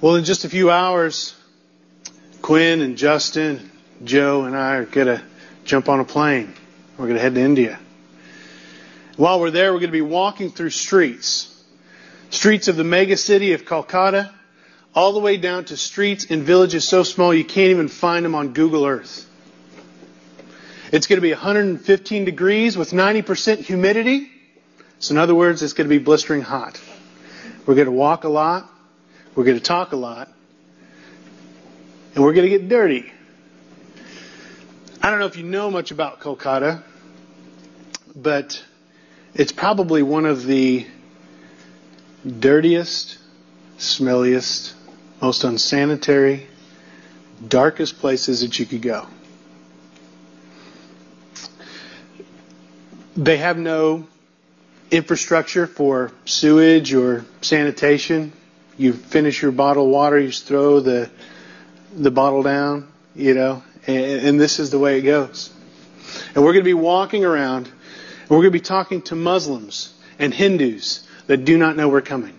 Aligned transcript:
Well, 0.00 0.14
in 0.14 0.22
just 0.22 0.44
a 0.44 0.48
few 0.48 0.70
hours, 0.70 1.34
Quinn 2.40 2.82
and 2.82 2.96
Justin, 2.96 3.68
Joe, 4.04 4.44
and 4.44 4.56
I 4.56 4.76
are 4.76 4.84
going 4.84 5.08
to 5.08 5.20
jump 5.64 5.88
on 5.88 5.98
a 5.98 6.04
plane. 6.04 6.54
We're 6.96 7.06
going 7.06 7.16
to 7.16 7.20
head 7.20 7.34
to 7.34 7.40
India. 7.40 7.80
While 9.16 9.40
we're 9.40 9.50
there, 9.50 9.72
we're 9.72 9.80
going 9.80 9.90
to 9.90 9.92
be 9.92 10.00
walking 10.00 10.52
through 10.52 10.70
streets. 10.70 11.52
Streets 12.30 12.68
of 12.68 12.76
the 12.76 12.84
mega 12.84 13.16
city 13.16 13.54
of 13.54 13.64
Kolkata, 13.64 14.30
all 14.94 15.14
the 15.14 15.18
way 15.18 15.36
down 15.36 15.64
to 15.64 15.76
streets 15.76 16.26
in 16.26 16.44
villages 16.44 16.86
so 16.86 17.02
small 17.02 17.34
you 17.34 17.44
can't 17.44 17.70
even 17.70 17.88
find 17.88 18.24
them 18.24 18.36
on 18.36 18.52
Google 18.52 18.86
Earth. 18.86 19.28
It's 20.92 21.08
going 21.08 21.16
to 21.16 21.22
be 21.22 21.32
115 21.32 22.24
degrees 22.24 22.78
with 22.78 22.92
90% 22.92 23.58
humidity. 23.58 24.30
So, 25.00 25.14
in 25.14 25.18
other 25.18 25.34
words, 25.34 25.60
it's 25.64 25.72
going 25.72 25.88
to 25.88 25.98
be 25.98 26.02
blistering 26.02 26.42
hot. 26.42 26.80
We're 27.66 27.74
going 27.74 27.86
to 27.86 27.90
walk 27.90 28.22
a 28.22 28.28
lot. 28.28 28.70
We're 29.38 29.44
going 29.44 29.56
to 29.56 29.62
talk 29.62 29.92
a 29.92 29.96
lot. 29.96 30.28
And 32.16 32.24
we're 32.24 32.32
going 32.32 32.50
to 32.50 32.58
get 32.58 32.68
dirty. 32.68 33.12
I 35.00 35.10
don't 35.10 35.20
know 35.20 35.26
if 35.26 35.36
you 35.36 35.44
know 35.44 35.70
much 35.70 35.92
about 35.92 36.18
Kolkata, 36.18 36.82
but 38.16 38.60
it's 39.34 39.52
probably 39.52 40.02
one 40.02 40.26
of 40.26 40.44
the 40.44 40.88
dirtiest, 42.26 43.18
smelliest, 43.78 44.72
most 45.22 45.44
unsanitary, 45.44 46.48
darkest 47.46 48.00
places 48.00 48.40
that 48.40 48.58
you 48.58 48.66
could 48.66 48.82
go. 48.82 49.06
They 53.16 53.36
have 53.36 53.56
no 53.56 54.08
infrastructure 54.90 55.68
for 55.68 56.10
sewage 56.24 56.92
or 56.92 57.24
sanitation. 57.40 58.32
You 58.78 58.94
finish 58.94 59.42
your 59.42 59.52
bottle 59.52 59.84
of 59.84 59.90
water, 59.90 60.18
you 60.18 60.28
just 60.28 60.46
throw 60.46 60.80
the 60.80 61.10
the 61.94 62.10
bottle 62.10 62.42
down, 62.42 62.88
you 63.14 63.34
know, 63.34 63.62
and, 63.86 64.26
and 64.26 64.40
this 64.40 64.58
is 64.58 64.70
the 64.70 64.78
way 64.78 64.98
it 64.98 65.02
goes. 65.02 65.52
And 66.34 66.44
we're 66.44 66.52
going 66.52 66.64
to 66.64 66.68
be 66.68 66.74
walking 66.74 67.24
around, 67.24 67.66
and 67.66 68.30
we're 68.30 68.38
going 68.38 68.44
to 68.44 68.50
be 68.52 68.60
talking 68.60 69.02
to 69.02 69.16
Muslims 69.16 69.92
and 70.18 70.32
Hindus 70.32 71.06
that 71.26 71.44
do 71.44 71.58
not 71.58 71.76
know 71.76 71.88
we're 71.88 72.00
coming. 72.00 72.38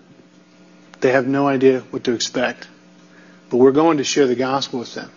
They 1.01 1.11
have 1.11 1.27
no 1.27 1.47
idea 1.47 1.81
what 1.91 2.05
to 2.05 2.13
expect. 2.13 2.67
But 3.49 3.57
we're 3.57 3.71
going 3.71 3.97
to 3.97 4.03
share 4.03 4.27
the 4.27 4.35
gospel 4.35 4.79
with 4.79 4.93
them, 4.93 5.11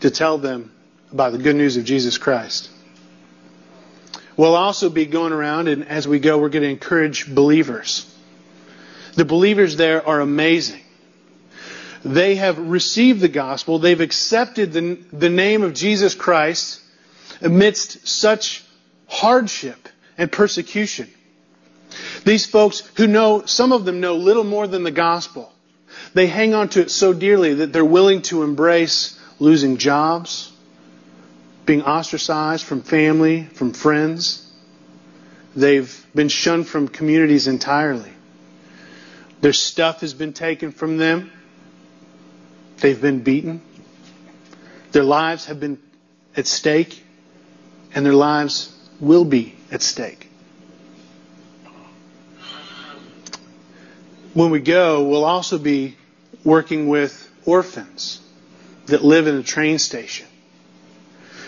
to 0.00 0.10
tell 0.10 0.38
them 0.38 0.72
about 1.12 1.32
the 1.32 1.38
good 1.38 1.56
news 1.56 1.76
of 1.76 1.84
Jesus 1.84 2.18
Christ. 2.18 2.70
We'll 4.36 4.54
also 4.54 4.88
be 4.90 5.06
going 5.06 5.32
around, 5.32 5.68
and 5.68 5.88
as 5.88 6.06
we 6.06 6.20
go, 6.20 6.38
we're 6.38 6.50
going 6.50 6.62
to 6.62 6.68
encourage 6.68 7.32
believers. 7.32 8.07
The 9.18 9.24
believers 9.24 9.74
there 9.74 10.06
are 10.06 10.20
amazing. 10.20 10.80
They 12.04 12.36
have 12.36 12.56
received 12.56 13.20
the 13.20 13.28
gospel, 13.28 13.80
they've 13.80 14.00
accepted 14.00 14.72
the, 14.72 14.94
the 15.12 15.28
name 15.28 15.64
of 15.64 15.74
Jesus 15.74 16.14
Christ 16.14 16.80
amidst 17.42 18.06
such 18.06 18.62
hardship 19.08 19.88
and 20.16 20.30
persecution. 20.30 21.08
These 22.24 22.46
folks 22.46 22.84
who 22.94 23.08
know, 23.08 23.44
some 23.44 23.72
of 23.72 23.84
them 23.84 23.98
know 23.98 24.14
little 24.14 24.44
more 24.44 24.68
than 24.68 24.84
the 24.84 24.92
gospel. 24.92 25.52
They 26.14 26.28
hang 26.28 26.54
on 26.54 26.68
to 26.68 26.82
it 26.82 26.90
so 26.92 27.12
dearly 27.12 27.54
that 27.54 27.72
they're 27.72 27.84
willing 27.84 28.22
to 28.30 28.44
embrace 28.44 29.18
losing 29.40 29.78
jobs, 29.78 30.52
being 31.66 31.82
ostracized 31.82 32.64
from 32.64 32.82
family, 32.82 33.46
from 33.46 33.72
friends. 33.72 34.48
They've 35.56 36.06
been 36.14 36.28
shunned 36.28 36.68
from 36.68 36.86
communities 36.86 37.48
entirely. 37.48 38.12
Their 39.40 39.52
stuff 39.52 40.00
has 40.00 40.14
been 40.14 40.32
taken 40.32 40.72
from 40.72 40.96
them. 40.96 41.30
They've 42.78 43.00
been 43.00 43.20
beaten. 43.20 43.60
Their 44.92 45.04
lives 45.04 45.46
have 45.46 45.60
been 45.60 45.78
at 46.36 46.46
stake, 46.46 47.04
and 47.94 48.04
their 48.04 48.14
lives 48.14 48.74
will 49.00 49.24
be 49.24 49.54
at 49.70 49.82
stake. 49.82 50.28
When 54.34 54.50
we 54.50 54.60
go, 54.60 55.04
we'll 55.04 55.24
also 55.24 55.58
be 55.58 55.96
working 56.44 56.88
with 56.88 57.28
orphans 57.44 58.20
that 58.86 59.04
live 59.04 59.26
in 59.26 59.36
a 59.36 59.42
train 59.42 59.78
station 59.78 60.26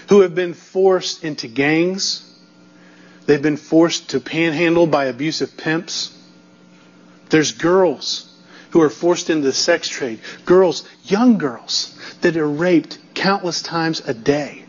who 0.09 0.21
have 0.21 0.35
been 0.35 0.55
forced 0.55 1.23
into 1.23 1.47
gangs. 1.47 2.27
They've 3.27 3.41
been 3.41 3.57
forced 3.57 4.11
to 4.11 4.21
panhandle 4.21 4.87
by 4.87 5.05
abusive 5.05 5.57
pimps. 5.57 6.17
There's 7.31 7.53
girls 7.53 8.27
who 8.71 8.83
are 8.83 8.91
forced 8.91 9.31
into 9.31 9.47
the 9.47 9.53
sex 9.53 9.89
trade. 9.89 10.21
Girls, 10.45 10.87
young 11.05 11.39
girls, 11.39 11.97
that 12.21 12.37
are 12.37 12.49
raped 12.49 12.99
countless 13.15 13.63
times 13.63 14.01
a 14.07 14.15
day. 14.15 14.65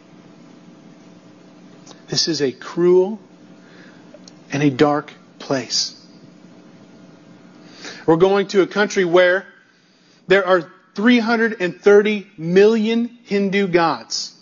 This 2.07 2.27
is 2.27 2.41
a 2.41 2.51
cruel 2.51 3.19
and 4.51 4.63
a 4.63 4.69
dark 4.69 5.13
place. 5.39 5.97
We're 8.05 8.17
going 8.17 8.47
to 8.47 8.61
a 8.61 8.67
country 8.67 9.05
where 9.05 9.45
there 10.27 10.45
are 10.45 10.71
330 10.95 12.27
million 12.37 13.17
Hindu 13.23 13.67
gods. 13.67 14.35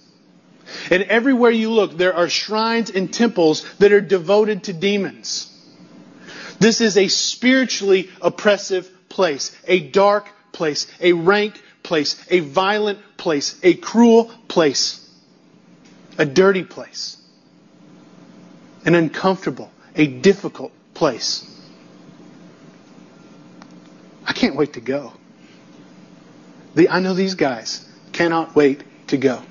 And 0.89 1.03
everywhere 1.03 1.51
you 1.51 1.71
look, 1.71 1.97
there 1.97 2.13
are 2.13 2.29
shrines 2.29 2.89
and 2.89 3.13
temples 3.13 3.65
that 3.79 3.91
are 3.91 4.01
devoted 4.01 4.63
to 4.65 4.73
demons. 4.73 5.48
This 6.59 6.81
is 6.81 6.97
a 6.97 7.07
spiritually 7.07 8.09
oppressive 8.21 8.89
place, 9.07 9.55
a 9.65 9.79
dark 9.79 10.29
place, 10.51 10.87
a 10.99 11.13
rank 11.13 11.61
place, 11.83 12.23
a 12.29 12.39
violent 12.41 12.99
place, 13.17 13.57
a 13.63 13.73
cruel 13.75 14.25
place, 14.47 15.09
a 16.17 16.25
dirty 16.25 16.63
place, 16.63 17.17
an 18.85 18.93
uncomfortable, 18.93 19.71
a 19.95 20.05
difficult 20.05 20.73
place. 20.93 21.45
I 24.25 24.33
can't 24.33 24.55
wait 24.55 24.73
to 24.73 24.81
go. 24.81 25.13
The, 26.75 26.89
I 26.89 26.99
know 26.99 27.13
these 27.13 27.35
guys 27.35 27.87
cannot 28.11 28.55
wait 28.55 28.83
to 29.07 29.17
go. 29.17 29.41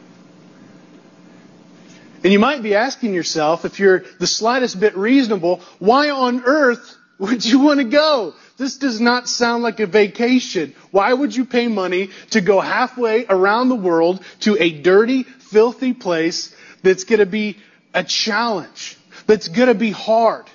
And 2.25 2.33
you 2.33 2.39
might 2.39 2.63
be 2.63 2.75
asking 2.75 3.15
yourself, 3.15 3.65
if 3.65 3.79
you're 3.79 4.05
the 4.19 4.27
slightest 4.27 4.81
bit 4.81 4.97
reasonable, 4.97 5.61
why 5.79 6.11
on 6.11 6.43
earth 6.45 6.97
would 7.19 7.45
you 7.45 7.61
want 7.61 7.79
to 7.79 7.85
go? 7.85 8.35
This 8.57 8.77
does 8.77 9.01
not 9.01 9.29
sound 9.29 9.63
like 9.63 9.79
a 9.79 9.87
vacation. 9.87 10.75
Why 10.91 11.13
would 11.13 11.35
you 11.35 11.45
pay 11.45 11.69
money 11.69 12.11
to 12.31 12.41
go 12.41 12.61
halfway 12.61 13.25
around 13.27 13.69
the 13.69 13.77
world 13.77 14.25
to 14.41 14.57
a 14.61 14.71
dirty, 14.71 15.23
filthy 15.23 15.93
place 15.93 16.55
that's 16.83 17.05
going 17.05 17.21
to 17.21 17.27
be 17.27 17.57
a 17.95 18.03
challenge, 18.03 18.97
that's 19.27 19.47
going 19.49 19.69
to 19.69 19.75
be 19.75 19.93
hard? 19.93 20.47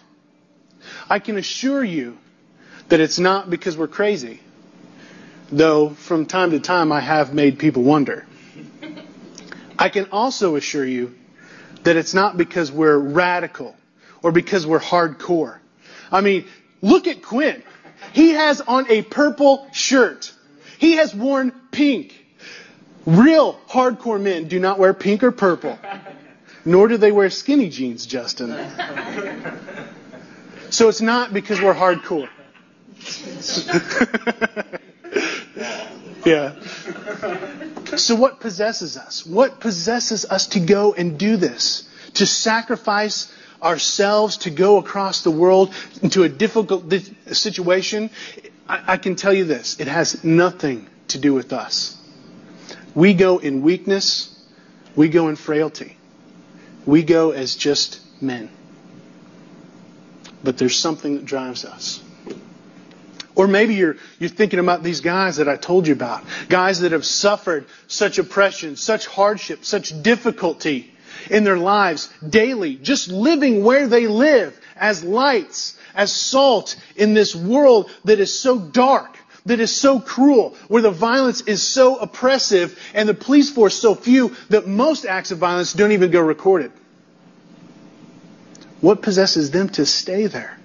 I 1.10 1.20
can 1.20 1.38
assure 1.38 1.84
you 1.84 2.18
that 2.90 3.00
it's 3.00 3.20
not 3.20 3.50
because 3.50 3.78
we're 3.78 3.88
crazy, 3.88 4.42
though 5.50 5.90
from 5.90 6.26
time 6.26 6.52
to 6.52 6.60
time 6.60 6.92
I 6.92 7.00
have 7.00 7.34
made 7.34 7.58
people 7.58 7.84
wonder. 7.84 8.26
I 9.80 9.88
can 9.88 10.10
also 10.12 10.58
assure 10.58 10.86
you 10.86 11.16
that 11.84 11.96
it's 11.96 12.14
not 12.14 12.38
because 12.38 12.72
we're 12.72 12.98
radical 12.98 13.76
or 14.22 14.32
because 14.32 14.66
we're 14.66 14.80
hardcore. 14.80 15.58
I 16.12 16.22
mean, 16.22 16.46
look 16.82 17.08
at 17.08 17.22
Quinn. 17.22 17.64
He 18.14 18.32
has 18.32 18.62
on 18.62 18.90
a 18.90 19.02
purple 19.02 19.68
shirt. 19.72 20.32
He 20.78 20.94
has 20.94 21.14
worn 21.14 21.52
pink. 21.72 22.14
Real 23.06 23.60
hardcore 23.70 24.22
men 24.22 24.48
do 24.48 24.60
not 24.60 24.80
wear 24.80 24.94
pink 24.94 25.24
or 25.24 25.32
purple. 25.32 25.78
Nor 26.66 26.88
do 26.88 26.98
they 26.98 27.12
wear 27.12 27.30
skinny 27.30 27.70
jeans, 27.70 28.06
Justin. 28.06 28.50
So 30.70 30.90
it's 30.90 31.02
not 31.02 31.34
because 31.34 31.62
we're 31.62 31.74
hardcore. 31.74 32.30
yeah. 36.26 36.60
So, 37.96 38.16
what 38.16 38.40
possesses 38.40 38.98
us? 38.98 39.26
What 39.26 39.60
possesses 39.60 40.26
us 40.26 40.48
to 40.48 40.60
go 40.60 40.94
and 40.94 41.18
do 41.18 41.38
this? 41.38 41.88
To 42.16 42.26
sacrifice 42.26 43.32
ourselves 43.62 44.38
to 44.38 44.50
go 44.50 44.78
across 44.78 45.24
the 45.24 45.32
world 45.32 45.74
into 46.02 46.24
a 46.24 46.30
difficult 46.30 46.94
situation? 47.32 48.10
I, 48.68 48.94
I 48.94 48.98
can 48.98 49.16
tell 49.16 49.34
you 49.34 49.46
this 49.46 49.80
it 49.80 49.88
has 49.88 50.24
nothing 50.24 50.88
to 51.10 51.20
do 51.20 51.34
with 51.34 51.54
us. 51.54 51.98
We 52.96 53.14
go 53.14 53.38
in 53.40 53.62
weakness, 53.62 54.30
we 54.96 55.10
go 55.10 55.30
in 55.30 55.36
frailty, 55.36 55.98
we 56.86 57.04
go 57.04 57.32
as 57.32 57.56
just 57.56 58.00
men. 58.22 58.50
But 60.44 60.58
there's 60.58 60.78
something 60.78 61.16
that 61.16 61.26
drives 61.26 61.64
us. 61.66 62.03
Or 63.36 63.48
maybe 63.48 63.74
you're, 63.74 63.98
you're 64.20 64.30
thinking 64.30 64.60
about 64.60 64.84
these 64.84 65.02
guys 65.02 65.38
that 65.38 65.50
I 65.50 65.56
told 65.56 65.88
you 65.88 65.94
about. 65.94 66.24
Guys 66.50 66.82
that 66.82 66.92
have 66.92 67.06
suffered 67.06 67.66
such 67.88 68.20
oppression, 68.20 68.76
such 68.76 69.08
hardship, 69.08 69.66
such 69.66 70.04
difficulty 70.04 70.94
in 71.32 71.44
their 71.44 71.58
lives 71.58 72.14
daily, 72.28 72.76
just 72.76 73.10
living 73.10 73.64
where 73.64 73.88
they 73.88 74.08
live 74.08 74.60
as 74.76 75.04
lights, 75.04 75.78
as 75.96 76.12
salt 76.12 76.76
in 76.96 77.14
this 77.14 77.36
world 77.36 77.90
that 78.04 78.20
is 78.20 78.38
so 78.38 78.60
dark, 78.60 79.18
that 79.46 79.60
is 79.60 79.76
so 79.76 80.00
cruel, 80.00 80.56
where 80.68 80.82
the 80.82 80.92
violence 80.92 81.42
is 81.42 81.62
so 81.62 81.98
oppressive 81.98 82.80
and 82.94 83.10
the 83.10 83.14
police 83.14 83.50
force 83.50 83.76
so 83.76 83.96
few 83.96 84.36
that 84.50 84.68
most 84.68 85.06
acts 85.06 85.32
of 85.32 85.40
violence 85.40 85.74
don't 85.74 85.92
even 85.92 86.12
go 86.12 86.22
recorded? 86.22 86.72
What 88.80 89.02
possesses 89.02 89.50
them 89.52 89.70
to 89.70 89.86
stay 89.86 90.28
there 90.28 90.58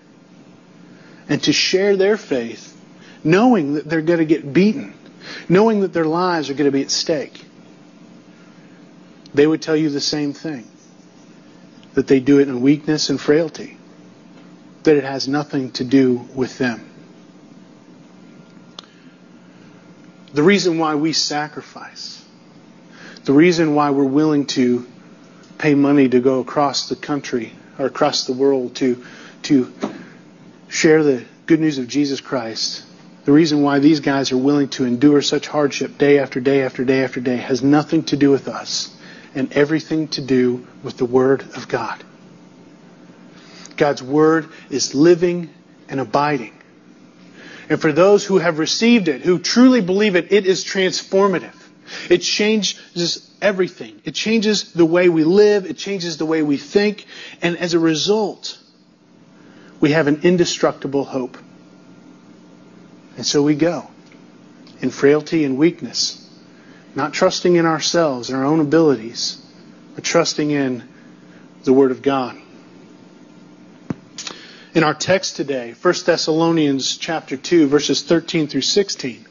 and 1.28 1.42
to 1.44 1.52
share 1.52 1.96
their 1.96 2.16
faith, 2.16 2.74
knowing 3.22 3.74
that 3.74 3.88
they're 3.88 4.02
going 4.02 4.20
to 4.20 4.24
get 4.24 4.52
beaten, 4.52 4.94
knowing 5.48 5.80
that 5.80 5.92
their 5.92 6.06
lives 6.06 6.50
are 6.50 6.54
going 6.54 6.66
to 6.66 6.72
be 6.72 6.82
at 6.82 6.90
stake? 6.90 7.44
They 9.34 9.46
would 9.46 9.60
tell 9.60 9.76
you 9.76 9.90
the 9.90 10.00
same 10.00 10.32
thing 10.32 10.66
that 11.94 12.06
they 12.06 12.20
do 12.20 12.38
it 12.38 12.48
in 12.48 12.60
weakness 12.60 13.10
and 13.10 13.20
frailty, 13.20 13.76
that 14.84 14.96
it 14.96 15.04
has 15.04 15.28
nothing 15.28 15.72
to 15.72 15.84
do 15.84 16.26
with 16.34 16.56
them. 16.58 16.88
The 20.32 20.42
reason 20.42 20.78
why 20.78 20.94
we 20.94 21.12
sacrifice, 21.12 22.24
the 23.24 23.32
reason 23.32 23.74
why 23.74 23.90
we're 23.90 24.04
willing 24.04 24.46
to 24.46 24.86
pay 25.58 25.74
money 25.74 26.08
to 26.08 26.20
go 26.20 26.40
across 26.40 26.88
the 26.88 26.96
country 26.96 27.52
or 27.78 27.86
across 27.86 28.24
the 28.24 28.32
world 28.32 28.76
to, 28.76 29.04
to 29.44 29.72
share 30.68 31.02
the 31.02 31.24
good 31.46 31.60
news 31.60 31.78
of 31.78 31.88
Jesus 31.88 32.20
Christ, 32.20 32.84
the 33.24 33.32
reason 33.32 33.62
why 33.62 33.78
these 33.78 34.00
guys 34.00 34.32
are 34.32 34.38
willing 34.38 34.68
to 34.70 34.84
endure 34.84 35.22
such 35.22 35.46
hardship 35.46 35.98
day 35.98 36.18
after 36.18 36.40
day 36.40 36.62
after 36.62 36.84
day 36.84 37.04
after 37.04 37.20
day 37.20 37.36
has 37.36 37.62
nothing 37.62 38.04
to 38.04 38.16
do 38.16 38.30
with 38.30 38.48
us 38.48 38.94
and 39.34 39.52
everything 39.52 40.08
to 40.08 40.22
do 40.22 40.66
with 40.82 40.96
the 40.96 41.04
Word 41.04 41.42
of 41.56 41.68
God. 41.68 42.02
God's 43.76 44.02
Word 44.02 44.48
is 44.70 44.94
living 44.94 45.50
and 45.88 46.00
abiding. 46.00 46.54
And 47.68 47.80
for 47.80 47.92
those 47.92 48.24
who 48.24 48.38
have 48.38 48.58
received 48.58 49.08
it, 49.08 49.22
who 49.22 49.38
truly 49.38 49.80
believe 49.80 50.16
it, 50.16 50.32
it 50.32 50.46
is 50.46 50.64
transformative. 50.64 51.54
It 52.10 52.18
changes 52.18 53.30
everything. 53.40 54.00
It 54.04 54.14
changes 54.14 54.72
the 54.72 54.84
way 54.84 55.08
we 55.08 55.24
live. 55.24 55.66
It 55.66 55.76
changes 55.76 56.16
the 56.16 56.26
way 56.26 56.42
we 56.42 56.56
think. 56.56 57.04
And 57.42 57.56
as 57.56 57.74
a 57.74 57.78
result, 57.78 58.58
we 59.80 59.92
have 59.92 60.06
an 60.06 60.20
indestructible 60.22 61.04
hope. 61.04 61.38
And 63.16 63.26
so 63.26 63.42
we 63.42 63.54
go 63.54 63.88
in 64.80 64.90
frailty 64.90 65.44
and 65.44 65.58
weakness, 65.58 66.24
not 66.94 67.12
trusting 67.12 67.56
in 67.56 67.66
ourselves 67.66 68.30
and 68.30 68.38
our 68.38 68.44
own 68.44 68.60
abilities, 68.60 69.44
but 69.94 70.04
trusting 70.04 70.50
in 70.50 70.88
the 71.64 71.72
Word 71.72 71.90
of 71.90 72.02
God. 72.02 72.36
In 74.74 74.84
our 74.84 74.94
text 74.94 75.36
today, 75.36 75.74
1 75.80 75.94
Thessalonians 76.04 76.96
chapter 76.96 77.36
2 77.36 77.66
verses 77.66 78.02
13 78.02 78.46
through 78.46 78.60
16, 78.60 79.26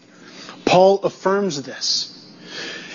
Paul 0.66 1.00
affirms 1.04 1.62
this. 1.62 2.14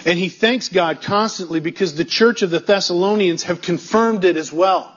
And 0.04 0.18
he 0.18 0.28
thanks 0.28 0.68
God 0.68 1.00
constantly 1.00 1.60
because 1.60 1.94
the 1.94 2.04
church 2.04 2.42
of 2.42 2.50
the 2.50 2.58
Thessalonians 2.58 3.44
have 3.44 3.62
confirmed 3.62 4.24
it 4.24 4.36
as 4.36 4.52
well. 4.52 4.91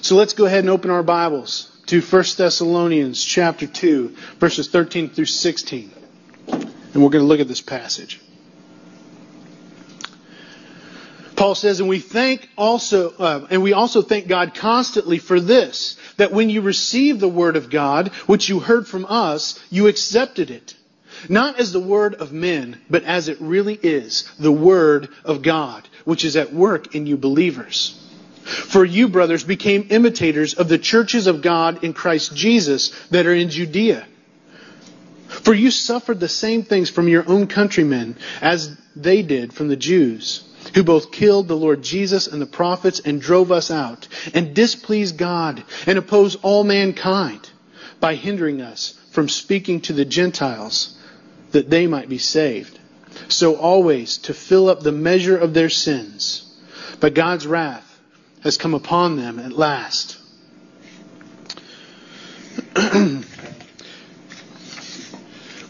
So 0.00 0.14
let's 0.14 0.32
go 0.32 0.46
ahead 0.46 0.60
and 0.60 0.70
open 0.70 0.90
our 0.90 1.02
Bibles 1.02 1.76
to 1.86 2.00
1 2.00 2.24
Thessalonians 2.36 3.22
chapter 3.22 3.66
2 3.66 4.14
verses 4.38 4.68
13 4.68 5.10
through 5.10 5.24
16. 5.24 5.92
And 6.46 7.02
we're 7.02 7.10
going 7.10 7.24
to 7.24 7.28
look 7.28 7.40
at 7.40 7.48
this 7.48 7.60
passage. 7.60 8.20
Paul 11.34 11.56
says, 11.56 11.80
and 11.80 11.88
we 11.88 11.98
thank 11.98 12.48
also, 12.56 13.10
uh, 13.10 13.46
and 13.50 13.60
we 13.60 13.72
also 13.72 14.00
thank 14.00 14.28
God 14.28 14.54
constantly 14.54 15.18
for 15.18 15.40
this, 15.40 15.96
that 16.16 16.32
when 16.32 16.48
you 16.48 16.62
received 16.62 17.18
the 17.18 17.28
word 17.28 17.56
of 17.56 17.68
God, 17.68 18.08
which 18.26 18.48
you 18.48 18.60
heard 18.60 18.86
from 18.86 19.04
us, 19.04 19.58
you 19.68 19.88
accepted 19.88 20.52
it. 20.52 20.76
Not 21.28 21.58
as 21.58 21.72
the 21.72 21.80
word 21.80 22.14
of 22.14 22.32
men, 22.32 22.80
but 22.88 23.02
as 23.02 23.28
it 23.28 23.40
really 23.40 23.74
is, 23.74 24.30
the 24.38 24.52
word 24.52 25.08
of 25.24 25.42
God, 25.42 25.88
which 26.04 26.24
is 26.24 26.36
at 26.36 26.52
work 26.52 26.94
in 26.94 27.06
you 27.06 27.16
believers. 27.16 28.04
For 28.48 28.84
you, 28.84 29.08
brothers, 29.08 29.44
became 29.44 29.88
imitators 29.90 30.54
of 30.54 30.68
the 30.68 30.78
churches 30.78 31.26
of 31.26 31.42
God 31.42 31.84
in 31.84 31.92
Christ 31.92 32.34
Jesus 32.34 32.90
that 33.10 33.26
are 33.26 33.34
in 33.34 33.50
Judea. 33.50 34.06
For 35.28 35.52
you 35.52 35.70
suffered 35.70 36.20
the 36.20 36.28
same 36.28 36.62
things 36.62 36.88
from 36.88 37.08
your 37.08 37.28
own 37.28 37.46
countrymen 37.46 38.16
as 38.40 38.76
they 38.96 39.22
did 39.22 39.52
from 39.52 39.68
the 39.68 39.76
Jews 39.76 40.44
who 40.74 40.82
both 40.82 41.12
killed 41.12 41.48
the 41.48 41.56
Lord 41.56 41.82
Jesus 41.82 42.26
and 42.26 42.40
the 42.40 42.46
prophets 42.46 43.00
and 43.00 43.20
drove 43.20 43.52
us 43.52 43.70
out, 43.70 44.08
and 44.34 44.54
displeased 44.54 45.16
God 45.16 45.62
and 45.86 45.98
opposed 45.98 46.38
all 46.42 46.64
mankind 46.64 47.48
by 48.00 48.14
hindering 48.14 48.60
us 48.60 48.98
from 49.10 49.28
speaking 49.28 49.80
to 49.82 49.92
the 49.92 50.04
Gentiles 50.04 50.96
that 51.52 51.70
they 51.70 51.86
might 51.86 52.08
be 52.08 52.18
saved. 52.18 52.78
So 53.28 53.56
always 53.56 54.18
to 54.18 54.34
fill 54.34 54.68
up 54.68 54.80
the 54.80 54.92
measure 54.92 55.36
of 55.36 55.54
their 55.54 55.70
sins. 55.70 56.44
But 57.00 57.14
God's 57.14 57.46
wrath 57.46 57.87
has 58.42 58.56
come 58.56 58.74
upon 58.74 59.16
them 59.16 59.38
at 59.38 59.52
last. 59.52 60.18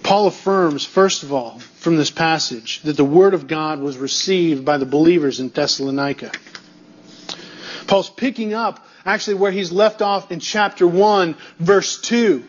Paul 0.02 0.28
affirms, 0.28 0.84
first 0.86 1.22
of 1.22 1.32
all, 1.32 1.58
from 1.58 1.96
this 1.96 2.10
passage 2.10 2.80
that 2.82 2.96
the 2.96 3.04
Word 3.04 3.34
of 3.34 3.46
God 3.46 3.80
was 3.80 3.98
received 3.98 4.64
by 4.64 4.78
the 4.78 4.86
believers 4.86 5.38
in 5.38 5.50
Thessalonica. 5.50 6.32
Paul's 7.86 8.10
picking 8.10 8.54
up 8.54 8.86
actually 9.04 9.34
where 9.34 9.52
he's 9.52 9.72
left 9.72 10.02
off 10.02 10.30
in 10.30 10.40
chapter 10.40 10.86
1, 10.86 11.36
verse 11.58 12.00
2, 12.00 12.44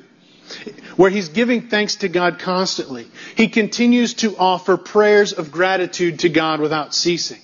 where 0.95 1.09
he's 1.09 1.29
giving 1.29 1.69
thanks 1.69 1.97
to 1.97 2.09
God 2.09 2.39
constantly. 2.39 3.07
He 3.35 3.47
continues 3.47 4.13
to 4.15 4.37
offer 4.37 4.77
prayers 4.77 5.33
of 5.33 5.51
gratitude 5.51 6.19
to 6.19 6.29
God 6.29 6.59
without 6.59 6.93
ceasing. 6.93 7.39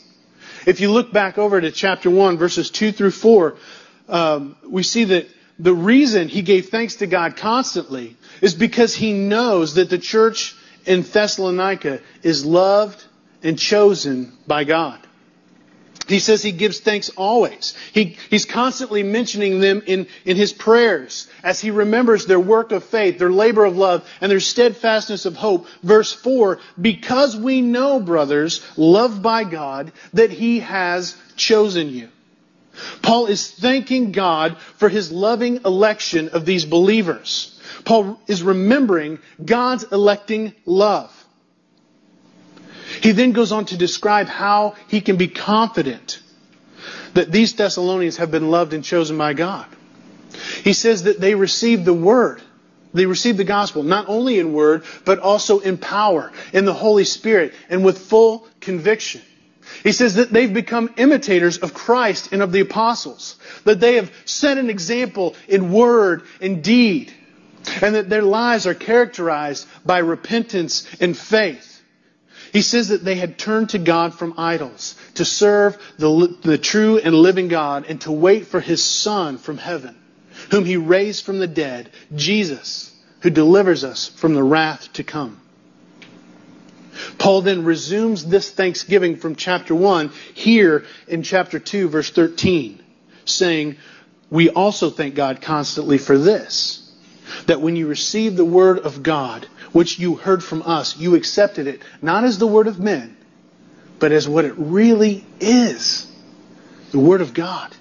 If 0.66 0.80
you 0.80 0.92
look 0.92 1.14
back 1.14 1.38
over 1.38 1.62
to 1.62 1.72
chapter 1.72 2.10
1, 2.10 2.38
verses 2.38 2.72
2 2.72 2.92
through 2.92 3.12
4, 3.12 3.56
um, 4.10 4.56
we 4.68 4.84
see 4.84 5.06
that 5.06 5.28
the 5.60 5.74
reason 5.74 6.28
he 6.28 6.42
gave 6.42 6.70
thanks 6.70 6.96
to 6.98 7.08
God 7.08 7.38
constantly 7.38 8.18
is 8.42 8.56
because 8.56 8.96
he 8.96 9.14
knows 9.14 9.76
that 9.76 9.90
the 9.90 9.98
church 9.98 10.56
in 10.86 11.04
Thessalonica 11.04 12.02
is 12.24 12.46
loved 12.46 13.04
and 13.44 13.58
chosen 13.58 14.34
by 14.48 14.64
God. 14.64 15.05
He 16.08 16.20
says 16.20 16.44
he 16.44 16.52
gives 16.52 16.80
thanks 16.80 17.10
always. 17.10 17.76
He, 17.94 18.18
he's 18.30 18.46
constantly 18.46 19.02
mentioning 19.02 19.60
them 19.60 19.82
in, 19.86 20.08
in 20.24 20.38
his 20.38 20.54
prayers 20.54 21.28
as 21.44 21.60
he 21.60 21.72
remembers 21.72 22.26
their 22.26 22.40
work 22.40 22.72
of 22.72 22.84
faith, 22.84 23.18
their 23.18 23.32
labor 23.32 23.66
of 23.66 23.76
love, 23.76 24.08
and 24.22 24.32
their 24.32 24.40
steadfastness 24.40 25.26
of 25.26 25.36
hope. 25.36 25.68
Verse 25.82 26.14
4, 26.14 26.60
because 26.80 27.36
we 27.36 27.62
know, 27.62 28.00
brothers, 28.00 28.64
loved 28.78 29.24
by 29.24 29.44
God, 29.44 29.92
that 30.14 30.32
he 30.32 30.60
has 30.60 31.18
chosen 31.36 31.90
you. 31.90 32.10
Paul 33.02 33.28
is 33.28 33.50
thanking 33.50 34.12
God 34.12 34.58
for 34.78 34.90
his 34.90 35.12
loving 35.12 35.62
election 35.66 36.30
of 36.30 36.46
these 36.46 36.66
believers. 36.66 37.60
Paul 37.84 38.20
is 38.28 38.44
remembering 38.44 39.20
God's 39.44 39.84
electing 39.86 40.54
love. 40.66 41.25
He 43.06 43.12
then 43.12 43.34
goes 43.34 43.52
on 43.52 43.66
to 43.66 43.78
describe 43.78 44.26
how 44.26 44.74
he 44.88 45.00
can 45.00 45.16
be 45.16 45.28
confident 45.28 46.20
that 47.14 47.32
these 47.32 47.54
Thessalonians 47.54 48.18
have 48.18 48.32
been 48.32 48.50
loved 48.50 48.74
and 48.74 48.84
chosen 48.84 49.16
by 49.16 49.34
God. 49.34 49.68
He 50.64 50.74
says 50.74 51.04
that 51.04 51.22
they 51.22 51.36
received 51.36 51.86
the 51.86 51.94
word. 51.94 52.42
They 52.96 53.06
received 53.06 53.38
the 53.38 53.44
gospel, 53.44 53.84
not 53.84 54.10
only 54.10 54.40
in 54.40 54.54
word, 54.54 54.86
but 55.06 55.20
also 55.20 55.60
in 55.60 55.78
power, 55.78 56.32
in 56.52 56.66
the 56.66 56.74
Holy 56.74 57.04
Spirit, 57.04 57.54
and 57.70 57.86
with 57.86 58.00
full 58.00 58.48
conviction. 58.60 59.22
He 59.84 59.92
says 59.92 60.16
that 60.16 60.32
they've 60.32 60.52
become 60.52 60.92
imitators 60.98 61.60
of 61.60 61.76
Christ 61.76 62.30
and 62.32 62.42
of 62.42 62.52
the 62.52 62.62
apostles, 62.62 63.36
that 63.66 63.80
they 63.80 63.98
have 63.98 64.12
set 64.26 64.58
an 64.58 64.72
example 64.72 65.36
in 65.48 65.72
word 65.72 66.24
and 66.42 66.64
deed 66.64 67.14
and 67.84 67.94
that 67.94 68.10
their 68.10 68.24
lives 68.24 68.66
are 68.66 68.74
characterized 68.74 69.68
by 69.86 70.00
repentance 70.00 70.88
and 71.00 71.16
faith. 71.16 71.75
He 72.56 72.62
says 72.62 72.88
that 72.88 73.04
they 73.04 73.16
had 73.16 73.38
turned 73.38 73.72
to 73.72 73.78
God 73.78 74.14
from 74.14 74.36
idols 74.38 74.96
to 75.16 75.26
serve 75.26 75.78
the, 75.98 76.38
the 76.42 76.58
true 76.58 76.98
and 76.98 77.14
living 77.14 77.50
God 77.50 77.86
and 77.90 78.00
to 78.04 78.14
wait 78.14 78.48
for 78.48 78.62
his 78.62 78.82
Son 78.82 79.38
from 79.38 79.58
heaven, 79.58 79.94
whom 80.52 80.64
he 80.64 80.78
raised 80.78 81.26
from 81.26 81.40
the 81.40 81.48
dead, 81.48 81.90
Jesus, 82.16 82.96
who 83.20 83.30
delivers 83.30 83.84
us 83.84 84.08
from 84.08 84.36
the 84.36 84.42
wrath 84.42 84.94
to 84.94 85.04
come. 85.04 85.42
Paul 87.18 87.42
then 87.42 87.66
resumes 87.66 88.24
this 88.26 88.50
thanksgiving 88.50 89.18
from 89.18 89.36
chapter 89.36 89.76
1 89.76 90.14
here 90.34 90.86
in 91.10 91.24
chapter 91.24 91.60
2, 91.60 91.90
verse 91.90 92.10
13, 92.10 92.82
saying, 93.26 93.76
We 94.30 94.50
also 94.50 94.90
thank 94.90 95.16
God 95.16 95.42
constantly 95.42 95.98
for 95.98 96.18
this 96.18 96.86
that 97.48 97.62
when 97.62 97.76
you 97.76 97.88
receive 97.88 98.36
the 98.36 98.46
word 98.46 98.80
of 98.80 99.04
God, 99.04 99.48
which 99.76 100.00
you 100.00 100.16
heard 100.16 100.42
from 100.42 100.62
us, 100.62 100.96
you 100.96 101.16
accepted 101.16 101.68
it 101.68 101.82
not 102.02 102.24
as 102.24 102.38
the 102.38 102.48
word 102.48 102.68
of 102.68 102.80
men, 102.80 103.18
but 104.00 104.14
as 104.14 104.26
what 104.26 104.46
it 104.46 104.54
really 104.56 105.26
is 105.42 106.10
the 106.92 107.00
word 107.00 107.20
of 107.20 107.34
God. 107.34 107.76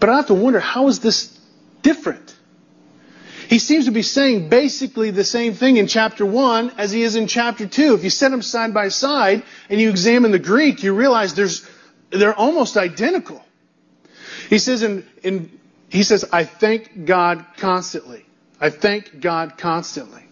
But 0.00 0.08
I 0.08 0.16
have 0.16 0.28
to 0.28 0.34
wonder 0.34 0.60
how 0.60 0.88
is 0.88 1.00
this 1.00 1.38
different? 1.82 2.34
He 3.50 3.58
seems 3.58 3.84
to 3.84 3.90
be 3.90 4.00
saying 4.00 4.48
basically 4.48 5.10
the 5.10 5.24
same 5.24 5.52
thing 5.52 5.76
in 5.76 5.88
chapter 5.88 6.24
1 6.24 6.72
as 6.78 6.90
he 6.90 7.02
is 7.02 7.14
in 7.14 7.26
chapter 7.26 7.66
2. 7.66 7.96
If 7.96 8.02
you 8.02 8.08
set 8.08 8.30
them 8.30 8.40
side 8.40 8.72
by 8.72 8.88
side 8.88 9.42
and 9.68 9.78
you 9.78 9.90
examine 9.90 10.30
the 10.30 10.38
Greek, 10.38 10.82
you 10.82 10.94
realize 10.94 11.34
there's, 11.34 11.68
they're 12.08 12.34
almost 12.34 12.78
identical. 12.78 13.44
He 14.48 14.58
says 14.58 14.82
in, 14.82 15.06
in 15.22 15.60
he 15.90 16.02
says, 16.02 16.24
I 16.32 16.44
thank 16.44 17.04
God 17.04 17.44
constantly. 17.58 18.24
I 18.60 18.70
thank 18.70 19.20
God 19.20 19.58
constantly. 19.58 20.22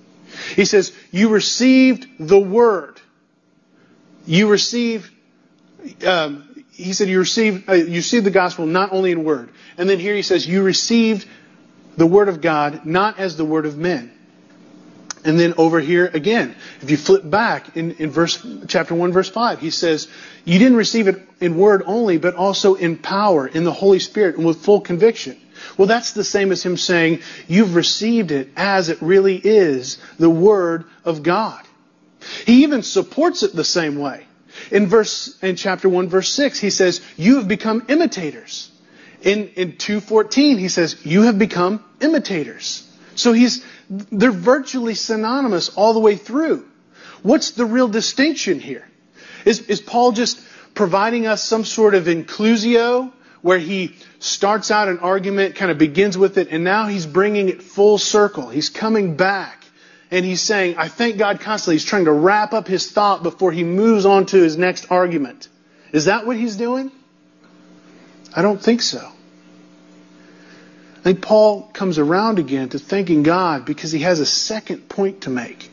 He 0.57 0.65
says, 0.65 0.93
you 1.11 1.29
received 1.29 2.07
the 2.19 2.39
word. 2.39 3.01
You 4.27 4.49
received, 4.49 5.11
um, 6.07 6.65
he 6.73 6.93
said, 6.93 7.09
you 7.09 7.19
received, 7.19 7.69
uh, 7.69 7.75
you 7.75 7.97
received 7.97 8.25
the 8.25 8.31
gospel 8.31 8.67
not 8.67 8.93
only 8.93 9.13
in 9.13 9.25
word. 9.25 9.51
And 9.77 9.89
then 9.89 9.99
here 9.99 10.15
he 10.15 10.23
says, 10.23 10.47
you 10.47 10.63
received 10.63 11.27
the 11.97 12.07
word 12.07 12.29
of 12.29 12.41
God 12.41 12.87
not 12.87 13.19
as 13.19 13.37
the 13.37 13.45
word 13.45 13.67
of 13.67 13.77
men. 13.77 14.13
And 15.25 15.39
then 15.39 15.55
over 15.57 15.79
here 15.79 16.07
again, 16.07 16.55
if 16.81 16.91
you 16.91 16.97
flip 16.97 17.29
back 17.29 17.77
in, 17.77 17.93
in 17.93 18.11
verse, 18.11 18.45
chapter 18.67 18.95
1 18.95 19.13
verse 19.13 19.29
5, 19.29 19.61
he 19.61 19.71
says, 19.71 20.09
you 20.45 20.59
didn't 20.59 20.77
receive 20.77 21.07
it 21.07 21.23
in 21.41 21.57
word 21.57 21.83
only, 21.87 22.19
but 22.19 22.35
also 22.35 22.75
in 22.75 22.97
power, 22.97 23.47
in 23.47 23.63
the 23.63 23.73
Holy 23.73 24.01
Spirit, 24.01 24.37
and 24.37 24.45
with 24.45 24.65
full 24.65 24.81
conviction. 24.81 25.39
Well, 25.77 25.89
that's 25.89 26.13
the 26.13 26.25
same 26.25 26.53
as 26.53 26.63
him 26.63 26.77
saying, 26.77 27.21
you've 27.49 27.75
received 27.75 28.31
it 28.31 28.51
as 28.57 28.89
it 28.89 29.01
really 29.01 29.37
is, 29.37 29.99
the 30.19 30.31
Word 30.31 30.85
of 31.05 31.23
God. 31.23 31.63
He 32.47 32.63
even 32.63 32.83
supports 32.83 33.43
it 33.43 33.55
the 33.55 33.65
same 33.65 33.99
way. 33.99 34.27
In 34.71 34.87
verse, 34.87 35.39
in 35.43 35.57
chapter 35.57 35.89
1 35.89 36.09
verse 36.09 36.29
6, 36.31 36.59
he 36.59 36.71
says, 36.71 37.01
you 37.17 37.37
have 37.37 37.49
become 37.49 37.85
imitators. 37.89 38.71
In, 39.23 39.49
in 39.51 39.73
2.14, 39.73 40.59
he 40.59 40.69
says, 40.69 41.05
you 41.05 41.23
have 41.23 41.39
become 41.39 41.83
imitators. 42.01 42.89
So 43.15 43.33
he's, 43.33 43.65
they're 43.89 44.31
virtually 44.31 44.95
synonymous 44.95 45.71
all 45.71 45.95
the 45.95 46.01
way 46.01 46.17
through. 46.17 46.67
What's 47.23 47.53
the 47.53 47.65
real 47.65 47.89
distinction 47.89 48.61
here? 48.61 48.87
Is, 49.45 49.61
is 49.61 49.81
Paul 49.81 50.13
just 50.13 50.41
providing 50.75 51.27
us 51.27 51.43
some 51.43 51.65
sort 51.65 51.95
of 51.95 52.05
inclusio 52.05 53.13
where 53.43 53.59
he 53.59 53.97
starts 54.21 54.71
out 54.71 54.89
an 54.89 55.01
argument, 55.01 55.57
kind 55.57 55.71
of 55.71 55.79
begins 55.79 56.17
with 56.17 56.39
it, 56.39 56.49
and 56.51 56.65
now 56.65 56.87
he's 56.87 57.07
bringing 57.07 57.49
it 57.49 57.63
full 57.63 57.99
circle. 57.99 58.49
He's 58.49 58.71
coming 58.71 59.17
back 59.17 59.63
and 60.13 60.25
he's 60.25 60.43
saying, 60.43 60.77
I 60.77 60.89
thank 60.89 61.17
God 61.17 61.41
constantly. 61.41 61.77
He's 61.77 61.85
trying 61.85 62.05
to 62.05 62.13
wrap 62.13 62.53
up 62.53 62.69
his 62.69 62.91
thought 62.93 63.23
before 63.23 63.51
he 63.51 63.65
moves 63.65 64.05
on 64.05 64.27
to 64.27 64.37
his 64.37 64.57
next 64.57 64.91
argument. 64.91 65.49
Is 65.91 66.05
that 66.05 66.27
what 66.27 66.37
he's 66.37 66.57
doing? 66.57 66.93
I 68.35 68.43
don't 68.43 68.63
think 68.63 68.83
so. 68.83 69.11
I 70.99 71.03
think 71.03 71.23
Paul 71.23 71.63
comes 71.73 71.99
around 71.99 72.39
again 72.39 72.69
to 72.71 72.79
thanking 72.79 73.23
God 73.23 73.65
because 73.65 73.91
he 73.91 74.01
has 74.01 74.21
a 74.21 74.27
second 74.27 74.89
point 74.89 75.23
to 75.23 75.31
make. 75.31 75.71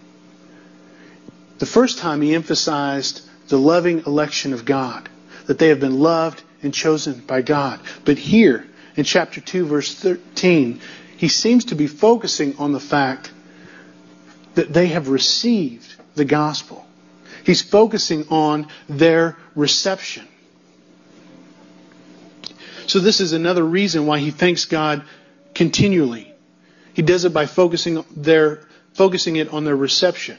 The 1.59 1.65
first 1.65 1.99
time 1.99 2.21
he 2.21 2.33
emphasized 2.33 3.21
the 3.49 3.59
loving 3.59 4.05
election 4.07 4.53
of 4.53 4.63
God, 4.65 5.09
that 5.47 5.59
they 5.59 5.67
have 5.67 5.81
been 5.81 5.99
loved 5.99 6.41
and 6.61 6.73
chosen 6.73 7.19
by 7.21 7.41
God. 7.41 7.79
But 8.05 8.17
here, 8.17 8.65
in 8.95 9.03
chapter 9.03 9.41
2, 9.41 9.65
verse 9.65 9.93
13, 9.95 10.81
he 11.17 11.27
seems 11.27 11.65
to 11.65 11.75
be 11.75 11.87
focusing 11.87 12.57
on 12.57 12.71
the 12.71 12.79
fact 12.79 13.31
that 14.55 14.73
they 14.73 14.87
have 14.87 15.09
received 15.09 15.95
the 16.15 16.25
gospel. 16.25 16.85
He's 17.45 17.61
focusing 17.61 18.27
on 18.29 18.67
their 18.87 19.37
reception. 19.55 20.27
So 22.87 22.99
this 22.99 23.21
is 23.21 23.33
another 23.33 23.63
reason 23.63 24.05
why 24.05 24.19
he 24.19 24.31
thanks 24.31 24.65
God 24.65 25.03
continually. 25.53 26.33
He 26.93 27.01
does 27.01 27.23
it 27.25 27.33
by 27.33 27.45
focusing 27.45 28.03
their 28.15 28.61
focusing 28.93 29.35
it 29.35 29.49
on 29.49 29.63
their 29.63 29.75
reception. 29.75 30.37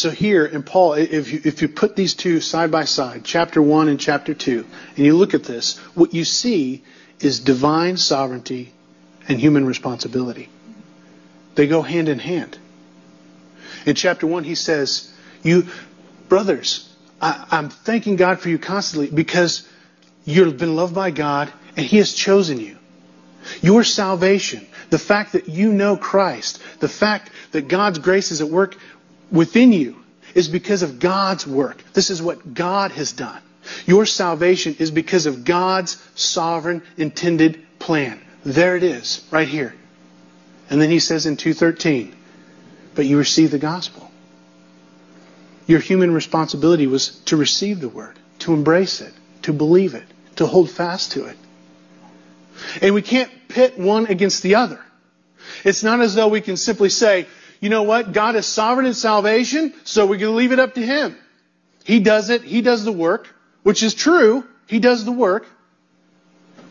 So 0.00 0.08
here 0.08 0.46
in 0.46 0.62
Paul, 0.62 0.94
if 0.94 1.30
you, 1.30 1.42
if 1.44 1.60
you 1.60 1.68
put 1.68 1.94
these 1.94 2.14
two 2.14 2.40
side 2.40 2.70
by 2.70 2.86
side, 2.86 3.20
chapter 3.22 3.60
1 3.60 3.90
and 3.90 4.00
chapter 4.00 4.32
2, 4.32 4.64
and 4.96 5.04
you 5.04 5.14
look 5.14 5.34
at 5.34 5.44
this, 5.44 5.76
what 5.94 6.14
you 6.14 6.24
see 6.24 6.82
is 7.18 7.38
divine 7.38 7.98
sovereignty 7.98 8.72
and 9.28 9.38
human 9.38 9.66
responsibility. 9.66 10.48
They 11.54 11.66
go 11.66 11.82
hand 11.82 12.08
in 12.08 12.18
hand. 12.18 12.56
In 13.84 13.94
chapter 13.94 14.26
1, 14.26 14.42
he 14.44 14.54
says, 14.54 15.12
You, 15.42 15.66
brothers, 16.30 16.90
I, 17.20 17.44
I'm 17.50 17.68
thanking 17.68 18.16
God 18.16 18.40
for 18.40 18.48
you 18.48 18.58
constantly 18.58 19.10
because 19.10 19.68
you've 20.24 20.56
been 20.56 20.76
loved 20.76 20.94
by 20.94 21.10
God 21.10 21.52
and 21.76 21.84
He 21.84 21.98
has 21.98 22.14
chosen 22.14 22.58
you. 22.58 22.78
Your 23.60 23.84
salvation, 23.84 24.66
the 24.88 24.98
fact 24.98 25.32
that 25.32 25.50
you 25.50 25.74
know 25.74 25.98
Christ, 25.98 26.62
the 26.78 26.88
fact 26.88 27.30
that 27.52 27.68
God's 27.68 27.98
grace 27.98 28.30
is 28.30 28.40
at 28.40 28.48
work 28.48 28.76
within 29.30 29.72
you 29.72 29.96
is 30.34 30.48
because 30.48 30.82
of 30.82 30.98
God's 30.98 31.46
work. 31.46 31.82
This 31.92 32.10
is 32.10 32.22
what 32.22 32.54
God 32.54 32.92
has 32.92 33.12
done. 33.12 33.40
Your 33.86 34.06
salvation 34.06 34.76
is 34.78 34.90
because 34.90 35.26
of 35.26 35.44
God's 35.44 36.02
sovereign 36.14 36.82
intended 36.96 37.64
plan. 37.78 38.20
There 38.44 38.76
it 38.76 38.82
is, 38.82 39.26
right 39.30 39.48
here. 39.48 39.74
And 40.70 40.80
then 40.80 40.90
he 40.90 40.98
says 40.98 41.26
in 41.26 41.36
213, 41.36 42.14
but 42.94 43.06
you 43.06 43.18
receive 43.18 43.50
the 43.50 43.58
gospel. 43.58 44.10
Your 45.66 45.80
human 45.80 46.12
responsibility 46.12 46.86
was 46.86 47.08
to 47.26 47.36
receive 47.36 47.80
the 47.80 47.88
word, 47.88 48.18
to 48.40 48.54
embrace 48.54 49.00
it, 49.00 49.12
to 49.42 49.52
believe 49.52 49.94
it, 49.94 50.04
to 50.36 50.46
hold 50.46 50.70
fast 50.70 51.12
to 51.12 51.26
it. 51.26 51.36
And 52.80 52.94
we 52.94 53.02
can't 53.02 53.30
pit 53.48 53.78
one 53.78 54.06
against 54.06 54.42
the 54.42 54.56
other. 54.56 54.80
It's 55.64 55.82
not 55.82 56.00
as 56.00 56.14
though 56.14 56.28
we 56.28 56.40
can 56.40 56.56
simply 56.56 56.88
say, 56.88 57.26
you 57.60 57.68
know 57.68 57.82
what? 57.82 58.12
God 58.12 58.36
is 58.36 58.46
sovereign 58.46 58.86
in 58.86 58.94
salvation, 58.94 59.74
so 59.84 60.06
we 60.06 60.18
can 60.18 60.34
leave 60.34 60.52
it 60.52 60.58
up 60.58 60.74
to 60.74 60.84
Him. 60.84 61.16
He 61.84 62.00
does 62.00 62.30
it. 62.30 62.42
He 62.42 62.62
does 62.62 62.84
the 62.84 62.92
work, 62.92 63.28
which 63.62 63.82
is 63.82 63.94
true. 63.94 64.44
He 64.66 64.78
does 64.78 65.04
the 65.04 65.12
work. 65.12 65.46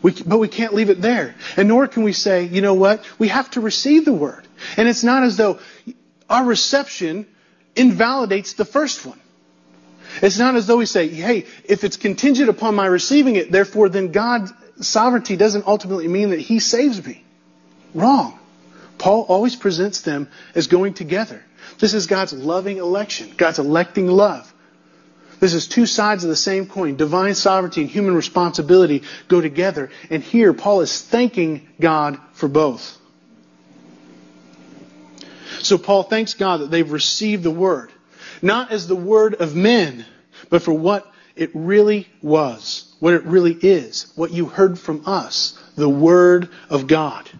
We, 0.02 0.12
but 0.12 0.38
we 0.38 0.48
can't 0.48 0.74
leave 0.74 0.90
it 0.90 1.00
there. 1.00 1.34
And 1.56 1.68
nor 1.68 1.86
can 1.86 2.02
we 2.02 2.12
say, 2.12 2.44
you 2.44 2.62
know 2.62 2.74
what? 2.74 3.04
We 3.18 3.28
have 3.28 3.50
to 3.52 3.60
receive 3.60 4.04
the 4.04 4.12
word. 4.12 4.46
And 4.76 4.88
it's 4.88 5.04
not 5.04 5.22
as 5.22 5.36
though 5.36 5.60
our 6.28 6.44
reception 6.44 7.26
invalidates 7.76 8.54
the 8.54 8.64
first 8.64 9.04
one. 9.04 9.20
It's 10.22 10.38
not 10.38 10.56
as 10.56 10.66
though 10.66 10.78
we 10.78 10.86
say, 10.86 11.08
hey, 11.08 11.46
if 11.64 11.84
it's 11.84 11.96
contingent 11.96 12.48
upon 12.48 12.74
my 12.74 12.86
receiving 12.86 13.36
it, 13.36 13.52
therefore 13.52 13.88
then 13.88 14.10
God's 14.10 14.52
sovereignty 14.80 15.36
doesn't 15.36 15.66
ultimately 15.66 16.08
mean 16.08 16.30
that 16.30 16.40
He 16.40 16.58
saves 16.58 17.04
me. 17.04 17.22
Wrong. 17.94 18.39
Paul 19.00 19.22
always 19.22 19.56
presents 19.56 20.02
them 20.02 20.28
as 20.54 20.66
going 20.66 20.92
together. 20.92 21.42
This 21.78 21.94
is 21.94 22.06
God's 22.06 22.34
loving 22.34 22.76
election, 22.76 23.32
God's 23.34 23.58
electing 23.58 24.06
love. 24.06 24.52
This 25.40 25.54
is 25.54 25.66
two 25.66 25.86
sides 25.86 26.22
of 26.22 26.28
the 26.28 26.36
same 26.36 26.66
coin. 26.66 26.96
Divine 26.96 27.34
sovereignty 27.34 27.80
and 27.80 27.88
human 27.88 28.14
responsibility 28.14 29.04
go 29.26 29.40
together. 29.40 29.90
And 30.10 30.22
here, 30.22 30.52
Paul 30.52 30.82
is 30.82 31.00
thanking 31.00 31.66
God 31.80 32.18
for 32.32 32.46
both. 32.46 32.98
So 35.60 35.78
Paul 35.78 36.02
thanks 36.02 36.34
God 36.34 36.60
that 36.60 36.70
they've 36.70 36.92
received 36.92 37.42
the 37.42 37.50
word, 37.50 37.90
not 38.42 38.70
as 38.70 38.86
the 38.86 38.96
word 38.96 39.34
of 39.36 39.56
men, 39.56 40.04
but 40.50 40.60
for 40.60 40.74
what 40.74 41.10
it 41.36 41.50
really 41.54 42.06
was, 42.20 42.94
what 43.00 43.14
it 43.14 43.24
really 43.24 43.54
is, 43.54 44.12
what 44.14 44.30
you 44.30 44.44
heard 44.44 44.78
from 44.78 45.04
us, 45.06 45.58
the 45.74 45.88
word 45.88 46.50
of 46.68 46.86
God. 46.86 47.30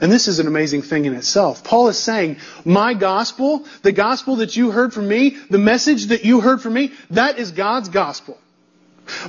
And 0.00 0.12
this 0.12 0.28
is 0.28 0.38
an 0.38 0.46
amazing 0.46 0.82
thing 0.82 1.06
in 1.06 1.14
itself. 1.14 1.64
Paul 1.64 1.88
is 1.88 1.98
saying, 1.98 2.36
my 2.64 2.94
gospel, 2.94 3.64
the 3.82 3.92
gospel 3.92 4.36
that 4.36 4.56
you 4.56 4.70
heard 4.70 4.92
from 4.92 5.08
me, 5.08 5.36
the 5.50 5.58
message 5.58 6.06
that 6.06 6.24
you 6.24 6.40
heard 6.40 6.60
from 6.60 6.74
me, 6.74 6.92
that 7.10 7.38
is 7.38 7.52
God's 7.52 7.88
gospel. 7.88 8.38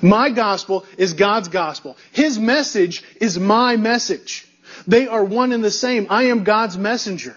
My 0.01 0.29
gospel 0.29 0.86
is 0.97 1.13
God's 1.13 1.47
gospel. 1.47 1.95
His 2.12 2.38
message 2.38 3.03
is 3.21 3.39
my 3.39 3.77
message. 3.77 4.47
They 4.88 5.07
are 5.07 5.24
one 5.24 5.53
and 5.53 5.63
the 5.63 5.71
same. 5.71 6.07
I 6.09 6.24
am 6.24 6.43
God's 6.43 6.77
messenger. 6.77 7.36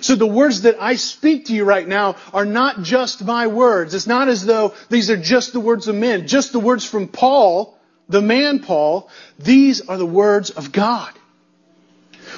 So 0.00 0.14
the 0.14 0.26
words 0.26 0.62
that 0.62 0.80
I 0.80 0.96
speak 0.96 1.46
to 1.46 1.54
you 1.54 1.64
right 1.64 1.86
now 1.86 2.16
are 2.32 2.44
not 2.44 2.82
just 2.82 3.24
my 3.24 3.46
words. 3.48 3.94
It's 3.94 4.06
not 4.06 4.28
as 4.28 4.44
though 4.44 4.74
these 4.88 5.10
are 5.10 5.16
just 5.16 5.52
the 5.52 5.60
words 5.60 5.88
of 5.88 5.96
men, 5.96 6.26
just 6.26 6.52
the 6.52 6.60
words 6.60 6.84
from 6.84 7.08
Paul, 7.08 7.76
the 8.08 8.22
man 8.22 8.60
Paul. 8.60 9.10
These 9.38 9.88
are 9.88 9.96
the 9.96 10.06
words 10.06 10.50
of 10.50 10.72
God. 10.72 11.12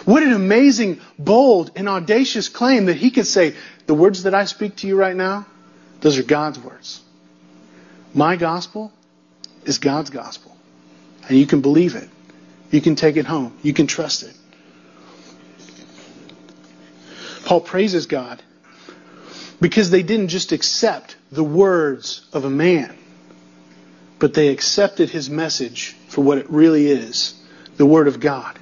What 0.04 0.22
an 0.22 0.32
amazing, 0.32 1.00
bold, 1.18 1.70
and 1.76 1.88
audacious 1.88 2.48
claim 2.48 2.86
that 2.86 2.96
he 2.96 3.10
could 3.10 3.26
say, 3.26 3.54
the 3.86 3.94
words 3.94 4.24
that 4.24 4.34
I 4.34 4.44
speak 4.44 4.76
to 4.76 4.86
you 4.86 4.96
right 4.96 5.16
now, 5.16 5.46
those 6.00 6.18
are 6.18 6.22
God's 6.22 6.58
words. 6.58 7.00
My 8.12 8.36
gospel 8.36 8.92
is 9.64 9.78
God's 9.78 10.10
gospel. 10.10 10.56
And 11.28 11.38
you 11.38 11.46
can 11.46 11.60
believe 11.60 11.94
it. 11.94 12.08
You 12.70 12.80
can 12.80 12.96
take 12.96 13.16
it 13.16 13.24
home. 13.24 13.56
You 13.62 13.72
can 13.72 13.86
trust 13.86 14.24
it. 14.24 14.34
Paul 17.44 17.60
praises 17.60 18.06
God 18.06 18.42
because 19.60 19.90
they 19.90 20.02
didn't 20.02 20.28
just 20.28 20.52
accept 20.52 21.16
the 21.30 21.44
words 21.44 22.26
of 22.32 22.44
a 22.44 22.50
man, 22.50 22.96
but 24.18 24.34
they 24.34 24.48
accepted 24.48 25.10
his 25.10 25.30
message 25.30 25.96
for 26.08 26.22
what 26.22 26.38
it 26.38 26.50
really 26.50 26.88
is 26.88 27.34
the 27.76 27.86
Word 27.86 28.08
of 28.08 28.20
God. 28.20 28.58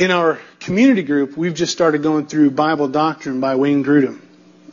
In 0.00 0.10
our 0.10 0.38
community 0.60 1.02
group, 1.02 1.36
we've 1.36 1.52
just 1.52 1.72
started 1.72 2.02
going 2.02 2.26
through 2.26 2.50
Bible 2.50 2.88
Doctrine 2.88 3.38
by 3.38 3.56
Wayne 3.56 3.84
Grudem. 3.84 4.18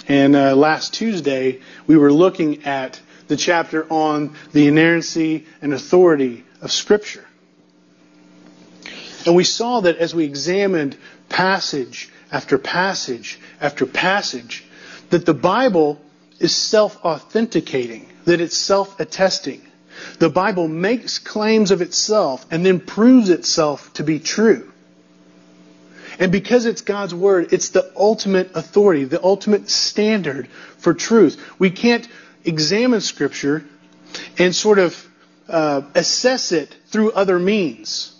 And 0.07 0.37
uh, 0.37 0.55
last 0.55 0.93
Tuesday, 0.93 1.59
we 1.85 1.97
were 1.97 2.13
looking 2.13 2.63
at 2.63 3.01
the 3.27 3.35
chapter 3.35 3.85
on 3.91 4.37
the 4.53 4.67
inerrancy 4.69 5.45
and 5.61 5.73
authority 5.73 6.45
of 6.61 6.71
Scripture. 6.71 7.25
And 9.25 9.35
we 9.35 9.43
saw 9.43 9.81
that 9.81 9.97
as 9.97 10.15
we 10.15 10.23
examined 10.23 10.95
passage 11.27 12.09
after 12.31 12.57
passage 12.57 13.37
after 13.59 13.85
passage, 13.85 14.63
that 15.09 15.25
the 15.25 15.33
Bible 15.33 15.99
is 16.39 16.55
self 16.55 17.03
authenticating, 17.03 18.07
that 18.23 18.39
it's 18.39 18.55
self 18.55 18.97
attesting. 18.97 19.61
The 20.19 20.29
Bible 20.29 20.69
makes 20.69 21.19
claims 21.19 21.71
of 21.71 21.81
itself 21.81 22.45
and 22.49 22.65
then 22.65 22.79
proves 22.79 23.29
itself 23.29 23.91
to 23.95 24.05
be 24.05 24.19
true. 24.19 24.71
And 26.19 26.31
because 26.31 26.65
it's 26.65 26.81
God's 26.81 27.13
Word, 27.13 27.53
it's 27.53 27.69
the 27.69 27.91
ultimate 27.95 28.51
authority, 28.55 29.05
the 29.05 29.23
ultimate 29.23 29.69
standard 29.69 30.47
for 30.77 30.93
truth. 30.93 31.41
We 31.59 31.69
can't 31.69 32.07
examine 32.43 33.01
Scripture 33.01 33.63
and 34.37 34.55
sort 34.55 34.79
of 34.79 35.07
uh, 35.47 35.81
assess 35.95 36.51
it 36.51 36.75
through 36.87 37.11
other 37.11 37.39
means. 37.39 38.13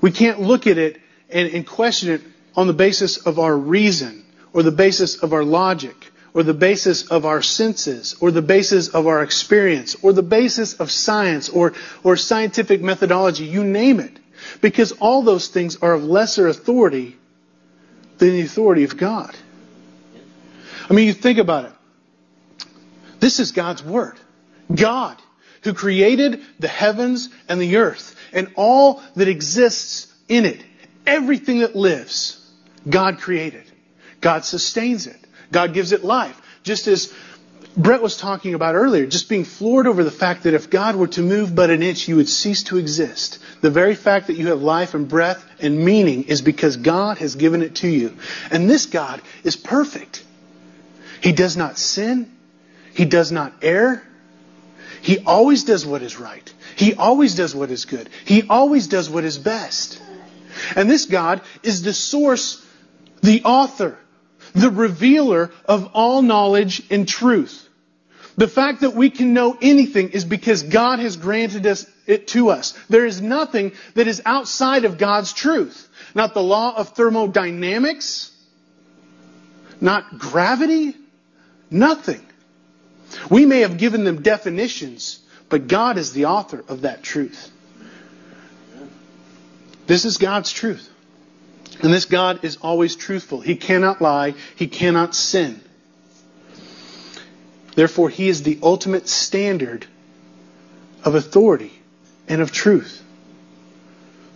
We 0.00 0.10
can't 0.10 0.40
look 0.40 0.66
at 0.66 0.78
it 0.78 1.00
and, 1.30 1.48
and 1.52 1.66
question 1.66 2.10
it 2.10 2.22
on 2.56 2.66
the 2.66 2.72
basis 2.72 3.18
of 3.26 3.38
our 3.38 3.56
reason 3.56 4.24
or 4.52 4.62
the 4.62 4.72
basis 4.72 5.22
of 5.22 5.32
our 5.32 5.44
logic 5.44 6.12
or 6.34 6.42
the 6.42 6.54
basis 6.54 7.06
of 7.08 7.26
our 7.26 7.42
senses, 7.42 8.16
or 8.20 8.30
the 8.30 8.42
basis 8.42 8.88
of 8.88 9.06
our 9.06 9.22
experience, 9.22 9.96
or 10.02 10.12
the 10.12 10.22
basis 10.22 10.74
of 10.74 10.90
science, 10.90 11.48
or, 11.48 11.74
or 12.02 12.16
scientific 12.16 12.80
methodology, 12.80 13.44
you 13.44 13.62
name 13.64 14.00
it. 14.00 14.18
Because 14.60 14.92
all 14.92 15.22
those 15.22 15.48
things 15.48 15.76
are 15.76 15.92
of 15.92 16.04
lesser 16.04 16.48
authority 16.48 17.16
than 18.22 18.34
the 18.34 18.42
authority 18.42 18.84
of 18.84 18.96
God. 18.96 19.34
I 20.88 20.92
mean, 20.92 21.08
you 21.08 21.12
think 21.12 21.38
about 21.38 21.64
it. 21.64 21.72
This 23.18 23.40
is 23.40 23.50
God's 23.50 23.82
Word. 23.82 24.14
God, 24.72 25.20
who 25.62 25.74
created 25.74 26.40
the 26.60 26.68
heavens 26.68 27.30
and 27.48 27.60
the 27.60 27.78
earth, 27.78 28.14
and 28.32 28.52
all 28.54 29.02
that 29.16 29.26
exists 29.26 30.06
in 30.28 30.44
it, 30.44 30.64
everything 31.04 31.60
that 31.60 31.74
lives, 31.74 32.48
God 32.88 33.18
created. 33.18 33.64
God 34.20 34.44
sustains 34.44 35.08
it. 35.08 35.18
God 35.50 35.74
gives 35.74 35.90
it 35.90 36.04
life. 36.04 36.40
Just 36.62 36.86
as 36.86 37.12
Brett 37.76 38.02
was 38.02 38.18
talking 38.18 38.54
about 38.54 38.74
earlier, 38.74 39.06
just 39.06 39.28
being 39.30 39.44
floored 39.44 39.86
over 39.86 40.04
the 40.04 40.10
fact 40.10 40.42
that 40.42 40.52
if 40.52 40.68
God 40.68 40.94
were 40.94 41.06
to 41.08 41.22
move 41.22 41.54
but 41.54 41.70
an 41.70 41.82
inch, 41.82 42.06
you 42.06 42.16
would 42.16 42.28
cease 42.28 42.64
to 42.64 42.76
exist. 42.76 43.38
The 43.62 43.70
very 43.70 43.94
fact 43.94 44.26
that 44.26 44.36
you 44.36 44.48
have 44.48 44.60
life 44.60 44.94
and 44.94 45.08
breath 45.08 45.42
and 45.58 45.78
meaning 45.78 46.24
is 46.24 46.42
because 46.42 46.76
God 46.76 47.18
has 47.18 47.34
given 47.34 47.62
it 47.62 47.76
to 47.76 47.88
you. 47.88 48.16
And 48.50 48.68
this 48.68 48.86
God 48.86 49.22
is 49.42 49.56
perfect. 49.56 50.22
He 51.22 51.32
does 51.32 51.56
not 51.56 51.78
sin. 51.78 52.30
He 52.94 53.06
does 53.06 53.32
not 53.32 53.54
err. 53.62 54.02
He 55.00 55.20
always 55.20 55.64
does 55.64 55.86
what 55.86 56.02
is 56.02 56.18
right. 56.18 56.52
He 56.76 56.94
always 56.94 57.34
does 57.34 57.54
what 57.54 57.70
is 57.70 57.86
good. 57.86 58.10
He 58.24 58.46
always 58.48 58.86
does 58.86 59.08
what 59.08 59.24
is 59.24 59.38
best. 59.38 60.00
And 60.76 60.90
this 60.90 61.06
God 61.06 61.40
is 61.62 61.82
the 61.82 61.94
source, 61.94 62.64
the 63.22 63.42
author, 63.44 63.98
the 64.54 64.70
revealer 64.70 65.50
of 65.64 65.90
all 65.94 66.22
knowledge 66.22 66.82
and 66.90 67.08
truth. 67.08 67.68
The 68.36 68.48
fact 68.48 68.80
that 68.80 68.94
we 68.94 69.10
can 69.10 69.34
know 69.34 69.56
anything 69.60 70.10
is 70.10 70.24
because 70.24 70.62
God 70.62 70.98
has 70.98 71.16
granted 71.16 71.66
us 71.66 71.86
it 72.06 72.28
to 72.28 72.50
us. 72.50 72.72
There 72.88 73.06
is 73.06 73.20
nothing 73.20 73.72
that 73.94 74.08
is 74.08 74.22
outside 74.24 74.84
of 74.84 74.98
God's 74.98 75.32
truth. 75.32 75.88
Not 76.14 76.34
the 76.34 76.42
law 76.42 76.74
of 76.76 76.90
thermodynamics, 76.90 78.30
not 79.80 80.18
gravity, 80.18 80.94
nothing. 81.70 82.24
We 83.30 83.46
may 83.46 83.60
have 83.60 83.78
given 83.78 84.04
them 84.04 84.22
definitions, 84.22 85.20
but 85.48 85.68
God 85.68 85.98
is 85.98 86.12
the 86.12 86.26
author 86.26 86.64
of 86.68 86.82
that 86.82 87.02
truth. 87.02 87.50
This 89.86 90.04
is 90.04 90.16
God's 90.16 90.50
truth. 90.50 90.88
And 91.80 91.92
this 91.92 92.04
God 92.04 92.44
is 92.44 92.56
always 92.56 92.96
truthful. 92.96 93.40
He 93.40 93.56
cannot 93.56 94.00
lie. 94.02 94.34
He 94.56 94.66
cannot 94.66 95.14
sin. 95.14 95.60
Therefore, 97.74 98.08
He 98.08 98.28
is 98.28 98.42
the 98.42 98.58
ultimate 98.62 99.08
standard 99.08 99.86
of 101.04 101.14
authority 101.14 101.72
and 102.28 102.40
of 102.40 102.52
truth. 102.52 103.02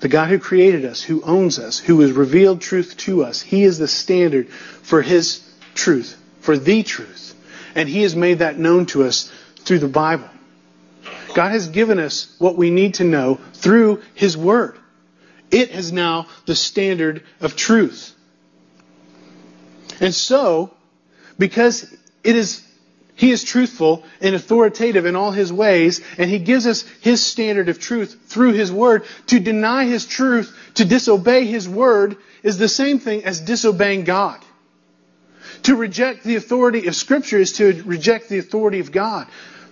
The 0.01 0.09
God 0.09 0.29
who 0.29 0.39
created 0.39 0.85
us, 0.85 1.03
who 1.03 1.23
owns 1.23 1.59
us, 1.59 1.79
who 1.79 2.01
has 2.01 2.13
revealed 2.13 2.61
truth 2.61 2.97
to 2.99 3.25
us, 3.25 3.41
He 3.41 3.63
is 3.63 3.79
the 3.79 3.89
standard 3.89 4.49
for 4.49 5.03
His 5.03 5.43
truth, 5.75 6.21
for 6.41 6.59
the 6.59 6.83
truth. 6.83 7.35
And 7.75 7.89
He 7.89 8.03
has 8.03 8.17
made 8.17 8.41
that 8.41 8.59
known 8.59 8.87
to 8.87 9.05
us 9.05 9.31
through 9.61 9.81
the 9.81 9.89
Bible. 9.89 10.29
God 11.35 11.51
has 11.51 11.69
given 11.69 11.99
us 11.99 12.35
what 12.39 12.57
we 12.57 12.71
need 12.71 12.95
to 12.95 13.05
know 13.05 13.39
through 13.53 14.03
His 14.15 14.37
Word. 14.37 14.79
It 15.51 15.71
is 15.71 15.93
now 15.93 16.27
the 16.47 16.55
standard 16.55 17.23
of 17.41 17.57
truth. 17.57 18.15
And 20.01 20.15
so, 20.15 20.75
because 21.39 21.85
it 22.25 22.37
is 22.37 22.63
he 23.17 23.31
is 23.31 23.43
truthful 23.43 24.05
and 24.21 24.35
authoritative 24.35 25.07
in 25.07 25.17
all 25.17 25.31
his 25.31 25.51
ways, 25.51 26.03
and 26.19 26.31
he 26.31 26.39
gives 26.39 26.67
us 26.67 26.83
his 27.01 27.25
standard 27.25 27.71
of 27.71 27.79
truth 27.79 28.19
through 28.27 28.53
his 28.53 28.71
word. 28.71 29.05
To 29.29 29.41
deny 29.41 29.87
his 29.87 30.05
truth, 30.05 30.55
to 30.75 30.85
disobey 30.85 31.47
his 31.47 31.67
word, 31.67 32.19
is 32.43 32.59
the 32.59 32.69
same 32.69 32.99
thing 32.99 33.25
as 33.25 33.41
disobeying 33.41 34.05
God. 34.05 34.39
To 35.63 35.77
reject 35.77 36.25
the 36.25 36.37
authority 36.37 36.89
of 36.89 36.95
Scripture 36.95 37.39
is 37.39 37.53
to 37.55 37.83
reject 37.87 38.29
the 38.29 38.39
authority 38.39 38.81
of 38.81 38.93
God. 38.93 39.27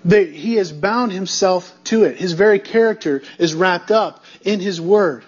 he 0.08 0.54
has 0.54 0.72
bound 0.72 1.12
himself 1.12 1.70
to 1.84 2.04
it. 2.04 2.16
His 2.16 2.32
very 2.32 2.58
character 2.58 3.22
is 3.38 3.54
wrapped 3.54 3.90
up 3.90 4.24
in 4.42 4.58
his 4.58 4.80
word. 4.80 5.22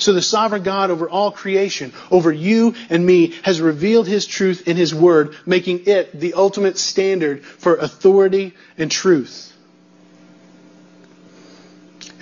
So 0.00 0.14
the 0.14 0.22
sovereign 0.22 0.62
God 0.62 0.90
over 0.90 1.08
all 1.08 1.30
creation, 1.30 1.92
over 2.10 2.32
you 2.32 2.74
and 2.88 3.04
me, 3.04 3.34
has 3.42 3.60
revealed 3.60 4.08
his 4.08 4.26
truth 4.26 4.66
in 4.66 4.76
his 4.76 4.94
word, 4.94 5.36
making 5.44 5.86
it 5.86 6.18
the 6.18 6.34
ultimate 6.34 6.78
standard 6.78 7.44
for 7.44 7.76
authority 7.76 8.54
and 8.78 8.90
truth. 8.90 9.54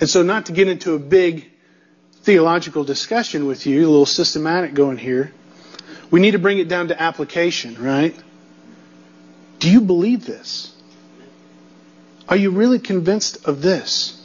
And 0.01 0.09
so, 0.09 0.23
not 0.23 0.47
to 0.47 0.51
get 0.51 0.67
into 0.67 0.93
a 0.93 0.99
big 0.99 1.49
theological 2.21 2.83
discussion 2.83 3.47
with 3.47 3.65
you, 3.65 3.79
a 3.79 3.89
little 3.89 4.05
systematic 4.05 4.73
going 4.73 4.97
here, 4.97 5.31
we 6.11 6.19
need 6.19 6.31
to 6.31 6.39
bring 6.39 6.59
it 6.59 6.67
down 6.67 6.89
to 6.89 7.01
application, 7.01 7.81
right? 7.81 8.15
Do 9.59 9.71
you 9.71 9.81
believe 9.81 10.25
this? 10.25 10.73
Are 12.27 12.37
you 12.37 12.51
really 12.51 12.79
convinced 12.79 13.45
of 13.45 13.61
this? 13.61 14.18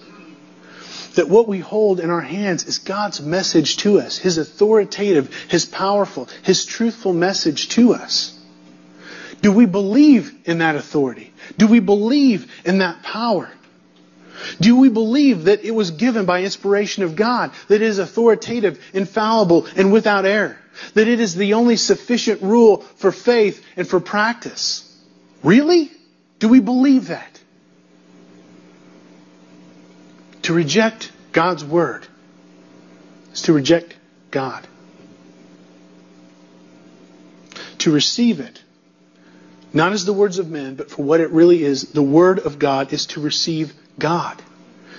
That 1.15 1.29
what 1.29 1.49
we 1.49 1.61
hold 1.61 2.01
in 2.01 2.11
our 2.11 2.21
hands 2.21 2.65
is 2.65 2.79
God's 2.79 3.21
message 3.21 3.79
to 3.79 4.01
us, 4.01 4.19
His 4.19 4.39
authoritative, 4.39 5.35
His 5.49 5.65
powerful, 5.65 6.29
His 6.43 6.65
truthful 6.65 7.13
message 7.13 7.69
to 7.71 7.95
us. 7.95 8.39
Do 9.41 9.53
we 9.53 9.67
believe 9.67 10.33
in 10.47 10.59
that 10.59 10.77
authority? 10.77 11.33
Do 11.59 11.67
we 11.67 11.81
believe 11.81 12.51
in 12.65 12.79
that 12.79 13.03
power? 13.03 13.51
Do 14.61 14.77
we 14.77 14.89
believe 14.89 15.45
that 15.45 15.65
it 15.65 15.71
was 15.71 15.91
given 15.93 16.25
by 16.25 16.43
inspiration 16.43 17.03
of 17.03 17.17
God, 17.17 17.53
that 17.69 17.77
it 17.77 17.83
is 17.83 17.99
authoritative, 17.99 18.83
infallible, 18.93 19.67
and 19.77 19.93
without 19.93 20.25
error? 20.25 20.59
That 20.95 21.09
it 21.09 21.21
is 21.21 21.35
the 21.35 21.55
only 21.55 21.77
sufficient 21.77 22.43
rule 22.43 22.79
for 22.79 23.13
faith 23.13 23.65
and 23.77 23.87
for 23.87 24.01
practice? 24.01 24.91
Really? 25.43 25.91
Do 26.39 26.49
we 26.49 26.61
believe 26.61 27.09
that? 27.09 27.41
To 30.45 30.53
reject 30.53 31.11
God's 31.33 31.65
word 31.65 32.07
is 33.33 33.43
to 33.43 33.53
reject 33.53 33.97
God. 34.31 34.67
To 37.79 37.91
receive 37.91 38.41
it, 38.41 38.63
not 39.73 39.93
as 39.93 40.05
the 40.05 40.13
words 40.13 40.39
of 40.39 40.51
men, 40.51 40.75
but 40.75 40.91
for 40.91 41.03
what 41.03 41.21
it 41.21 41.31
really 41.31 41.63
is, 41.63 41.93
the 41.93 42.03
word 42.03 42.39
of 42.39 42.59
God 42.59 42.93
is 42.93 43.07
to 43.07 43.21
receive 43.21 43.75
God. 43.99 44.41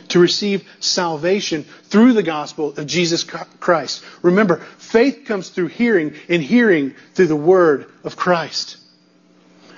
To 0.09 0.19
receive 0.19 0.67
salvation 0.79 1.63
through 1.63 2.13
the 2.13 2.23
gospel 2.23 2.73
of 2.77 2.87
Jesus 2.87 3.23
Christ. 3.23 4.03
Remember, 4.23 4.57
faith 4.77 5.25
comes 5.25 5.49
through 5.49 5.67
hearing, 5.67 6.15
and 6.27 6.41
hearing 6.41 6.95
through 7.13 7.27
the 7.27 7.35
word 7.35 7.85
of 8.03 8.15
Christ. 8.15 8.77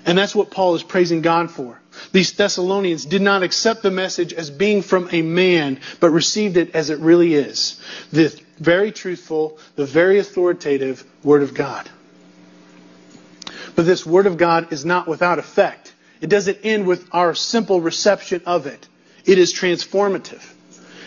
And 0.06 0.18
that's 0.18 0.36
what 0.36 0.52
Paul 0.52 0.76
is 0.76 0.84
praising 0.84 1.22
God 1.22 1.52
for. 1.52 1.80
These 2.12 2.34
Thessalonians 2.34 3.06
did 3.06 3.22
not 3.22 3.44
accept 3.44 3.84
the 3.84 3.92
message 3.92 4.34
as 4.34 4.50
being 4.50 4.82
from 4.82 5.10
a 5.12 5.22
man, 5.22 5.80
but 6.00 6.10
received 6.10 6.58
it 6.58 6.76
as 6.76 6.90
it 6.90 7.00
really 7.00 7.34
is 7.34 7.82
the 8.12 8.40
very 8.58 8.92
truthful, 8.92 9.60
the 9.76 9.86
very 9.86 10.20
authoritative 10.20 11.04
Word 11.24 11.44
of 11.44 11.54
God. 11.54 11.90
But 13.76 13.86
this 13.86 14.06
Word 14.06 14.26
of 14.26 14.38
God 14.38 14.74
is 14.74 14.86
not 14.86 15.08
without 15.08 15.40
effect. 15.40 15.94
It 16.22 16.30
doesn't 16.30 16.60
end 16.64 16.88
with 16.88 17.08
our 17.12 17.36
simple 17.36 17.82
reception 17.82 18.42
of 18.46 18.66
it, 18.66 18.88
it 19.26 19.38
is 19.38 19.54
transformative. 19.54 20.44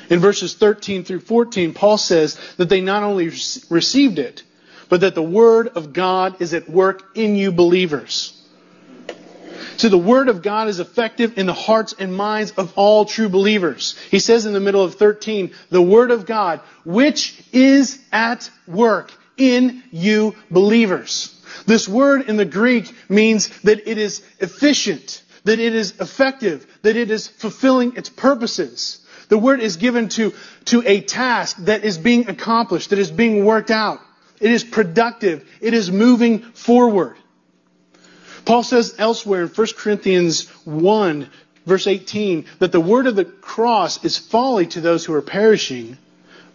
In 0.08 0.18
verses 0.18 0.54
13 0.54 1.04
through 1.04 1.20
14, 1.20 1.72
Paul 1.72 1.96
says 1.96 2.38
that 2.56 2.68
they 2.68 2.80
not 2.80 3.04
only 3.04 3.30
received 3.70 4.18
it, 4.18 4.42
but 4.88 5.02
that 5.02 5.14
the 5.14 5.22
Word 5.22 5.68
of 5.68 5.92
God 5.92 6.42
is 6.42 6.52
at 6.52 6.68
work 6.68 7.16
in 7.16 7.36
you 7.36 7.52
believers. 7.52 8.39
So 9.76 9.88
the 9.88 9.98
Word 9.98 10.28
of 10.28 10.42
God 10.42 10.68
is 10.68 10.80
effective 10.80 11.38
in 11.38 11.46
the 11.46 11.52
hearts 11.52 11.94
and 11.98 12.14
minds 12.14 12.52
of 12.52 12.72
all 12.76 13.04
true 13.04 13.28
believers. 13.28 13.96
He 14.10 14.18
says 14.18 14.46
in 14.46 14.52
the 14.52 14.60
middle 14.60 14.82
of 14.82 14.94
13, 14.96 15.52
the 15.70 15.82
Word 15.82 16.10
of 16.10 16.26
God, 16.26 16.60
which 16.84 17.42
is 17.52 17.98
at 18.12 18.50
work 18.66 19.12
in 19.36 19.82
you 19.90 20.34
believers. 20.50 21.36
This 21.66 21.88
word 21.88 22.28
in 22.28 22.36
the 22.36 22.44
Greek 22.44 22.92
means 23.08 23.48
that 23.62 23.88
it 23.88 23.98
is 23.98 24.22
efficient, 24.38 25.22
that 25.44 25.58
it 25.58 25.74
is 25.74 25.98
effective, 26.00 26.66
that 26.82 26.96
it 26.96 27.10
is 27.10 27.26
fulfilling 27.26 27.96
its 27.96 28.08
purposes. 28.08 29.04
The 29.28 29.38
word 29.38 29.60
is 29.60 29.76
given 29.76 30.08
to, 30.10 30.32
to 30.66 30.82
a 30.86 31.00
task 31.00 31.56
that 31.64 31.84
is 31.84 31.98
being 31.98 32.28
accomplished, 32.28 32.90
that 32.90 32.98
is 32.98 33.10
being 33.10 33.44
worked 33.44 33.70
out. 33.70 34.00
It 34.40 34.50
is 34.50 34.64
productive. 34.64 35.48
It 35.60 35.74
is 35.74 35.90
moving 35.90 36.40
forward. 36.40 37.16
Paul 38.44 38.62
says 38.62 38.94
elsewhere 38.98 39.42
in 39.42 39.48
1 39.48 39.66
Corinthians 39.76 40.48
1, 40.64 41.28
verse 41.66 41.86
18, 41.86 42.46
that 42.58 42.72
the 42.72 42.80
word 42.80 43.06
of 43.06 43.16
the 43.16 43.24
cross 43.24 44.04
is 44.04 44.18
folly 44.18 44.66
to 44.68 44.80
those 44.80 45.04
who 45.04 45.14
are 45.14 45.22
perishing, 45.22 45.98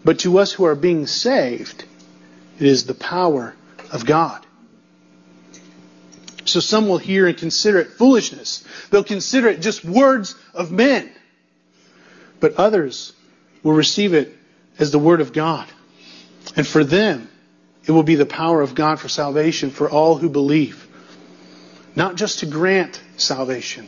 but 0.03 0.19
to 0.19 0.37
us 0.39 0.51
who 0.51 0.65
are 0.65 0.75
being 0.75 1.07
saved, 1.07 1.85
it 2.59 2.65
is 2.65 2.85
the 2.85 2.93
power 2.93 3.55
of 3.91 4.05
God. 4.05 4.45
So 6.45 6.59
some 6.59 6.87
will 6.87 6.99
hear 6.99 7.27
and 7.27 7.37
consider 7.37 7.79
it 7.79 7.91
foolishness. 7.93 8.63
They'll 8.89 9.03
consider 9.03 9.47
it 9.49 9.61
just 9.61 9.83
words 9.83 10.35
of 10.53 10.71
men. 10.71 11.11
But 12.39 12.55
others 12.55 13.13
will 13.63 13.73
receive 13.73 14.13
it 14.13 14.37
as 14.77 14.91
the 14.91 14.99
Word 14.99 15.21
of 15.21 15.33
God. 15.33 15.67
And 16.55 16.65
for 16.65 16.83
them, 16.83 17.29
it 17.85 17.91
will 17.91 18.03
be 18.03 18.15
the 18.15 18.25
power 18.25 18.61
of 18.61 18.75
God 18.75 18.99
for 18.99 19.09
salvation 19.09 19.71
for 19.71 19.89
all 19.89 20.17
who 20.17 20.29
believe. 20.29 20.84
Not 21.95 22.15
just 22.15 22.39
to 22.39 22.45
grant 22.45 23.01
salvation, 23.17 23.87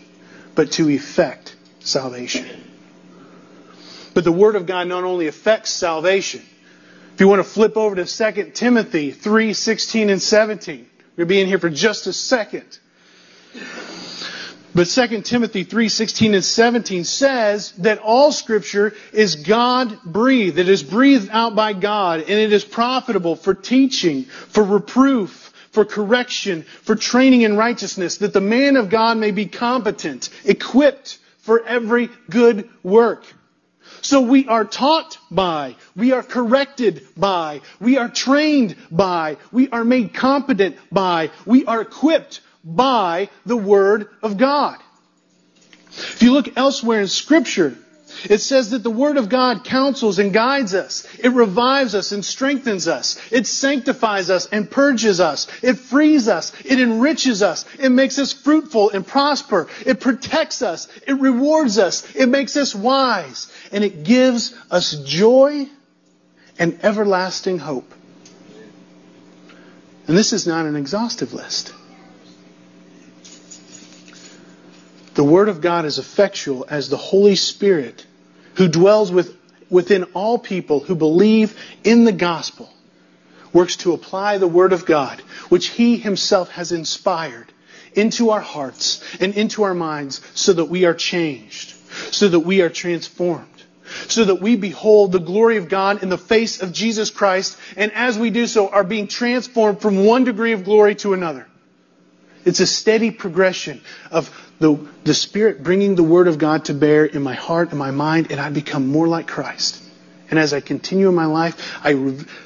but 0.55 0.71
to 0.73 0.89
effect 0.89 1.55
salvation. 1.79 2.45
But 4.13 4.23
the 4.23 4.31
Word 4.31 4.55
of 4.55 4.65
God 4.65 4.87
not 4.87 5.03
only 5.03 5.27
affects 5.27 5.71
salvation. 5.71 6.41
If 7.13 7.21
you 7.21 7.27
want 7.27 7.39
to 7.39 7.49
flip 7.49 7.77
over 7.77 7.95
to 7.95 8.05
2 8.05 8.51
Timothy 8.51 9.11
3, 9.11 9.53
16 9.53 10.09
and 10.09 10.21
17. 10.21 10.87
We're 11.17 11.25
going 11.25 11.27
be 11.27 11.41
in 11.41 11.47
here 11.47 11.59
for 11.59 11.69
just 11.69 12.07
a 12.07 12.13
second. 12.13 12.79
But 14.75 14.85
2 14.85 15.21
Timothy 15.21 15.63
3, 15.63 15.89
16 15.89 16.35
and 16.35 16.45
17 16.45 17.03
says 17.03 17.71
that 17.79 17.97
all 17.97 18.31
scripture 18.31 18.93
is 19.11 19.35
God 19.35 19.99
breathed. 20.05 20.59
It 20.59 20.69
is 20.69 20.83
breathed 20.83 21.29
out 21.31 21.55
by 21.55 21.73
God 21.73 22.19
and 22.19 22.29
it 22.29 22.53
is 22.53 22.63
profitable 22.63 23.35
for 23.35 23.55
teaching, 23.55 24.25
for 24.25 24.63
reproof, 24.63 25.46
for 25.77 25.85
correction, 25.85 26.63
for 26.63 26.95
training 26.95 27.43
in 27.43 27.55
righteousness, 27.55 28.17
that 28.17 28.33
the 28.33 28.41
man 28.41 28.77
of 28.77 28.89
God 28.89 29.15
may 29.19 29.29
be 29.29 29.45
competent, 29.45 30.31
equipped 30.43 31.19
for 31.37 31.63
every 31.63 32.09
good 32.31 32.67
work. 32.81 33.23
So 34.01 34.21
we 34.21 34.47
are 34.47 34.65
taught 34.65 35.19
by, 35.29 35.75
we 35.95 36.13
are 36.13 36.23
corrected 36.23 37.05
by, 37.15 37.61
we 37.79 37.99
are 37.99 38.09
trained 38.09 38.75
by, 38.89 39.37
we 39.51 39.69
are 39.69 39.83
made 39.83 40.15
competent 40.15 40.77
by, 40.91 41.29
we 41.45 41.63
are 41.67 41.81
equipped 41.81 42.41
by 42.63 43.29
the 43.45 43.55
Word 43.55 44.09
of 44.23 44.37
God. 44.37 44.79
If 45.91 46.23
you 46.23 46.31
look 46.31 46.57
elsewhere 46.57 47.01
in 47.01 47.07
Scripture, 47.07 47.77
it 48.29 48.39
says 48.39 48.71
that 48.71 48.83
the 48.83 48.91
Word 48.91 49.17
of 49.17 49.29
God 49.29 49.63
counsels 49.63 50.19
and 50.19 50.33
guides 50.33 50.73
us. 50.73 51.05
It 51.19 51.29
revives 51.29 51.95
us 51.95 52.11
and 52.11 52.23
strengthens 52.23 52.87
us. 52.87 53.19
It 53.31 53.47
sanctifies 53.47 54.29
us 54.29 54.47
and 54.47 54.69
purges 54.69 55.19
us. 55.19 55.47
It 55.61 55.75
frees 55.75 56.27
us. 56.27 56.53
It 56.65 56.79
enriches 56.79 57.41
us. 57.43 57.65
It 57.79 57.89
makes 57.89 58.17
us 58.19 58.33
fruitful 58.33 58.91
and 58.91 59.05
prosper. 59.05 59.67
It 59.85 59.99
protects 59.99 60.61
us. 60.61 60.87
It 61.05 61.19
rewards 61.19 61.77
us. 61.77 62.15
It 62.15 62.29
makes 62.29 62.57
us 62.57 62.73
wise. 62.73 63.51
And 63.71 63.83
it 63.83 64.03
gives 64.03 64.53
us 64.71 64.93
joy 65.03 65.67
and 66.57 66.79
everlasting 66.83 67.59
hope. 67.59 67.93
And 70.07 70.17
this 70.17 70.31
is 70.31 70.47
not 70.47 70.65
an 70.65 70.75
exhaustive 70.75 71.33
list. 71.33 71.73
The 75.17 75.23
Word 75.23 75.49
of 75.49 75.61
God 75.61 75.85
is 75.85 75.97
effectual 75.97 76.67
as 76.69 76.89
the 76.89 76.95
Holy 76.95 77.35
Spirit 77.35 78.05
who 78.53 78.67
dwells 78.67 79.11
with, 79.11 79.35
within 79.67 80.03
all 80.13 80.37
people 80.37 80.79
who 80.79 80.93
believe 80.93 81.59
in 81.83 82.03
the 82.03 82.11
gospel 82.11 82.71
works 83.51 83.77
to 83.77 83.93
apply 83.93 84.37
the 84.37 84.47
Word 84.47 84.73
of 84.73 84.85
God, 84.85 85.19
which 85.49 85.69
He 85.69 85.97
Himself 85.97 86.51
has 86.51 86.71
inspired, 86.71 87.51
into 87.95 88.29
our 88.29 88.41
hearts 88.41 89.03
and 89.19 89.33
into 89.33 89.63
our 89.63 89.73
minds 89.73 90.21
so 90.35 90.53
that 90.53 90.65
we 90.65 90.85
are 90.85 90.93
changed, 90.93 91.73
so 92.11 92.27
that 92.27 92.41
we 92.41 92.61
are 92.61 92.69
transformed, 92.69 93.63
so 94.07 94.23
that 94.25 94.39
we 94.39 94.55
behold 94.55 95.11
the 95.11 95.19
glory 95.19 95.57
of 95.57 95.67
God 95.67 96.03
in 96.03 96.09
the 96.09 96.19
face 96.19 96.61
of 96.61 96.71
Jesus 96.71 97.09
Christ, 97.09 97.57
and 97.75 97.91
as 97.93 98.19
we 98.19 98.29
do 98.29 98.45
so, 98.45 98.69
are 98.69 98.83
being 98.83 99.07
transformed 99.07 99.81
from 99.81 100.05
one 100.05 100.25
degree 100.25 100.53
of 100.53 100.63
glory 100.63 100.93
to 100.97 101.13
another. 101.13 101.47
It's 102.47 102.61
a 102.61 102.65
steady 102.65 103.11
progression 103.11 103.81
of 104.09 104.33
the, 104.59 104.79
the 105.03 105.13
Spirit 105.13 105.63
bringing 105.63 105.95
the 105.95 106.03
Word 106.03 106.29
of 106.29 106.37
God 106.37 106.63
to 106.65 106.73
bear 106.73 107.03
in 107.03 107.21
my 107.21 107.33
heart 107.33 107.71
and 107.71 107.77
my 107.77 107.91
mind, 107.91 108.31
and 108.31 108.39
I 108.39 108.49
become 108.49 108.87
more 108.87 109.05
like 109.05 109.27
Christ. 109.27 109.83
And 110.29 110.39
as 110.39 110.53
I 110.53 110.61
continue 110.61 111.09
in 111.09 111.13
my 111.13 111.25
life, 111.25 111.77
I, 111.83 111.91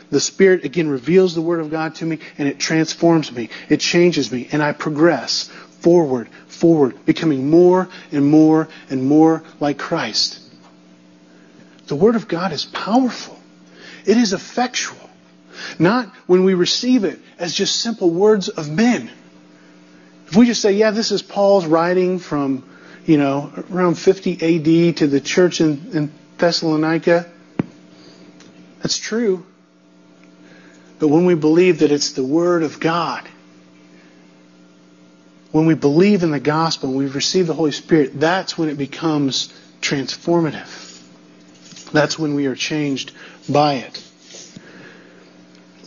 the 0.09 0.19
Spirit 0.19 0.65
again 0.65 0.89
reveals 0.89 1.35
the 1.35 1.41
Word 1.43 1.59
of 1.59 1.69
God 1.69 1.93
to 1.95 2.05
me, 2.07 2.17
and 2.39 2.47
it 2.47 2.57
transforms 2.57 3.31
me. 3.31 3.49
It 3.69 3.79
changes 3.79 4.31
me, 4.31 4.49
and 4.51 4.63
I 4.63 4.71
progress 4.71 5.51
forward, 5.81 6.29
forward, 6.47 7.05
becoming 7.05 7.51
more 7.51 7.87
and 8.11 8.25
more 8.25 8.69
and 8.89 9.05
more 9.05 9.43
like 9.59 9.77
Christ. 9.77 10.39
The 11.85 11.95
Word 11.95 12.15
of 12.15 12.27
God 12.27 12.53
is 12.53 12.65
powerful. 12.65 13.39
It 14.07 14.17
is 14.17 14.33
effectual. 14.33 14.97
Not 15.77 16.07
when 16.25 16.43
we 16.43 16.55
receive 16.55 17.03
it 17.03 17.19
as 17.37 17.53
just 17.53 17.75
simple 17.75 18.09
words 18.09 18.49
of 18.49 18.67
men 18.67 19.11
if 20.31 20.37
we 20.37 20.45
just 20.45 20.61
say, 20.61 20.71
yeah, 20.71 20.91
this 20.91 21.11
is 21.11 21.21
Paul's 21.21 21.65
writing 21.65 22.17
from, 22.17 22.63
you 23.05 23.17
know, 23.17 23.51
around 23.69 23.95
50 23.95 24.35
AD 24.35 24.95
to 24.99 25.07
the 25.07 25.19
church 25.19 25.59
in, 25.59 25.91
in 25.91 26.11
Thessalonica, 26.37 27.29
that's 28.81 28.97
true. 28.97 29.45
But 30.99 31.09
when 31.09 31.25
we 31.25 31.35
believe 31.35 31.79
that 31.79 31.91
it's 31.91 32.13
the 32.13 32.23
Word 32.23 32.63
of 32.63 32.79
God, 32.79 33.27
when 35.51 35.65
we 35.65 35.73
believe 35.73 36.23
in 36.23 36.31
the 36.31 36.39
gospel 36.39 36.87
and 36.87 36.97
we've 36.97 37.13
received 37.13 37.49
the 37.49 37.53
Holy 37.53 37.73
Spirit, 37.73 38.17
that's 38.17 38.57
when 38.57 38.69
it 38.69 38.77
becomes 38.77 39.53
transformative. 39.81 41.01
That's 41.91 42.17
when 42.17 42.35
we 42.35 42.45
are 42.45 42.55
changed 42.55 43.11
by 43.49 43.73
it. 43.73 44.01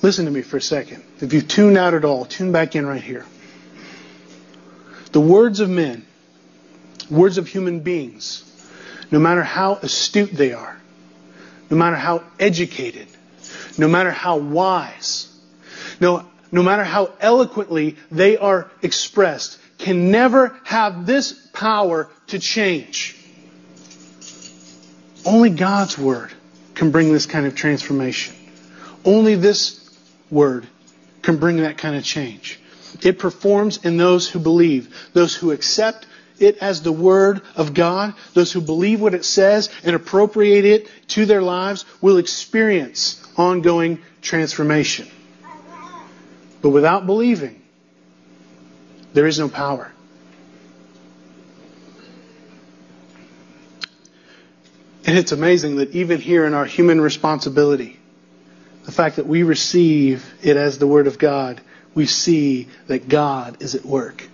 Listen 0.02 0.26
to 0.26 0.30
me 0.30 0.42
for 0.42 0.58
a 0.58 0.60
second. 0.60 1.02
If 1.22 1.32
you've 1.32 1.48
tuned 1.48 1.78
out 1.78 1.94
at 1.94 2.04
all, 2.04 2.26
tune 2.26 2.52
back 2.52 2.76
in 2.76 2.84
right 2.84 3.02
here. 3.02 3.24
The 5.14 5.20
words 5.20 5.60
of 5.60 5.70
men, 5.70 6.04
words 7.08 7.38
of 7.38 7.46
human 7.46 7.78
beings, 7.78 8.42
no 9.12 9.20
matter 9.20 9.44
how 9.44 9.76
astute 9.76 10.32
they 10.32 10.52
are, 10.52 10.76
no 11.70 11.76
matter 11.76 11.94
how 11.94 12.24
educated, 12.40 13.06
no 13.78 13.86
matter 13.86 14.10
how 14.10 14.38
wise, 14.38 15.32
no, 16.00 16.28
no 16.50 16.64
matter 16.64 16.82
how 16.82 17.12
eloquently 17.20 17.94
they 18.10 18.36
are 18.38 18.68
expressed, 18.82 19.60
can 19.78 20.10
never 20.10 20.58
have 20.64 21.06
this 21.06 21.32
power 21.52 22.08
to 22.26 22.40
change. 22.40 23.16
Only 25.24 25.50
God's 25.50 25.96
Word 25.96 26.32
can 26.74 26.90
bring 26.90 27.12
this 27.12 27.26
kind 27.26 27.46
of 27.46 27.54
transformation. 27.54 28.34
Only 29.04 29.36
this 29.36 29.96
Word 30.28 30.66
can 31.22 31.36
bring 31.36 31.58
that 31.58 31.78
kind 31.78 31.94
of 31.94 32.02
change. 32.02 32.58
It 33.02 33.18
performs 33.18 33.84
in 33.84 33.96
those 33.96 34.28
who 34.28 34.38
believe, 34.38 34.94
those 35.12 35.34
who 35.34 35.50
accept 35.50 36.06
it 36.38 36.58
as 36.58 36.82
the 36.82 36.92
Word 36.92 37.42
of 37.56 37.74
God, 37.74 38.14
those 38.34 38.52
who 38.52 38.60
believe 38.60 39.00
what 39.00 39.14
it 39.14 39.24
says 39.24 39.70
and 39.84 39.94
appropriate 39.94 40.64
it 40.64 40.88
to 41.08 41.26
their 41.26 41.42
lives 41.42 41.84
will 42.00 42.18
experience 42.18 43.22
ongoing 43.36 44.02
transformation. 44.22 45.08
But 46.62 46.70
without 46.70 47.06
believing, 47.06 47.62
there 49.12 49.26
is 49.26 49.38
no 49.38 49.48
power. 49.48 49.92
And 55.06 55.18
it's 55.18 55.32
amazing 55.32 55.76
that 55.76 55.90
even 55.90 56.20
here 56.20 56.46
in 56.46 56.54
our 56.54 56.64
human 56.64 57.00
responsibility, 57.00 58.00
the 58.84 58.92
fact 58.92 59.16
that 59.16 59.26
we 59.26 59.42
receive 59.42 60.24
it 60.42 60.56
as 60.56 60.78
the 60.78 60.86
Word 60.86 61.06
of 61.06 61.18
God 61.18 61.60
we 61.94 62.06
see 62.06 62.68
that 62.86 63.08
God 63.08 63.62
is 63.62 63.74
at 63.74 63.84
work. 63.84 64.28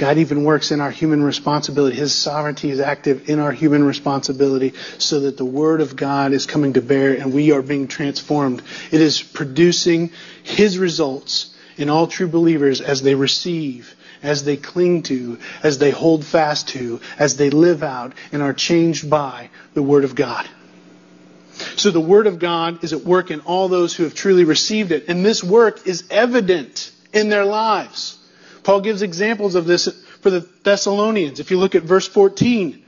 God 0.00 0.16
even 0.16 0.44
works 0.44 0.70
in 0.70 0.80
our 0.80 0.90
human 0.90 1.22
responsibility. 1.22 1.94
His 1.94 2.14
sovereignty 2.14 2.70
is 2.70 2.80
active 2.80 3.28
in 3.28 3.38
our 3.38 3.52
human 3.52 3.84
responsibility 3.84 4.72
so 4.96 5.20
that 5.20 5.36
the 5.36 5.44
Word 5.44 5.82
of 5.82 5.94
God 5.94 6.32
is 6.32 6.46
coming 6.46 6.72
to 6.72 6.80
bear 6.80 7.12
and 7.12 7.34
we 7.34 7.52
are 7.52 7.60
being 7.60 7.86
transformed. 7.86 8.62
It 8.90 9.02
is 9.02 9.22
producing 9.22 10.10
His 10.42 10.78
results 10.78 11.54
in 11.76 11.90
all 11.90 12.06
true 12.06 12.28
believers 12.28 12.80
as 12.80 13.02
they 13.02 13.14
receive, 13.14 13.94
as 14.22 14.42
they 14.42 14.56
cling 14.56 15.02
to, 15.02 15.38
as 15.62 15.76
they 15.76 15.90
hold 15.90 16.24
fast 16.24 16.68
to, 16.68 17.00
as 17.18 17.36
they 17.36 17.50
live 17.50 17.82
out 17.82 18.14
and 18.32 18.40
are 18.42 18.54
changed 18.54 19.10
by 19.10 19.50
the 19.74 19.82
Word 19.82 20.04
of 20.04 20.14
God. 20.14 20.48
So 21.76 21.90
the 21.90 22.00
Word 22.00 22.26
of 22.26 22.38
God 22.38 22.84
is 22.84 22.92
at 22.92 23.02
work 23.02 23.30
in 23.30 23.40
all 23.40 23.68
those 23.68 23.94
who 23.94 24.04
have 24.04 24.14
truly 24.14 24.44
received 24.44 24.92
it. 24.92 25.08
And 25.08 25.24
this 25.24 25.42
work 25.42 25.86
is 25.86 26.04
evident 26.10 26.92
in 27.12 27.28
their 27.28 27.44
lives. 27.44 28.18
Paul 28.62 28.80
gives 28.80 29.02
examples 29.02 29.54
of 29.54 29.66
this 29.66 29.88
for 30.20 30.30
the 30.30 30.46
Thessalonians. 30.62 31.40
If 31.40 31.50
you 31.50 31.58
look 31.58 31.74
at 31.74 31.82
verse 31.82 32.06
14, 32.06 32.82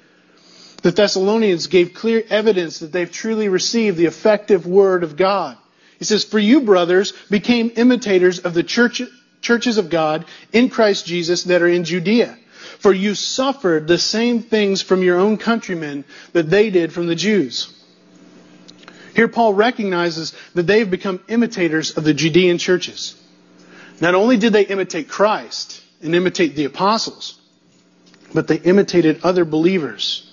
the 0.82 0.90
Thessalonians 0.90 1.68
gave 1.68 1.94
clear 1.94 2.22
evidence 2.28 2.80
that 2.80 2.92
they've 2.92 3.10
truly 3.10 3.48
received 3.48 3.96
the 3.96 4.06
effective 4.06 4.66
Word 4.66 5.04
of 5.04 5.16
God. 5.16 5.56
He 5.98 6.04
says, 6.04 6.24
For 6.24 6.38
you, 6.38 6.62
brothers, 6.62 7.12
became 7.30 7.70
imitators 7.76 8.40
of 8.40 8.54
the 8.54 8.64
church, 8.64 9.00
churches 9.40 9.78
of 9.78 9.90
God 9.90 10.24
in 10.52 10.68
Christ 10.68 11.06
Jesus 11.06 11.44
that 11.44 11.62
are 11.62 11.68
in 11.68 11.84
Judea. 11.84 12.36
For 12.80 12.92
you 12.92 13.14
suffered 13.14 13.86
the 13.86 13.98
same 13.98 14.42
things 14.42 14.82
from 14.82 15.02
your 15.02 15.18
own 15.18 15.36
countrymen 15.36 16.04
that 16.32 16.50
they 16.50 16.70
did 16.70 16.92
from 16.92 17.06
the 17.06 17.14
Jews. 17.14 17.72
Here, 19.14 19.28
Paul 19.28 19.54
recognizes 19.54 20.32
that 20.54 20.66
they 20.66 20.80
have 20.80 20.90
become 20.90 21.20
imitators 21.28 21.96
of 21.96 22.04
the 22.04 22.14
Judean 22.14 22.58
churches. 22.58 23.14
Not 24.00 24.14
only 24.14 24.36
did 24.36 24.52
they 24.52 24.66
imitate 24.66 25.08
Christ 25.08 25.82
and 26.02 26.14
imitate 26.14 26.56
the 26.56 26.64
apostles, 26.64 27.38
but 28.34 28.48
they 28.48 28.56
imitated 28.56 29.20
other 29.22 29.44
believers. 29.44 30.28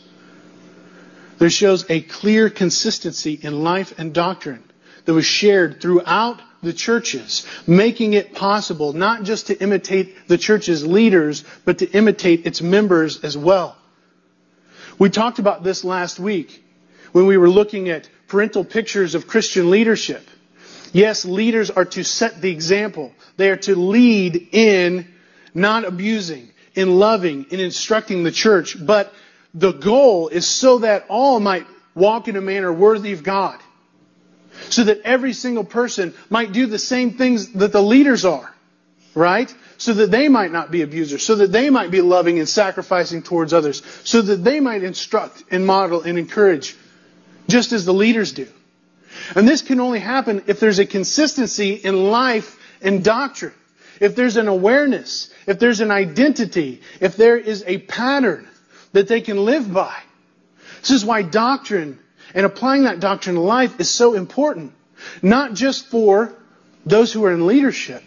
There 1.38 1.50
shows 1.50 1.86
a 1.90 2.02
clear 2.02 2.50
consistency 2.50 3.40
in 3.42 3.64
life 3.64 3.94
and 3.98 4.14
doctrine 4.14 4.64
that 5.06 5.14
was 5.14 5.26
shared 5.26 5.82
throughout 5.82 6.42
the 6.62 6.74
churches, 6.74 7.46
making 7.66 8.14
it 8.14 8.34
possible 8.34 8.94
not 8.94 9.24
just 9.24 9.48
to 9.48 9.62
imitate 9.62 10.28
the 10.28 10.38
church's 10.38 10.86
leaders, 10.86 11.46
but 11.64 11.78
to 11.80 11.90
imitate 11.92 12.46
its 12.46 12.62
members 12.62 13.24
as 13.24 13.38
well. 13.38 13.78
We 14.98 15.10
talked 15.10 15.40
about 15.40 15.64
this 15.64 15.86
last 15.86 16.20
week 16.20 16.64
when 17.14 17.26
we 17.26 17.38
were 17.38 17.50
looking 17.50 17.88
at 17.90 18.10
parental 18.30 18.64
pictures 18.64 19.16
of 19.16 19.28
Christian 19.28 19.70
leadership. 19.70 20.26
Yes, 20.94 21.26
leaders 21.26 21.70
are 21.70 21.86
to 21.86 22.04
set 22.04 22.42
the 22.42 22.52
example. 22.52 23.12
They 23.38 23.50
are 23.50 23.58
to 23.58 23.76
lead 23.76 24.50
in 24.52 25.08
not 25.54 25.86
abusing, 25.86 26.50
in 26.76 26.98
loving, 26.98 27.46
in 27.52 27.60
instructing 27.60 28.24
the 28.24 28.32
church. 28.32 28.76
But 28.84 29.14
the 29.54 29.72
goal 29.72 30.30
is 30.30 30.48
so 30.48 30.80
that 30.80 31.06
all 31.10 31.40
might 31.40 31.68
walk 31.96 32.28
in 32.28 32.36
a 32.36 32.42
manner 32.42 32.72
worthy 32.72 33.14
of 33.14 33.24
God. 33.24 33.60
So 34.70 34.84
that 34.86 35.02
every 35.02 35.34
single 35.34 35.64
person 35.64 36.14
might 36.30 36.52
do 36.52 36.66
the 36.66 36.80
same 36.80 37.12
things 37.12 37.54
that 37.54 37.72
the 37.72 37.82
leaders 37.82 38.26
are. 38.26 38.54
Right? 39.16 39.54
So 39.78 39.94
that 39.94 40.12
they 40.12 40.28
might 40.28 40.52
not 40.52 40.72
be 40.72 40.82
abusers. 40.82 41.24
So 41.24 41.36
that 41.36 41.52
they 41.52 41.70
might 41.70 41.92
be 41.92 42.02
loving 42.02 42.40
and 42.40 42.50
sacrificing 42.50 43.24
towards 43.24 43.54
others. 43.54 43.84
So 44.04 44.22
that 44.22 44.44
they 44.44 44.60
might 44.60 44.84
instruct 44.84 45.44
and 45.52 45.66
model 45.66 46.02
and 46.02 46.18
encourage. 46.18 46.76
Just 47.50 47.74
as 47.74 47.84
the 47.86 47.94
leaders 47.94 48.32
do. 48.32 48.48
And 49.36 49.48
this 49.48 49.62
can 49.62 49.80
only 49.80 50.00
happen 50.00 50.44
if 50.48 50.60
there's 50.60 50.80
a 50.80 50.86
consistency 50.86 51.74
in 51.74 52.10
life 52.10 52.58
and 52.82 53.04
doctrine. 53.04 53.54
If 54.00 54.16
there's 54.16 54.38
an 54.38 54.48
awareness, 54.48 55.30
if 55.46 55.60
there's 55.60 55.82
an 55.82 55.92
identity, 55.92 56.82
if 57.02 57.18
there 57.18 57.38
is 57.38 57.64
a 57.68 57.80
pattern 57.80 58.48
that 58.94 59.08
they 59.08 59.22
can 59.22 59.44
live 59.44 59.74
by. 59.74 59.96
This 60.82 60.92
is 60.92 61.04
why 61.04 61.24
doctrine 61.24 62.00
and 62.34 62.46
applying 62.46 62.84
that 62.84 63.00
doctrine 63.00 63.36
to 63.36 63.42
life 63.42 63.80
is 63.80 63.90
so 63.90 64.14
important. 64.14 64.74
Not 65.22 65.54
just 65.54 65.88
for 65.88 66.34
those 66.86 67.12
who 67.12 67.26
are 67.26 67.34
in 67.34 67.48
leadership, 67.48 68.04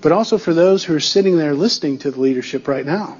but 0.00 0.12
also 0.12 0.38
for 0.38 0.52
those 0.52 0.84
who 0.84 0.94
are 0.94 1.00
sitting 1.00 1.36
there 1.36 1.54
listening 1.54 1.98
to 1.98 2.10
the 2.10 2.20
leadership 2.20 2.68
right 2.68 2.84
now. 2.84 3.18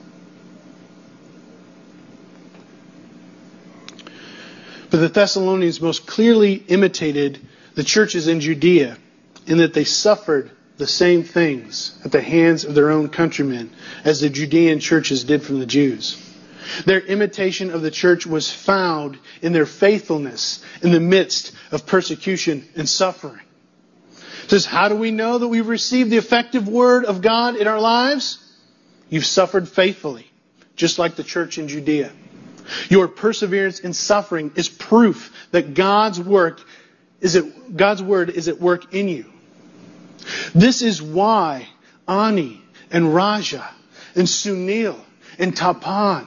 But 4.99 5.15
the 5.15 5.21
Thessalonians 5.21 5.81
most 5.81 6.09
clearly 6.09 6.55
imitated 6.55 7.39
the 7.77 7.85
churches 7.85 8.27
in 8.27 8.41
Judea 8.41 8.99
in 9.47 9.59
that 9.59 9.73
they 9.73 9.85
suffered 9.85 10.51
the 10.77 10.89
same 10.89 11.23
things 11.23 11.97
at 12.05 12.11
the 12.11 12.21
hands 12.21 12.65
of 12.65 12.75
their 12.75 12.91
own 12.91 13.09
countrymen 13.09 13.71
as 14.05 14.21
the 14.21 14.29
Judean 14.29 14.81
churches 14.81 15.23
did 15.23 15.45
from 15.45 15.61
the 15.61 15.67
Jews. 15.67 16.21
Their 16.85 16.99
imitation 16.99 17.71
of 17.71 17.83
the 17.83 17.93
church 17.93 18.27
was 18.27 18.51
found 18.51 19.21
in 19.41 19.53
their 19.53 19.67
faithfulness 19.67 20.65
in 20.83 20.91
the 20.91 20.99
midst 20.99 21.53
of 21.71 21.87
persecution 21.87 22.67
and 22.75 22.89
suffering. 22.89 23.43
It 24.43 24.51
says, 24.51 24.65
how 24.65 24.89
do 24.89 24.97
we 24.97 25.13
know 25.13 25.39
that 25.39 25.47
we've 25.47 25.69
received 25.69 26.11
the 26.11 26.17
effective 26.17 26.67
word 26.67 27.05
of 27.05 27.23
God 27.23 27.55
in 27.55 27.69
our 27.69 27.81
lives? 27.81 28.45
You've 29.11 29.27
suffered 29.27 29.69
faithfully, 29.69 30.27
just 30.75 30.99
like 30.99 31.15
the 31.15 31.23
church 31.23 31.57
in 31.57 31.69
Judea. 31.69 32.11
Your 32.89 33.09
perseverance 33.09 33.81
in 33.81 33.93
suffering 33.93 34.53
is 34.55 34.69
proof 34.69 35.33
that 35.53 35.75
God's 35.75 36.21
work 36.21 36.61
is 37.21 37.37
at, 37.37 37.77
God's 37.77 38.03
word 38.03 38.31
is 38.31 38.49
at 38.49 38.61
work 38.61 38.95
in 38.95 39.09
you. 39.09 39.27
This 40.55 40.83
is 40.83 41.01
why 41.01 41.69
Ani 42.07 42.61
and 42.91 43.15
Raja 43.15 43.69
and 44.15 44.27
Sunil 44.27 44.99
and 45.39 45.55
Tapan 45.57 46.27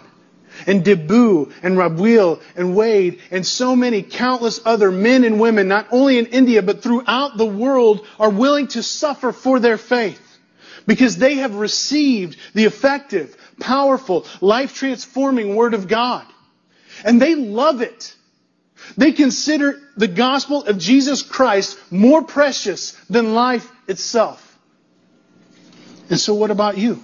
and 0.68 0.84
Debu 0.84 1.52
and 1.64 1.78
Rabuil 1.78 2.42
and 2.56 2.76
Wade 2.76 3.20
and 3.32 3.46
so 3.46 3.76
many 3.76 4.02
countless 4.02 4.60
other 4.66 4.92
men 4.92 5.24
and 5.24 5.40
women, 5.40 5.68
not 5.68 5.88
only 5.92 6.18
in 6.18 6.28
India 6.28 6.62
but 6.62 6.84
throughout 6.84 7.38
the 7.38 7.46
world, 7.46 8.06
are 8.20 8.30
willing 8.30 8.68
to 8.70 8.84
suffer 8.84 9.32
for 9.32 9.60
their 9.60 9.78
faith 9.78 10.22
because 10.86 11.18
they 11.18 11.36
have 11.36 11.56
received 11.56 12.38
the 12.54 12.66
effective, 12.66 13.36
powerful, 13.60 14.26
life 14.40 14.74
transforming 14.74 15.56
Word 15.56 15.74
of 15.74 15.88
God. 15.88 16.26
And 17.04 17.22
they 17.22 17.36
love 17.36 17.82
it. 17.82 18.16
They 18.98 19.12
consider 19.12 19.80
the 19.96 20.08
gospel 20.08 20.64
of 20.64 20.78
Jesus 20.78 21.22
Christ 21.22 21.80
more 21.92 22.24
precious 22.24 22.92
than 23.10 23.34
life 23.34 23.72
itself. 23.88 24.48
And 26.10 26.20
so, 26.20 26.34
what 26.34 26.52
about 26.52 26.78
you? 26.78 27.02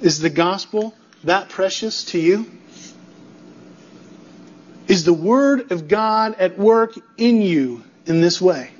Is 0.00 0.20
the 0.20 0.30
gospel 0.30 0.94
that 1.24 1.48
precious 1.48 2.04
to 2.06 2.18
you? 2.18 2.46
Is 4.86 5.04
the 5.04 5.14
Word 5.14 5.72
of 5.72 5.88
God 5.88 6.36
at 6.38 6.58
work 6.58 6.92
in 7.16 7.40
you 7.40 7.82
in 8.06 8.20
this 8.20 8.40
way? 8.40 8.70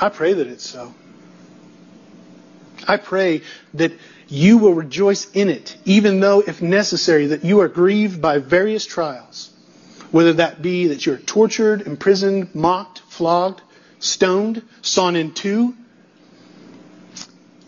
I 0.00 0.08
pray 0.08 0.32
that 0.32 0.46
it's 0.46 0.68
so. 0.68 0.94
I 2.86 2.96
pray 2.96 3.42
that 3.74 3.92
you 4.28 4.58
will 4.58 4.74
rejoice 4.74 5.30
in 5.32 5.48
it, 5.48 5.76
even 5.84 6.20
though, 6.20 6.40
if 6.40 6.62
necessary, 6.62 7.26
that 7.28 7.44
you 7.44 7.60
are 7.60 7.68
grieved 7.68 8.22
by 8.22 8.38
various 8.38 8.86
trials. 8.86 9.50
Whether 10.10 10.34
that 10.34 10.62
be 10.62 10.88
that 10.88 11.06
you're 11.06 11.16
tortured, 11.16 11.82
imprisoned, 11.82 12.54
mocked, 12.54 13.00
flogged, 13.08 13.62
stoned, 13.98 14.62
sawn 14.82 15.16
in 15.16 15.32
two, 15.32 15.74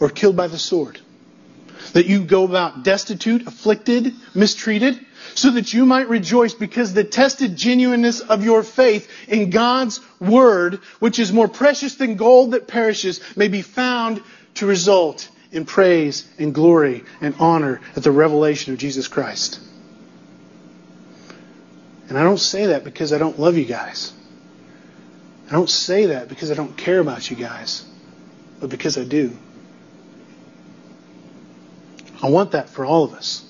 or 0.00 0.11
killed 0.11 0.37
by 0.37 0.48
the 0.48 0.59
sword. 0.59 1.00
That 1.92 2.07
you 2.07 2.24
go 2.24 2.44
about 2.44 2.83
destitute, 2.83 3.46
afflicted, 3.46 4.12
mistreated, 4.35 4.98
so 5.35 5.50
that 5.53 5.72
you 5.72 5.87
might 5.87 6.09
rejoice 6.09 6.55
because 6.55 6.92
the 6.92 7.05
tested 7.05 7.57
genuineness 7.57 8.20
of 8.20 8.44
your 8.44 8.62
faith 8.62 9.11
in 9.29 9.50
God's 9.50 10.00
Word, 10.20 10.81
which 10.98 11.18
is 11.18 11.33
more 11.33 11.48
precious 11.48 11.94
than 11.94 12.16
gold 12.16 12.53
that 12.53 12.68
perishes, 12.68 13.20
may 13.37 13.48
be 13.48 13.62
found 13.62 14.22
to 14.54 14.66
result 14.66 15.28
in 15.52 15.64
praise 15.64 16.28
and 16.38 16.54
glory 16.54 17.04
and 17.20 17.34
honor 17.38 17.80
at 17.96 18.02
the 18.02 18.10
revelation 18.10 18.72
of 18.72 18.78
Jesus 18.78 19.08
Christ. 19.08 19.60
And 22.08 22.18
I 22.18 22.22
don't 22.22 22.38
say 22.38 22.66
that 22.66 22.84
because 22.84 23.12
I 23.12 23.18
don't 23.18 23.38
love 23.38 23.56
you 23.56 23.64
guys. 23.64 24.12
I 25.48 25.52
don't 25.52 25.70
say 25.70 26.06
that 26.06 26.28
because 26.28 26.50
I 26.50 26.54
don't 26.54 26.76
care 26.76 26.98
about 26.98 27.30
you 27.30 27.36
guys, 27.36 27.84
but 28.60 28.70
because 28.70 28.98
I 28.98 29.04
do. 29.04 29.36
I 32.22 32.30
want 32.30 32.52
that 32.52 32.68
for 32.70 32.84
all 32.84 33.04
of 33.04 33.12
us. 33.12 33.44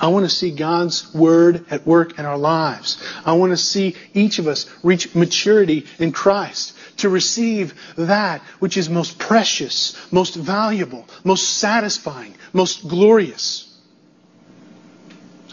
I 0.00 0.08
want 0.08 0.24
to 0.24 0.34
see 0.34 0.50
God's 0.50 1.12
Word 1.12 1.66
at 1.70 1.86
work 1.86 2.18
in 2.18 2.24
our 2.24 2.38
lives. 2.38 3.02
I 3.24 3.34
want 3.34 3.50
to 3.50 3.56
see 3.56 3.96
each 4.14 4.38
of 4.38 4.46
us 4.46 4.66
reach 4.82 5.14
maturity 5.14 5.86
in 5.98 6.12
Christ 6.12 6.74
to 7.00 7.08
receive 7.08 7.74
that 7.96 8.40
which 8.58 8.76
is 8.76 8.88
most 8.88 9.18
precious, 9.18 9.96
most 10.12 10.34
valuable, 10.34 11.06
most 11.24 11.58
satisfying, 11.58 12.34
most 12.52 12.88
glorious. 12.88 13.66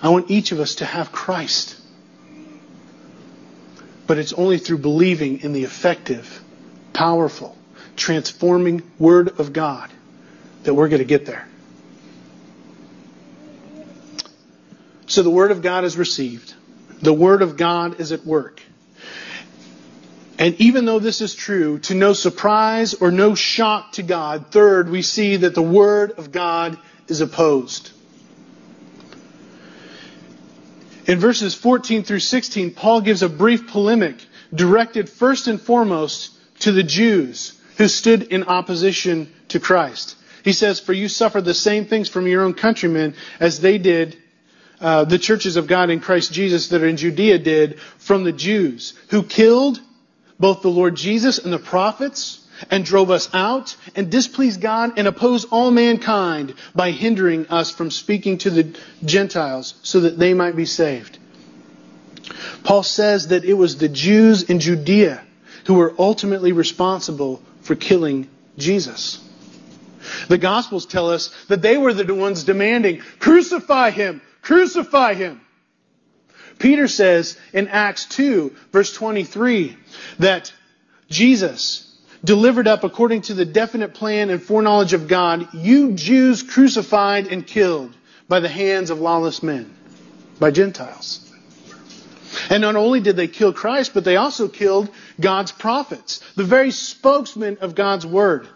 I 0.02 0.10
want 0.10 0.30
each 0.30 0.52
of 0.52 0.60
us 0.60 0.76
to 0.76 0.86
have 0.86 1.12
Christ. 1.12 1.76
But 4.06 4.18
it's 4.18 4.34
only 4.34 4.58
through 4.58 4.78
believing 4.78 5.42
in 5.42 5.54
the 5.54 5.64
effective, 5.64 6.42
powerful, 6.94 7.58
transforming 7.96 8.84
Word 8.98 9.40
of 9.40 9.54
God 9.54 9.92
that 10.64 10.74
we're 10.74 10.88
going 10.88 11.00
to 11.02 11.06
get 11.06 11.26
there. 11.26 11.48
So 15.08 15.24
the 15.24 15.30
Word 15.30 15.52
of 15.52 15.62
God 15.62 15.84
is 15.84 15.98
received. 15.98 16.54
The 17.02 17.14
Word 17.14 17.42
of 17.42 17.58
God 17.58 18.00
is 18.00 18.12
at 18.12 18.26
work. 18.26 18.62
And 20.40 20.56
even 20.62 20.86
though 20.86 21.00
this 21.00 21.22
is 21.22 21.34
true, 21.34 21.80
to 21.80 21.96
no 21.96 22.14
surprise 22.14 22.94
or 22.94 23.12
no 23.12 23.34
shock 23.34 23.94
to 23.94 24.04
God, 24.04 24.52
third, 24.52 24.90
we 24.90 25.02
see 25.02 25.38
that 25.38 25.56
the 25.56 25.62
Word 25.62 26.12
of 26.12 26.32
God 26.32 26.78
is 27.08 27.22
opposed. 27.22 27.92
In 31.08 31.20
verses 31.20 31.56
14 31.56 32.04
through 32.04 32.20
16, 32.20 32.72
Paul 32.72 33.02
gives 33.02 33.24
a 33.24 33.30
brief 33.30 33.68
polemic 33.68 34.18
directed 34.54 35.10
first 35.10 35.48
and 35.48 35.60
foremost 35.60 36.32
to 36.60 36.72
the 36.72 36.84
Jews 36.84 37.60
who 37.78 37.88
stood 37.88 38.24
in 38.24 38.44
opposition 38.44 39.32
to 39.50 39.60
Christ. 39.60 40.16
He 40.44 40.54
says, 40.54 40.80
For 40.80 40.94
you 40.94 41.08
suffer 41.08 41.42
the 41.42 41.54
same 41.54 41.86
things 41.86 42.10
from 42.10 42.28
your 42.28 42.44
own 42.44 42.54
countrymen 42.54 43.16
as 43.40 43.60
they 43.60 43.78
did, 43.78 44.18
uh, 44.80 45.06
the 45.06 45.18
churches 45.18 45.56
of 45.56 45.68
God 45.68 45.90
in 45.90 46.00
Christ 46.00 46.32
Jesus 46.32 46.68
that 46.70 46.84
are 46.84 46.88
in 46.88 46.98
Judea 46.98 47.40
did 47.40 47.80
from 47.80 48.24
the 48.24 48.32
Jews, 48.32 48.94
who 49.10 49.24
killed 49.24 49.80
both 50.40 50.62
the 50.62 50.70
Lord 50.70 50.96
Jesus 50.96 51.38
and 51.40 51.52
the 51.52 51.60
prophets, 51.60 52.44
and 52.72 52.84
drove 52.84 53.12
us 53.12 53.30
out, 53.34 53.76
and 53.96 54.10
displeased 54.10 54.62
God, 54.62 54.98
and 54.98 55.08
opposed 55.08 55.48
all 55.52 55.70
mankind 55.70 56.56
by 56.74 56.92
hindering 56.92 57.48
us 57.48 57.72
from 57.72 57.92
speaking 57.92 58.40
to 58.40 58.50
the 58.50 58.76
Gentiles 59.06 59.76
so 59.84 60.02
that 60.02 60.18
they 60.18 60.34
might 60.34 60.56
be 60.56 60.66
saved. 60.66 61.20
Paul 62.64 62.84
says 62.84 63.30
that 63.30 63.46
it 63.46 63.54
was 63.54 63.78
the 63.78 63.90
Jews 63.90 64.44
in 64.44 64.60
Judea 64.60 65.24
who 65.66 65.76
were 65.76 65.94
ultimately 66.00 66.52
responsible 66.52 67.42
for 67.62 67.76
killing 67.76 68.28
Jesus. 68.58 69.24
The 70.30 70.38
Gospels 70.38 70.86
tell 70.86 71.10
us 71.10 71.34
that 71.48 71.62
they 71.62 71.78
were 71.78 71.94
the 71.94 72.16
ones 72.16 72.44
demanding, 72.44 73.02
crucify 73.20 73.92
him, 73.92 74.22
crucify 74.42 75.14
him. 75.14 75.42
Peter 76.60 76.88
says 76.88 77.38
in 77.54 77.68
Acts 77.68 78.06
2, 78.06 78.56
verse 78.72 78.94
23, 78.94 79.78
that 80.20 80.52
Jesus, 81.10 81.84
delivered 82.24 82.68
up 82.68 82.84
according 82.84 83.22
to 83.22 83.34
the 83.34 83.46
definite 83.46 83.94
plan 83.94 84.30
and 84.30 84.42
foreknowledge 84.42 84.94
of 84.94 85.08
God, 85.08 85.54
you 85.54 85.94
Jews 85.94 86.44
crucified 86.44 87.28
and 87.28 87.46
killed 87.46 87.96
by 88.28 88.40
the 88.40 88.50
hands 88.50 88.90
of 88.90 89.00
lawless 89.00 89.42
men, 89.44 89.74
by 90.40 90.52
Gentiles. 90.52 91.24
And 92.50 92.62
not 92.62 92.76
only 92.76 93.00
did 93.00 93.16
they 93.16 93.28
kill 93.28 93.54
Christ, 93.54 93.94
but 93.94 94.04
they 94.04 94.16
also 94.16 94.48
killed 94.48 94.90
God's 95.20 95.52
prophets, 95.52 96.20
the 96.36 96.44
very 96.44 96.72
spokesman 96.72 97.58
of 97.62 97.76
God's 97.76 98.06
word. 98.06 98.48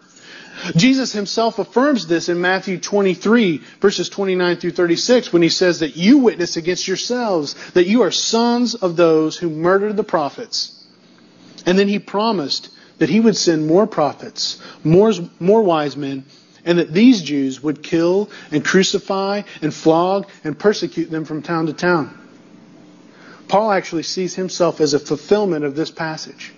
Jesus 0.76 1.12
himself 1.12 1.58
affirms 1.58 2.06
this 2.06 2.28
in 2.28 2.40
Matthew 2.40 2.78
23, 2.78 3.58
verses 3.80 4.08
29 4.08 4.56
through 4.56 4.70
36, 4.72 5.32
when 5.32 5.42
he 5.42 5.48
says 5.48 5.80
that 5.80 5.96
you 5.96 6.18
witness 6.18 6.56
against 6.56 6.86
yourselves 6.86 7.54
that 7.72 7.86
you 7.86 8.02
are 8.02 8.10
sons 8.10 8.74
of 8.74 8.96
those 8.96 9.36
who 9.36 9.50
murdered 9.50 9.96
the 9.96 10.04
prophets. 10.04 10.84
And 11.66 11.78
then 11.78 11.88
he 11.88 11.98
promised 11.98 12.70
that 12.98 13.08
he 13.08 13.20
would 13.20 13.36
send 13.36 13.66
more 13.66 13.86
prophets, 13.86 14.60
more, 14.84 15.12
more 15.40 15.62
wise 15.62 15.96
men, 15.96 16.24
and 16.64 16.78
that 16.78 16.92
these 16.92 17.22
Jews 17.22 17.62
would 17.62 17.82
kill 17.82 18.30
and 18.50 18.64
crucify 18.64 19.42
and 19.60 19.74
flog 19.74 20.28
and 20.44 20.58
persecute 20.58 21.10
them 21.10 21.24
from 21.24 21.42
town 21.42 21.66
to 21.66 21.72
town. 21.72 22.18
Paul 23.48 23.72
actually 23.72 24.04
sees 24.04 24.34
himself 24.34 24.80
as 24.80 24.94
a 24.94 24.98
fulfillment 24.98 25.64
of 25.64 25.74
this 25.74 25.90
passage. 25.90 26.52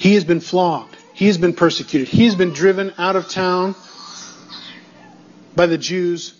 He 0.00 0.14
has 0.14 0.24
been 0.24 0.40
flogged. 0.40 0.96
He 1.12 1.26
has 1.26 1.36
been 1.36 1.52
persecuted. 1.52 2.08
He 2.08 2.24
has 2.24 2.34
been 2.34 2.54
driven 2.54 2.94
out 2.96 3.16
of 3.16 3.28
town 3.28 3.74
by 5.54 5.66
the 5.66 5.76
Jews 5.76 6.32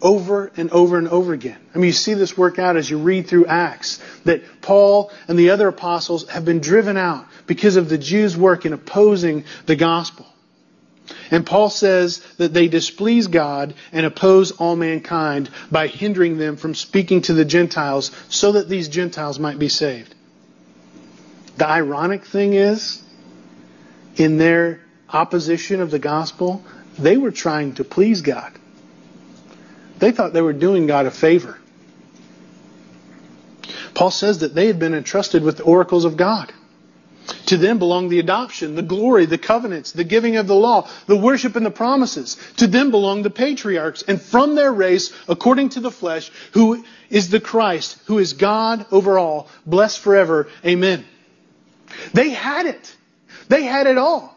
over 0.00 0.52
and 0.56 0.70
over 0.70 0.96
and 0.96 1.08
over 1.08 1.32
again. 1.32 1.58
I 1.74 1.78
mean, 1.78 1.86
you 1.86 1.92
see 1.92 2.14
this 2.14 2.38
work 2.38 2.60
out 2.60 2.76
as 2.76 2.88
you 2.88 2.98
read 2.98 3.26
through 3.26 3.46
Acts 3.46 4.00
that 4.26 4.62
Paul 4.62 5.10
and 5.26 5.36
the 5.36 5.50
other 5.50 5.66
apostles 5.66 6.28
have 6.28 6.44
been 6.44 6.60
driven 6.60 6.96
out 6.96 7.26
because 7.48 7.74
of 7.74 7.88
the 7.88 7.98
Jews' 7.98 8.36
work 8.36 8.64
in 8.64 8.72
opposing 8.72 9.44
the 9.66 9.74
gospel. 9.74 10.26
And 11.32 11.44
Paul 11.44 11.68
says 11.68 12.20
that 12.36 12.54
they 12.54 12.68
displease 12.68 13.26
God 13.26 13.74
and 13.90 14.06
oppose 14.06 14.52
all 14.52 14.76
mankind 14.76 15.50
by 15.68 15.88
hindering 15.88 16.38
them 16.38 16.56
from 16.56 16.76
speaking 16.76 17.22
to 17.22 17.34
the 17.34 17.44
Gentiles 17.44 18.12
so 18.28 18.52
that 18.52 18.68
these 18.68 18.88
Gentiles 18.88 19.40
might 19.40 19.58
be 19.58 19.68
saved. 19.68 20.14
The 21.60 21.68
ironic 21.68 22.24
thing 22.24 22.54
is, 22.54 22.99
in 24.16 24.38
their 24.38 24.80
opposition 25.08 25.80
of 25.80 25.90
the 25.90 25.98
gospel, 25.98 26.62
they 26.98 27.16
were 27.16 27.30
trying 27.30 27.74
to 27.74 27.84
please 27.84 28.22
God. 28.22 28.52
They 29.98 30.12
thought 30.12 30.32
they 30.32 30.42
were 30.42 30.52
doing 30.52 30.86
God 30.86 31.06
a 31.06 31.10
favor. 31.10 31.58
Paul 33.94 34.10
says 34.10 34.38
that 34.38 34.54
they 34.54 34.66
had 34.66 34.78
been 34.78 34.94
entrusted 34.94 35.42
with 35.42 35.58
the 35.58 35.64
oracles 35.64 36.04
of 36.04 36.16
God. 36.16 36.52
To 37.46 37.56
them 37.56 37.78
belong 37.78 38.08
the 38.08 38.18
adoption, 38.18 38.74
the 38.74 38.82
glory, 38.82 39.26
the 39.26 39.38
covenants, 39.38 39.92
the 39.92 40.04
giving 40.04 40.36
of 40.36 40.46
the 40.46 40.54
law, 40.54 40.88
the 41.06 41.16
worship 41.16 41.56
and 41.56 41.66
the 41.66 41.70
promises. 41.70 42.36
To 42.56 42.66
them 42.66 42.90
belong 42.90 43.22
the 43.22 43.30
patriarchs, 43.30 44.02
and 44.02 44.20
from 44.20 44.54
their 44.54 44.72
race, 44.72 45.12
according 45.28 45.70
to 45.70 45.80
the 45.80 45.90
flesh, 45.90 46.30
who 46.52 46.84
is 47.08 47.28
the 47.28 47.40
Christ, 47.40 47.98
who 48.06 48.18
is 48.18 48.32
God 48.32 48.86
over 48.90 49.18
all, 49.18 49.48
blessed 49.66 50.00
forever. 50.00 50.48
Amen. 50.64 51.04
They 52.14 52.30
had 52.30 52.66
it. 52.66 52.96
They 53.50 53.64
had 53.64 53.88
it 53.88 53.98
all. 53.98 54.32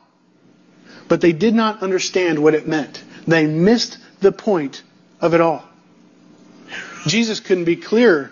But 1.08 1.21
they 1.21 1.34
did 1.34 1.54
not 1.54 1.84
understand 1.84 2.39
what 2.39 2.56
it 2.56 2.67
meant. 2.67 3.02
They 3.28 3.45
missed 3.45 3.99
the 4.21 4.32
point 4.32 4.82
of 5.21 5.36
it 5.36 5.39
all. 5.39 5.63
Jesus 7.06 7.39
couldn't 7.39 7.65
be 7.65 7.76
clearer 7.76 8.32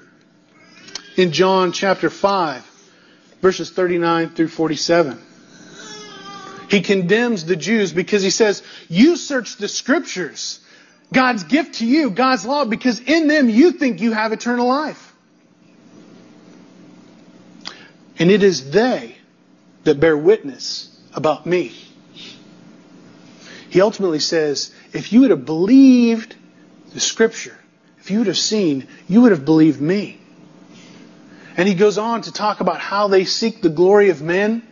in 1.18 1.34
John 1.34 1.72
chapter 1.72 2.10
5, 2.10 2.66
verses 3.42 3.70
39 3.70 4.30
through 4.30 4.48
47. 4.48 5.22
He 6.72 6.82
condemns 6.82 7.46
the 7.46 7.56
Jews 7.56 7.94
because 7.94 8.24
he 8.24 8.32
says, 8.32 8.64
You 8.90 9.18
search 9.18 9.58
the 9.58 9.68
scriptures, 9.68 10.62
God's 11.14 11.44
gift 11.44 11.76
to 11.76 11.86
you, 11.86 12.10
God's 12.10 12.44
law, 12.44 12.66
because 12.66 13.00
in 13.00 13.28
them 13.28 13.50
you 13.50 13.74
think 13.74 14.02
you 14.02 14.14
have 14.14 14.34
eternal 14.34 14.68
life. 14.68 15.14
And 18.18 18.32
it 18.32 18.42
is 18.42 18.72
they 18.72 19.18
that 19.84 20.00
bear 20.00 20.18
witness 20.18 20.90
about 21.14 21.46
me. 21.46 21.74
He 23.70 23.82
ultimately 23.82 24.20
says, 24.20 24.74
if 24.94 25.14
you 25.14 25.22
would 25.22 25.30
have 25.30 25.46
believed 25.46 26.36
the 26.94 27.00
scripture, 27.00 27.58
if 28.00 28.12
you 28.12 28.20
would 28.20 28.28
have 28.28 28.38
seen, 28.38 28.88
you 29.08 29.22
would 29.22 29.32
have 29.32 29.46
believed 29.46 29.80
me. 29.80 30.20
And 31.56 31.68
he 31.68 31.76
goes 31.76 31.98
on 31.98 32.24
to 32.24 32.32
talk 32.32 32.60
about 32.60 32.80
how 32.80 33.08
they 33.08 33.26
seek 33.26 33.62
the 33.62 33.70
glory 33.70 34.10
of 34.10 34.22
men, 34.22 34.64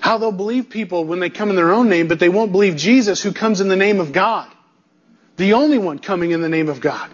how 0.00 0.18
they'll 0.18 0.32
believe 0.32 0.70
people 0.70 1.04
when 1.04 1.20
they 1.20 1.30
come 1.30 1.50
in 1.50 1.56
their 1.56 1.72
own 1.72 1.88
name, 1.88 2.08
but 2.08 2.18
they 2.18 2.28
won't 2.28 2.52
believe 2.52 2.76
Jesus 2.76 3.22
who 3.22 3.32
comes 3.32 3.60
in 3.60 3.68
the 3.68 3.76
name 3.76 4.00
of 4.00 4.12
God, 4.12 4.50
the 5.36 5.54
only 5.54 5.78
one 5.78 5.98
coming 5.98 6.30
in 6.30 6.40
the 6.40 6.48
name 6.48 6.68
of 6.68 6.80
God. 6.80 7.10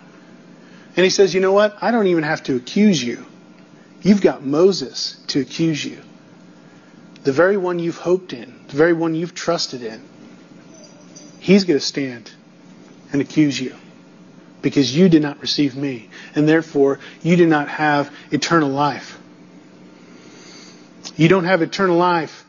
And 0.97 1.05
he 1.05 1.11
says, 1.11 1.35
you 1.35 1.41
know 1.41 1.53
what? 1.53 1.77
I 1.81 1.91
don't 1.91 2.09
even 2.09 2.25
have 2.25 2.43
to 2.45 2.57
accuse 2.57 3.03
you. 3.03 3.25
You've 4.03 4.23
got 4.23 4.45
Moses 4.45 5.17
to 5.29 5.41
accuse 5.41 5.85
you. 5.85 6.01
The 7.25 7.33
very 7.33 7.57
one 7.57 7.79
you've 7.79 7.99
hoped 7.99 8.33
in, 8.33 8.55
the 8.69 8.77
very 8.77 8.93
one 8.93 9.15
you've 9.15 9.35
trusted 9.35 9.83
in. 9.83 10.03
He's 11.41 11.65
going 11.65 11.79
to 11.79 11.85
stand 11.85 12.31
and 13.13 13.21
accuse 13.21 13.61
you 13.61 13.75
because 14.63 14.95
you 14.97 15.09
did 15.09 15.23
not 15.23 15.41
receive 15.41 15.77
me, 15.77 16.09
and 16.35 16.49
therefore 16.49 16.99
you 17.23 17.37
do 17.37 17.47
not 17.47 17.69
have 17.69 18.13
eternal 18.31 18.71
life. 18.71 19.19
You 21.17 21.29
don't 21.29 21.45
have 21.45 21.63
eternal 21.63 21.97
life 21.97 22.45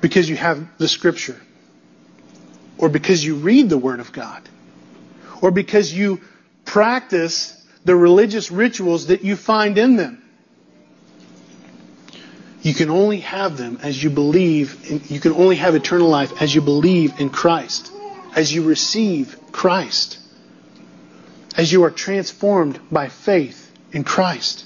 because 0.00 0.28
you 0.28 0.36
have 0.36 0.66
the 0.78 0.88
Scripture, 0.88 1.40
or 2.78 2.88
because 2.88 3.24
you 3.24 3.36
read 3.36 3.68
the 3.68 3.78
Word 3.78 4.00
of 4.00 4.12
God, 4.12 4.42
or 5.40 5.50
because 5.50 5.92
you 5.92 6.20
practice 6.64 7.56
the 7.84 7.96
religious 7.96 8.50
rituals 8.50 9.08
that 9.08 9.24
you 9.24 9.36
find 9.36 9.78
in 9.78 9.96
them. 9.96 10.21
You 12.62 12.74
can 12.74 12.90
only 12.90 13.20
have 13.20 13.56
them 13.56 13.78
as 13.82 14.02
you 14.02 14.08
believe, 14.08 14.88
in, 14.88 15.02
you 15.08 15.18
can 15.18 15.32
only 15.32 15.56
have 15.56 15.74
eternal 15.74 16.08
life 16.08 16.40
as 16.40 16.54
you 16.54 16.60
believe 16.60 17.18
in 17.20 17.28
Christ, 17.28 17.90
as 18.36 18.54
you 18.54 18.62
receive 18.62 19.36
Christ, 19.50 20.18
as 21.56 21.72
you 21.72 21.82
are 21.82 21.90
transformed 21.90 22.78
by 22.90 23.08
faith 23.08 23.70
in 23.90 24.04
Christ. 24.04 24.64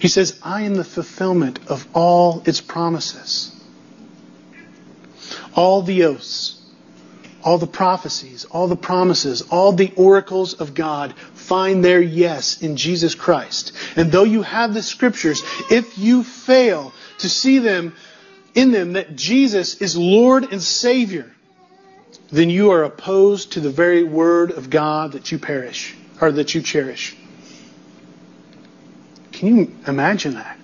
He 0.00 0.08
says, 0.08 0.38
I 0.42 0.62
am 0.62 0.74
the 0.74 0.84
fulfillment 0.84 1.60
of 1.68 1.86
all 1.94 2.42
its 2.44 2.60
promises. 2.60 3.54
All 5.54 5.82
the 5.82 6.04
oaths, 6.04 6.60
all 7.42 7.58
the 7.58 7.66
prophecies, 7.66 8.44
all 8.44 8.68
the 8.68 8.76
promises, 8.76 9.42
all 9.50 9.72
the 9.72 9.92
oracles 9.96 10.54
of 10.54 10.74
God 10.74 11.14
find 11.34 11.84
their 11.84 12.00
yes 12.00 12.62
in 12.62 12.76
Jesus 12.76 13.14
Christ. 13.14 13.72
And 13.96 14.12
though 14.12 14.24
you 14.24 14.42
have 14.42 14.74
the 14.74 14.82
scriptures, 14.82 15.42
if 15.70 15.98
you 15.98 16.22
fail 16.22 16.92
to 17.18 17.28
see 17.28 17.58
them 17.58 17.94
in 18.54 18.70
them 18.70 18.94
that 18.94 19.16
Jesus 19.16 19.80
is 19.80 19.96
Lord 19.96 20.52
and 20.52 20.62
Savior, 20.62 21.30
then 22.30 22.48
you 22.48 22.70
are 22.70 22.84
opposed 22.84 23.52
to 23.52 23.60
the 23.60 23.70
very 23.70 24.04
word 24.04 24.52
of 24.52 24.70
God 24.70 25.12
that 25.12 25.32
you 25.32 25.38
perish 25.38 25.94
or 26.20 26.32
that 26.32 26.54
you 26.54 26.62
cherish. 26.62 27.16
Can 29.32 29.56
you 29.56 29.76
imagine 29.86 30.34
that? 30.34 30.58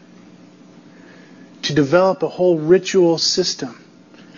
To 1.62 1.74
develop 1.74 2.22
a 2.22 2.28
whole 2.28 2.58
ritual 2.58 3.18
system 3.18 3.84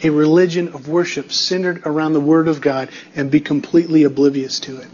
a 0.03 0.11
religion 0.11 0.68
of 0.68 0.88
worship 0.88 1.32
centered 1.32 1.86
around 1.86 2.12
the 2.12 2.20
Word 2.20 2.48
of 2.48 2.61
God 2.61 2.90
and 3.14 3.30
be 3.30 3.40
completely 3.40 4.05
oblivious 4.05 4.61
to 4.61 4.78
it. 4.78 4.88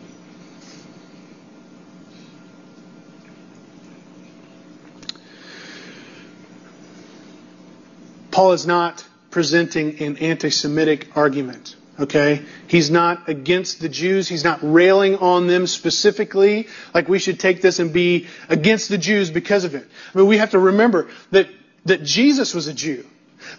Paul 8.30 8.52
is 8.52 8.66
not 8.66 9.02
presenting 9.30 9.98
an 10.00 10.18
anti 10.18 10.50
Semitic 10.50 11.16
argument. 11.16 11.74
Okay? 11.98 12.42
He's 12.66 12.90
not 12.90 13.28
against 13.28 13.80
the 13.80 13.88
Jews. 13.88 14.28
He's 14.28 14.44
not 14.44 14.58
railing 14.62 15.16
on 15.16 15.46
them 15.46 15.66
specifically. 15.66 16.68
Like 16.92 17.08
we 17.08 17.18
should 17.18 17.40
take 17.40 17.62
this 17.62 17.78
and 17.78 17.92
be 17.92 18.26
against 18.50 18.90
the 18.90 18.98
Jews 18.98 19.30
because 19.30 19.64
of 19.64 19.74
it. 19.74 19.88
I 20.14 20.18
mean, 20.18 20.26
we 20.26 20.36
have 20.36 20.50
to 20.50 20.58
remember 20.58 21.08
that, 21.30 21.48
that 21.86 22.02
Jesus 22.02 22.54
was 22.54 22.66
a 22.66 22.74
Jew. 22.74 23.06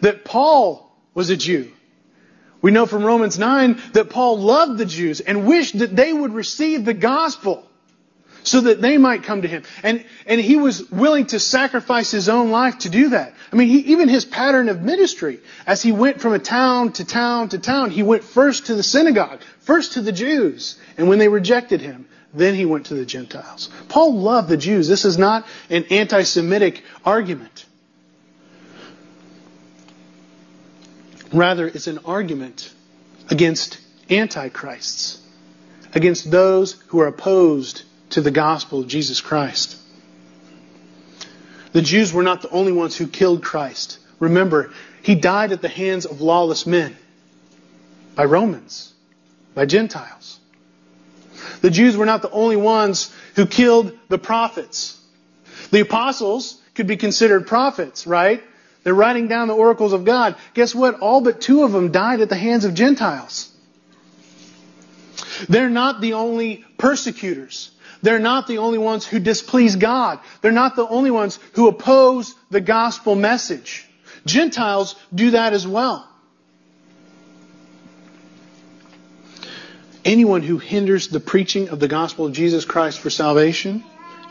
That 0.02 0.24
Paul 0.24 0.87
was 1.18 1.32
a 1.32 1.36
Jew. 1.36 1.72
We 2.62 2.70
know 2.70 2.86
from 2.86 3.04
Romans 3.04 3.40
9 3.40 3.82
that 3.94 4.12
Paul 4.12 4.38
loved 4.38 4.78
the 4.78 4.86
Jews 4.86 5.20
and 5.20 5.48
wished 5.48 5.80
that 5.80 5.96
they 5.96 6.14
would 6.14 6.32
receive 6.32 6.86
the 6.86 6.94
gospel 6.94 7.68
so 8.44 8.62
that 8.62 8.82
they 8.84 9.00
might 9.00 9.24
come 9.24 9.42
to 9.42 9.48
him. 9.48 9.64
And, 9.82 10.06
and 10.28 10.40
he 10.40 10.58
was 10.58 10.92
willing 10.92 11.26
to 11.28 11.40
sacrifice 11.40 12.12
his 12.12 12.30
own 12.30 12.52
life 12.52 12.78
to 12.80 12.90
do 12.90 13.10
that. 13.10 13.34
I 13.52 13.56
mean, 13.56 13.68
he, 13.68 13.80
even 13.94 14.10
his 14.10 14.26
pattern 14.26 14.70
of 14.70 14.84
ministry, 14.84 15.40
as 15.66 15.82
he 15.82 15.92
went 15.92 16.22
from 16.22 16.34
a 16.34 16.40
town 16.40 16.92
to 16.94 17.04
town 17.04 17.50
to 17.50 17.58
town, 17.58 17.90
he 17.90 18.04
went 18.04 18.24
first 18.24 18.68
to 18.68 18.76
the 18.76 18.84
synagogue, 18.84 19.42
first 19.62 19.94
to 19.94 20.02
the 20.02 20.12
Jews. 20.12 20.78
And 21.00 21.10
when 21.10 21.18
they 21.18 21.30
rejected 21.30 21.82
him, 21.82 22.08
then 22.32 22.54
he 22.54 22.66
went 22.66 22.86
to 22.88 22.94
the 22.94 23.08
Gentiles. 23.08 23.72
Paul 23.90 24.20
loved 24.20 24.50
the 24.50 24.58
Jews. 24.58 24.88
This 24.88 25.04
is 25.04 25.18
not 25.18 25.48
an 25.72 25.86
anti-Semitic 25.86 26.84
argument. 27.04 27.66
Rather, 31.34 31.68
it's 31.68 31.88
an 31.88 32.00
argument 32.06 32.74
against 33.30 33.80
antichrists, 34.10 35.22
against 35.94 36.32
those 36.32 36.74
who 36.88 37.00
are 37.00 37.08
opposed 37.08 37.84
to 38.12 38.22
the 38.22 38.32
gospel 38.32 38.82
of 38.82 38.88
Jesus 38.88 39.20
Christ. 39.20 39.78
The 41.74 41.82
Jews 41.82 42.14
were 42.14 42.24
not 42.24 42.42
the 42.42 42.50
only 42.50 42.72
ones 42.72 42.96
who 42.96 43.08
killed 43.08 43.44
Christ. 43.44 44.00
Remember, 44.20 44.72
he 45.04 45.16
died 45.16 45.52
at 45.52 45.62
the 45.62 45.68
hands 45.68 46.06
of 46.06 46.22
lawless 46.22 46.66
men, 46.66 46.96
by 48.16 48.26
Romans, 48.26 48.94
by 49.54 49.66
Gentiles. 49.66 50.40
The 51.62 51.70
Jews 51.70 51.98
were 51.98 52.06
not 52.06 52.22
the 52.22 52.32
only 52.32 52.56
ones 52.56 53.14
who 53.36 53.46
killed 53.46 53.98
the 54.10 54.18
prophets. 54.18 55.00
The 55.72 55.82
apostles 55.82 56.60
could 56.74 56.88
be 56.88 56.98
considered 56.98 57.48
prophets, 57.48 58.08
right? 58.08 58.42
They're 58.88 58.94
writing 58.94 59.28
down 59.28 59.50
the 59.50 59.54
oracles 59.54 59.92
of 59.92 60.06
God. 60.06 60.38
Guess 60.54 60.74
what? 60.74 61.02
All 61.02 61.20
but 61.20 61.42
two 61.42 61.64
of 61.64 61.74
them 61.74 61.92
died 61.92 62.22
at 62.22 62.30
the 62.30 62.38
hands 62.38 62.64
of 62.64 62.74
Gentiles. 62.74 63.52
They're 65.50 65.70
not 65.70 66.00
the 66.00 66.14
only 66.14 66.64
persecutors. 66.78 67.70
They're 68.02 68.18
not 68.18 68.48
the 68.48 68.60
only 68.60 68.78
ones 68.78 69.06
who 69.06 69.20
displease 69.20 69.76
God. 69.76 70.22
They're 70.42 70.54
not 70.54 70.78
the 70.78 70.88
only 70.88 71.12
ones 71.12 71.38
who 71.52 71.68
oppose 71.68 72.34
the 72.50 72.62
gospel 72.62 73.16
message. 73.16 73.86
Gentiles 74.26 74.96
do 75.14 75.32
that 75.32 75.52
as 75.52 75.68
well. 75.68 76.08
Anyone 80.06 80.44
who 80.44 80.60
hinders 80.60 81.10
the 81.10 81.20
preaching 81.20 81.68
of 81.68 81.82
the 81.82 81.90
gospel 81.90 82.26
of 82.26 82.32
Jesus 82.32 82.64
Christ 82.64 83.02
for 83.02 83.10
salvation 83.10 83.84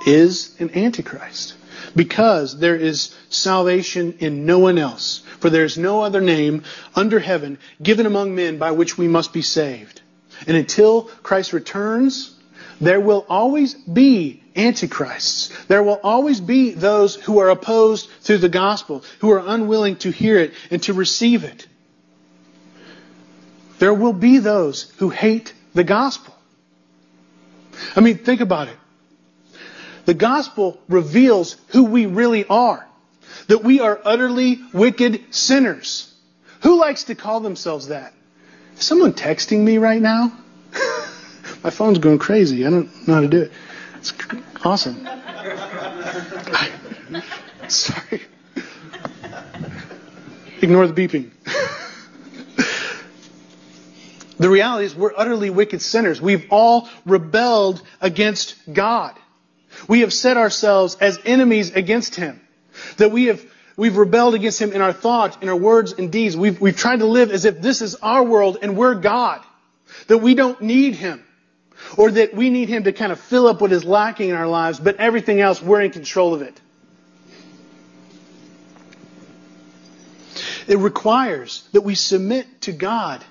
is 0.07 0.59
an 0.59 0.75
antichrist 0.75 1.57
because 1.95 2.59
there 2.59 2.77
is 2.77 3.15
salvation 3.29 4.17
in 4.19 4.47
no 4.47 4.59
one 4.59 4.79
else. 4.79 5.23
For 5.41 5.51
there 5.51 5.65
is 5.65 5.79
no 5.79 6.03
other 6.03 6.21
name 6.21 6.65
under 6.95 7.19
heaven 7.19 7.59
given 7.83 8.07
among 8.07 8.35
men 8.35 8.59
by 8.59 8.73
which 8.73 8.97
we 8.97 9.09
must 9.09 9.33
be 9.33 9.43
saved. 9.43 10.01
And 10.47 10.57
until 10.57 11.03
Christ 11.23 11.53
returns, 11.53 12.35
there 12.81 13.01
will 13.01 13.25
always 13.29 13.75
be 13.75 14.43
antichrists. 14.55 15.49
There 15.67 15.83
will 15.83 16.01
always 16.03 16.41
be 16.41 16.71
those 16.71 17.15
who 17.15 17.39
are 17.39 17.51
opposed 17.51 18.09
to 18.25 18.39
the 18.39 18.49
gospel, 18.49 19.05
who 19.21 19.31
are 19.31 19.43
unwilling 19.47 19.97
to 19.97 20.11
hear 20.11 20.39
it 20.39 20.55
and 20.71 20.83
to 20.85 20.93
receive 20.93 21.45
it. 21.45 21.67
There 23.79 23.95
will 23.95 24.13
be 24.13 24.39
those 24.39 24.91
who 24.99 25.11
hate 25.11 25.53
the 25.75 25.85
gospel. 25.85 26.35
I 27.95 28.01
mean, 28.01 28.19
think 28.19 28.41
about 28.41 28.69
it. 28.69 28.77
The 30.07 30.15
gospel 30.15 30.81
reveals 30.89 31.57
who 31.69 31.85
we 31.85 32.07
really 32.07 32.47
are. 32.47 32.87
That 33.49 33.63
we 33.63 33.81
are 33.81 34.01
utterly 34.05 34.61
wicked 34.73 35.35
sinners. 35.35 36.13
Who 36.63 36.81
likes 36.81 37.05
to 37.05 37.15
call 37.15 37.41
themselves 37.41 37.89
that? 37.89 38.15
Is 38.79 38.85
someone 38.85 39.13
texting 39.13 39.61
me 39.61 39.79
right 39.79 40.01
now? 40.01 40.33
My 41.63 41.71
phone's 41.71 41.99
going 41.99 42.19
crazy. 42.19 42.67
I 42.67 42.71
don't 42.71 43.09
know 43.09 43.15
how 43.15 43.21
to 43.21 43.29
do 43.29 43.43
it. 43.43 43.53
It's 43.97 44.13
awesome. 44.65 44.97
Sorry. 47.69 48.23
Ignore 50.63 50.87
the 50.87 50.95
beeping. 50.95 51.31
the 54.39 54.49
reality 54.49 54.87
is 54.87 54.95
we're 54.95 55.13
utterly 55.17 55.51
wicked 55.51 55.83
sinners. 55.83 56.21
We've 56.21 56.47
all 56.51 56.89
rebelled 57.05 57.83
against 58.01 58.55
God. 58.73 59.17
We 59.89 60.01
have 60.01 60.13
set 60.13 60.37
ourselves 60.37 60.97
as 61.01 61.19
enemies 61.25 61.75
against 61.75 62.15
Him. 62.15 62.41
That 62.99 63.11
we 63.11 63.27
have 63.27 63.45
We've 63.77 63.97
rebelled 63.97 64.35
against 64.35 64.61
Him 64.61 64.73
in 64.73 64.81
our 64.81 64.93
thoughts, 64.93 65.37
in 65.43 65.49
our 65.49 65.57
words 65.57 65.93
and 65.93 66.11
deeds. 66.11 66.37
We've, 66.37 66.59
we've 66.61 66.77
tried 66.77 67.01
to 67.01 67.07
live 67.07 67.31
as 67.31 67.45
if 67.45 67.61
this 67.61 67.83
is 67.83 67.95
our 67.97 68.25
world 68.25 68.59
and 68.63 68.77
we're 68.77 68.95
God. 68.95 69.43
That 70.07 70.19
we 70.19 70.35
don't 70.35 70.61
need 70.63 70.95
Him. 70.95 71.23
Or 71.99 72.11
that 72.11 72.35
we 72.35 72.49
need 72.49 72.71
Him 72.71 72.85
to 72.85 72.93
kind 72.93 73.13
of 73.13 73.21
fill 73.21 73.47
up 73.47 73.61
what 73.61 73.73
is 73.73 73.85
lacking 73.85 74.31
in 74.31 74.35
our 74.35 74.49
lives, 74.49 74.81
but 74.81 74.97
everything 74.97 75.41
else, 75.41 75.61
we're 75.61 75.83
in 75.83 75.91
control 75.91 76.33
of 76.33 76.41
it. 76.41 76.59
It 80.67 80.79
requires 80.79 81.69
that 81.73 81.83
we 81.83 81.95
submit 81.95 82.63
to 82.63 82.73
God 82.73 83.23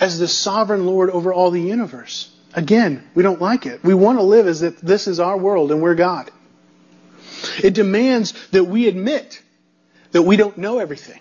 as 0.00 0.18
the 0.18 0.26
sovereign 0.26 0.86
Lord 0.86 1.10
over 1.10 1.32
all 1.32 1.50
the 1.50 1.60
universe. 1.60 2.33
Again, 2.54 3.08
we 3.14 3.22
don't 3.22 3.40
like 3.40 3.66
it. 3.66 3.82
We 3.82 3.94
want 3.94 4.18
to 4.18 4.22
live 4.22 4.46
as 4.46 4.62
if 4.62 4.80
this 4.80 5.08
is 5.08 5.18
our 5.18 5.36
world 5.36 5.72
and 5.72 5.82
we're 5.82 5.96
God. 5.96 6.30
It 7.62 7.74
demands 7.74 8.32
that 8.52 8.64
we 8.64 8.86
admit 8.86 9.42
that 10.12 10.22
we 10.22 10.36
don't 10.36 10.56
know 10.56 10.78
everything. 10.78 11.20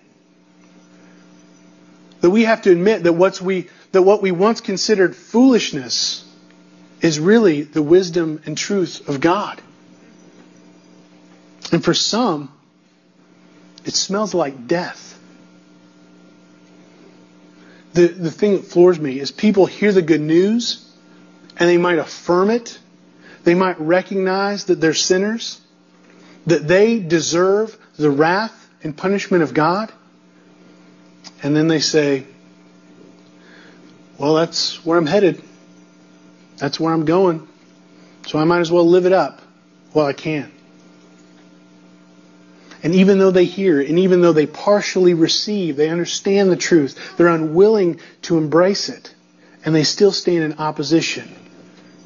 That 2.22 2.30
we 2.30 2.44
have 2.44 2.62
to 2.64 2.72
admit 2.72 3.04
that 3.04 3.14
what's 3.14 3.42
we 3.42 3.70
that 3.92 4.04
what 4.04 4.22
we 4.22 4.32
once 4.32 4.62
considered 4.62 5.16
foolishness 5.16 6.24
is 7.02 7.20
really 7.20 7.64
the 7.64 7.82
wisdom 7.82 8.42
and 8.46 8.58
truth 8.58 9.10
of 9.10 9.20
God. 9.20 9.62
And 11.72 11.84
for 11.84 11.94
some, 11.94 12.52
it 13.84 13.94
smells 13.94 14.34
like 14.34 14.68
death. 14.68 15.20
The, 17.94 18.08
the 18.08 18.32
thing 18.32 18.54
that 18.54 18.66
floors 18.66 19.00
me 19.00 19.20
is 19.20 19.32
people 19.32 19.66
hear 19.66 19.92
the 19.92 20.02
good 20.02 20.22
news 20.22 20.83
and 21.58 21.70
they 21.70 21.78
might 21.78 22.00
affirm 22.00 22.50
it. 22.50 22.80
They 23.44 23.56
might 23.56 23.80
recognize 23.80 24.66
that 24.66 24.80
they're 24.80 24.94
sinners, 24.94 25.60
that 26.48 26.68
they 26.68 27.00
deserve 27.00 27.78
the 27.98 28.10
wrath 28.10 28.70
and 28.84 28.96
punishment 28.96 29.44
of 29.44 29.54
God. 29.54 29.92
And 31.42 31.56
then 31.56 31.68
they 31.68 31.80
say, 31.80 32.26
well, 34.18 34.36
that's 34.36 34.84
where 34.86 34.98
I'm 34.98 35.06
headed. 35.06 35.42
That's 36.58 36.80
where 36.80 36.94
I'm 36.94 37.06
going. 37.06 37.48
So 38.28 38.40
I 38.40 38.46
might 38.46 38.60
as 38.60 38.72
well 38.72 38.88
live 38.88 39.06
it 39.06 39.14
up 39.14 39.42
while 39.92 40.06
I 40.06 40.14
can. 40.14 40.52
And 42.82 42.96
even 42.96 43.18
though 43.18 43.32
they 43.32 43.46
hear, 43.46 43.80
and 43.80 44.00
even 44.00 44.22
though 44.22 44.34
they 44.34 44.46
partially 44.46 45.14
receive, 45.14 45.78
they 45.78 45.90
understand 45.90 46.52
the 46.52 46.58
truth, 46.58 47.18
they're 47.18 47.28
unwilling 47.28 48.00
to 48.24 48.38
embrace 48.38 48.90
it, 48.90 49.14
and 49.64 49.74
they 49.74 49.84
still 49.84 50.12
stand 50.12 50.44
in 50.44 50.54
opposition 50.60 51.34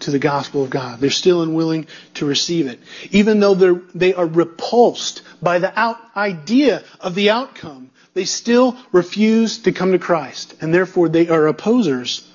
to 0.02 0.12
the 0.12 0.20
gospel 0.20 0.64
of 0.64 0.70
God. 0.70 1.00
They're 1.00 1.10
still 1.10 1.41
unwilling 1.41 1.88
to 2.16 2.26
receive 2.26 2.68
it. 2.68 2.80
Even 3.12 3.39
though 3.39 3.56
they're, 3.56 3.82
they 3.95 4.14
are 4.14 4.26
repulsed 4.26 5.22
by 5.41 5.60
the 5.60 5.78
out, 5.78 5.98
idea 6.16 6.84
of 7.00 7.16
the 7.16 7.32
outcome, 7.32 7.89
they 8.14 8.26
still 8.26 8.78
refuse 8.91 9.60
to 9.60 9.72
come 9.72 9.91
to 9.91 10.00
Christ. 10.00 10.56
And 10.62 10.74
therefore 10.74 11.10
they 11.10 11.30
are 11.30 11.48
opposers 11.48 12.28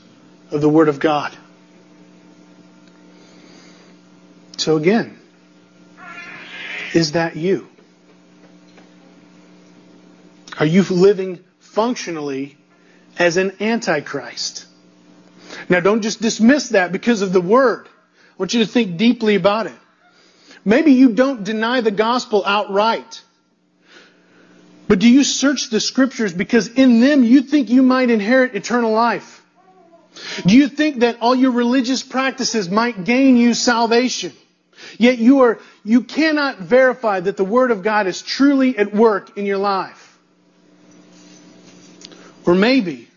of 0.50 0.60
the 0.60 0.68
Word 0.68 0.88
of 0.88 1.00
God. 1.00 1.36
So 4.58 4.76
again, 4.76 5.18
is 6.94 7.12
that 7.12 7.36
you? 7.36 7.68
Are 10.58 10.66
you 10.66 10.82
living 10.82 11.40
functionally 11.58 12.56
as 13.18 13.36
an 13.36 13.56
antichrist? 13.60 14.66
Now 15.68 15.80
don't 15.80 16.03
just 16.03 16.20
dismiss 16.20 16.70
that 16.70 16.92
because 16.92 17.22
of 17.22 17.32
the 17.32 17.40
word. 17.40 17.86
I 17.86 18.34
want 18.38 18.55
you 18.55 18.64
to 18.64 18.70
think 18.70 18.96
deeply 18.96 19.34
about 19.34 19.66
it. 19.66 19.78
Maybe 20.64 20.92
you 20.92 21.12
don't 21.12 21.44
deny 21.44 21.80
the 21.80 21.90
gospel 21.90 22.44
outright. 22.46 23.22
But 24.88 24.98
do 24.98 25.09
you 25.09 25.24
search 25.24 25.70
the 25.70 25.80
scriptures 25.80 26.32
because 26.32 26.68
in 26.68 27.00
them 27.00 27.24
you 27.24 27.42
think 27.42 27.70
you 27.70 27.82
might 27.82 28.11
inherit 28.11 28.55
eternal 28.55 28.92
life? 28.92 29.42
Do 30.46 30.57
you 30.57 30.68
think 30.68 31.00
that 31.00 31.18
all 31.20 31.34
your 31.34 31.53
religious 31.53 32.03
practices 32.03 32.68
might 32.68 33.05
gain 33.05 33.36
you 33.36 33.55
salvation? 33.55 34.32
Yet 34.98 35.18
you 35.18 35.40
are, 35.40 35.61
you 35.84 36.03
cannot 36.03 36.59
verify 36.59 37.20
that 37.20 37.36
the 37.36 37.44
Word 37.44 37.70
of 37.70 37.82
God 37.82 38.07
is 38.07 38.20
truly 38.20 38.76
at 38.76 38.94
work 38.94 39.38
in 39.38 39.46
your 39.46 39.59
life. 39.59 40.18
Or 42.44 42.55
maybe 42.55 43.09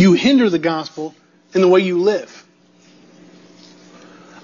you 0.00 0.14
hinder 0.14 0.48
the 0.48 0.58
gospel 0.58 1.14
in 1.54 1.60
the 1.60 1.68
way 1.68 1.80
you 1.80 1.98
live. 1.98 2.46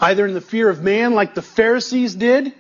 Either 0.01 0.27
in 0.27 0.35
the 0.35 0.41
fear 0.41 0.69
of 0.69 0.83
man, 0.83 1.15
like 1.15 1.35
the 1.35 1.43
Pharisees 1.43 2.15
did, 2.15 2.53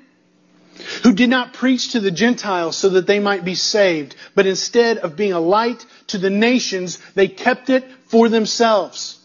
who 1.03 1.13
did 1.13 1.29
not 1.29 1.53
preach 1.53 1.93
to 1.93 2.01
the 2.01 2.11
Gentiles 2.11 2.77
so 2.77 2.91
that 2.91 3.07
they 3.07 3.19
might 3.19 3.45
be 3.45 3.55
saved, 3.55 4.17
but 4.35 4.47
instead 4.47 4.99
of 4.99 5.17
being 5.17 5.33
a 5.33 5.41
light 5.41 5.85
to 6.09 6.19
the 6.19 6.31
nations, 6.31 6.99
they 7.15 7.29
kept 7.29 7.71
it 7.71 7.85
for 8.07 8.29
themselves. 8.29 9.19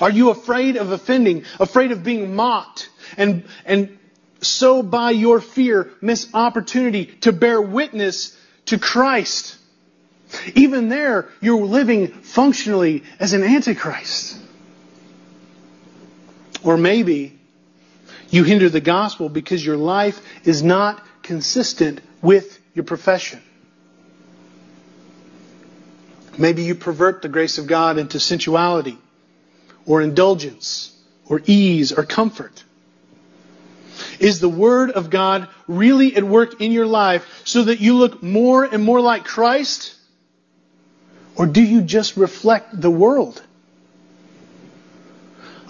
Are 0.00 0.10
you 0.10 0.30
afraid 0.30 0.76
of 0.76 0.90
offending, 0.90 1.44
afraid 1.60 1.92
of 1.92 2.02
being 2.02 2.34
mocked, 2.34 2.88
and, 3.16 3.44
and 3.64 3.98
so 4.40 4.82
by 4.82 5.10
your 5.10 5.40
fear 5.40 5.90
miss 6.00 6.28
opportunity 6.34 7.06
to 7.22 7.32
bear 7.32 7.60
witness 7.60 8.36
to 8.66 8.78
Christ? 8.78 9.56
Even 10.54 10.88
there, 10.88 11.28
you're 11.40 11.64
living 11.64 12.08
functionally 12.08 13.04
as 13.20 13.32
an 13.32 13.42
antichrist. 13.42 14.38
Or 16.62 16.76
maybe 16.76 17.38
you 18.30 18.44
hinder 18.44 18.68
the 18.68 18.80
gospel 18.80 19.28
because 19.28 19.64
your 19.64 19.76
life 19.76 20.20
is 20.44 20.62
not 20.62 21.02
consistent 21.22 22.00
with 22.22 22.60
your 22.74 22.84
profession. 22.84 23.40
Maybe 26.38 26.64
you 26.64 26.74
pervert 26.74 27.22
the 27.22 27.28
grace 27.28 27.58
of 27.58 27.66
God 27.66 27.98
into 27.98 28.20
sensuality 28.20 28.98
or 29.86 30.02
indulgence 30.02 30.92
or 31.28 31.40
ease 31.46 31.92
or 31.92 32.04
comfort. 32.04 32.62
Is 34.18 34.40
the 34.40 34.48
Word 34.48 34.90
of 34.90 35.08
God 35.08 35.48
really 35.66 36.16
at 36.16 36.24
work 36.24 36.60
in 36.60 36.72
your 36.72 36.86
life 36.86 37.42
so 37.44 37.64
that 37.64 37.80
you 37.80 37.96
look 37.96 38.22
more 38.22 38.64
and 38.64 38.82
more 38.82 39.00
like 39.00 39.24
Christ? 39.24 39.95
Or 41.36 41.46
do 41.46 41.62
you 41.62 41.82
just 41.82 42.16
reflect 42.16 42.80
the 42.80 42.90
world? 42.90 43.42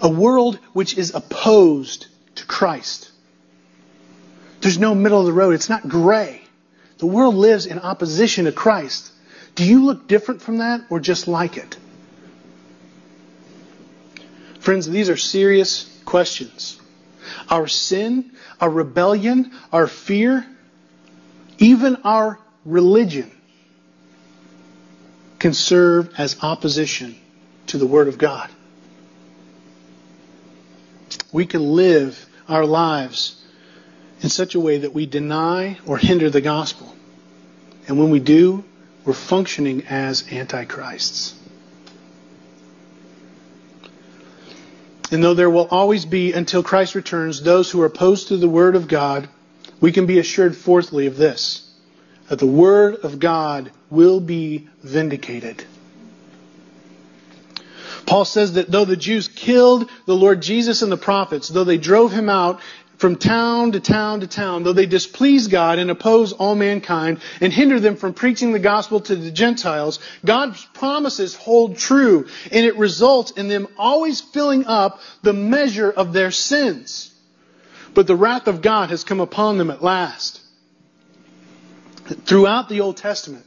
A 0.01 0.09
world 0.09 0.59
which 0.73 0.97
is 0.97 1.13
opposed 1.13 2.07
to 2.35 2.45
Christ. 2.45 3.11
There's 4.61 4.79
no 4.79 4.95
middle 4.95 5.19
of 5.19 5.25
the 5.25 5.33
road. 5.33 5.53
It's 5.53 5.69
not 5.69 5.87
gray. 5.87 6.41
The 6.99 7.05
world 7.05 7.35
lives 7.35 7.65
in 7.65 7.79
opposition 7.79 8.45
to 8.45 8.51
Christ. 8.51 9.11
Do 9.55 9.65
you 9.65 9.85
look 9.85 10.07
different 10.07 10.41
from 10.41 10.59
that 10.59 10.81
or 10.89 10.99
just 10.99 11.27
like 11.27 11.57
it? 11.57 11.77
Friends, 14.59 14.87
these 14.87 15.09
are 15.09 15.17
serious 15.17 15.83
questions. 16.05 16.79
Our 17.49 17.67
sin, 17.67 18.31
our 18.61 18.69
rebellion, 18.69 19.51
our 19.71 19.87
fear, 19.87 20.45
even 21.57 21.97
our 22.03 22.39
religion 22.65 23.31
can 25.39 25.53
serve 25.53 26.13
as 26.17 26.41
opposition 26.41 27.15
to 27.67 27.77
the 27.77 27.87
Word 27.87 28.07
of 28.07 28.17
God. 28.17 28.49
We 31.31 31.45
can 31.45 31.61
live 31.61 32.25
our 32.47 32.65
lives 32.65 33.41
in 34.21 34.29
such 34.29 34.55
a 34.55 34.59
way 34.59 34.79
that 34.79 34.93
we 34.93 35.05
deny 35.05 35.77
or 35.85 35.97
hinder 35.97 36.29
the 36.29 36.41
gospel. 36.41 36.95
And 37.87 37.99
when 37.99 38.09
we 38.09 38.19
do, 38.19 38.63
we're 39.05 39.13
functioning 39.13 39.85
as 39.87 40.31
antichrists. 40.31 41.35
And 45.11 45.23
though 45.23 45.35
there 45.35 45.49
will 45.49 45.67
always 45.69 46.05
be, 46.05 46.33
until 46.33 46.63
Christ 46.63 46.95
returns, 46.95 47.41
those 47.41 47.71
who 47.71 47.81
are 47.81 47.85
opposed 47.85 48.29
to 48.29 48.37
the 48.37 48.49
Word 48.49 48.75
of 48.75 48.87
God, 48.87 49.29
we 49.79 49.91
can 49.91 50.05
be 50.05 50.19
assured, 50.19 50.57
fourthly, 50.57 51.07
of 51.07 51.15
this 51.15 51.66
that 52.29 52.39
the 52.39 52.47
Word 52.47 52.95
of 53.03 53.19
God 53.19 53.71
will 53.89 54.19
be 54.19 54.67
vindicated. 54.83 55.63
Paul 58.05 58.25
says 58.25 58.53
that 58.53 58.71
though 58.71 58.85
the 58.85 58.95
Jews 58.95 59.27
killed 59.27 59.89
the 60.05 60.15
Lord 60.15 60.41
Jesus 60.41 60.81
and 60.81 60.91
the 60.91 60.97
prophets, 60.97 61.49
though 61.49 61.65
they 61.65 61.77
drove 61.77 62.11
him 62.11 62.29
out 62.29 62.61
from 62.97 63.15
town 63.15 63.73
to 63.73 63.79
town 63.79 64.21
to 64.21 64.27
town, 64.27 64.63
though 64.63 64.73
they 64.73 64.85
displease 64.85 65.47
God 65.47 65.77
and 65.77 65.91
oppose 65.91 66.33
all 66.33 66.55
mankind 66.55 67.19
and 67.41 67.53
hinder 67.53 67.79
them 67.79 67.95
from 67.95 68.13
preaching 68.13 68.53
the 68.53 68.59
gospel 68.59 69.01
to 69.01 69.15
the 69.15 69.29
Gentiles, 69.29 69.99
God's 70.25 70.65
promises 70.73 71.35
hold 71.35 71.77
true 71.77 72.27
and 72.51 72.65
it 72.65 72.77
results 72.77 73.31
in 73.31 73.49
them 73.49 73.67
always 73.77 74.21
filling 74.21 74.65
up 74.65 75.01
the 75.21 75.33
measure 75.33 75.91
of 75.91 76.13
their 76.13 76.31
sins. 76.31 77.13
But 77.93 78.07
the 78.07 78.15
wrath 78.15 78.47
of 78.47 78.61
God 78.61 78.89
has 78.89 79.03
come 79.03 79.19
upon 79.19 79.57
them 79.57 79.69
at 79.69 79.83
last. 79.83 80.41
Throughout 82.07 82.69
the 82.69 82.81
Old 82.81 82.97
Testament, 82.97 83.45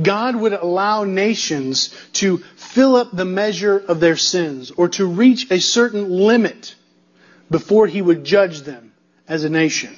God 0.00 0.36
would 0.36 0.52
allow 0.52 1.04
nations 1.04 1.94
to 2.14 2.38
fill 2.56 2.96
up 2.96 3.10
the 3.12 3.24
measure 3.24 3.78
of 3.78 4.00
their 4.00 4.16
sins 4.16 4.70
or 4.70 4.88
to 4.90 5.06
reach 5.06 5.50
a 5.50 5.60
certain 5.60 6.10
limit 6.10 6.74
before 7.50 7.86
he 7.86 8.02
would 8.02 8.24
judge 8.24 8.62
them 8.62 8.92
as 9.28 9.44
a 9.44 9.48
nation. 9.48 9.96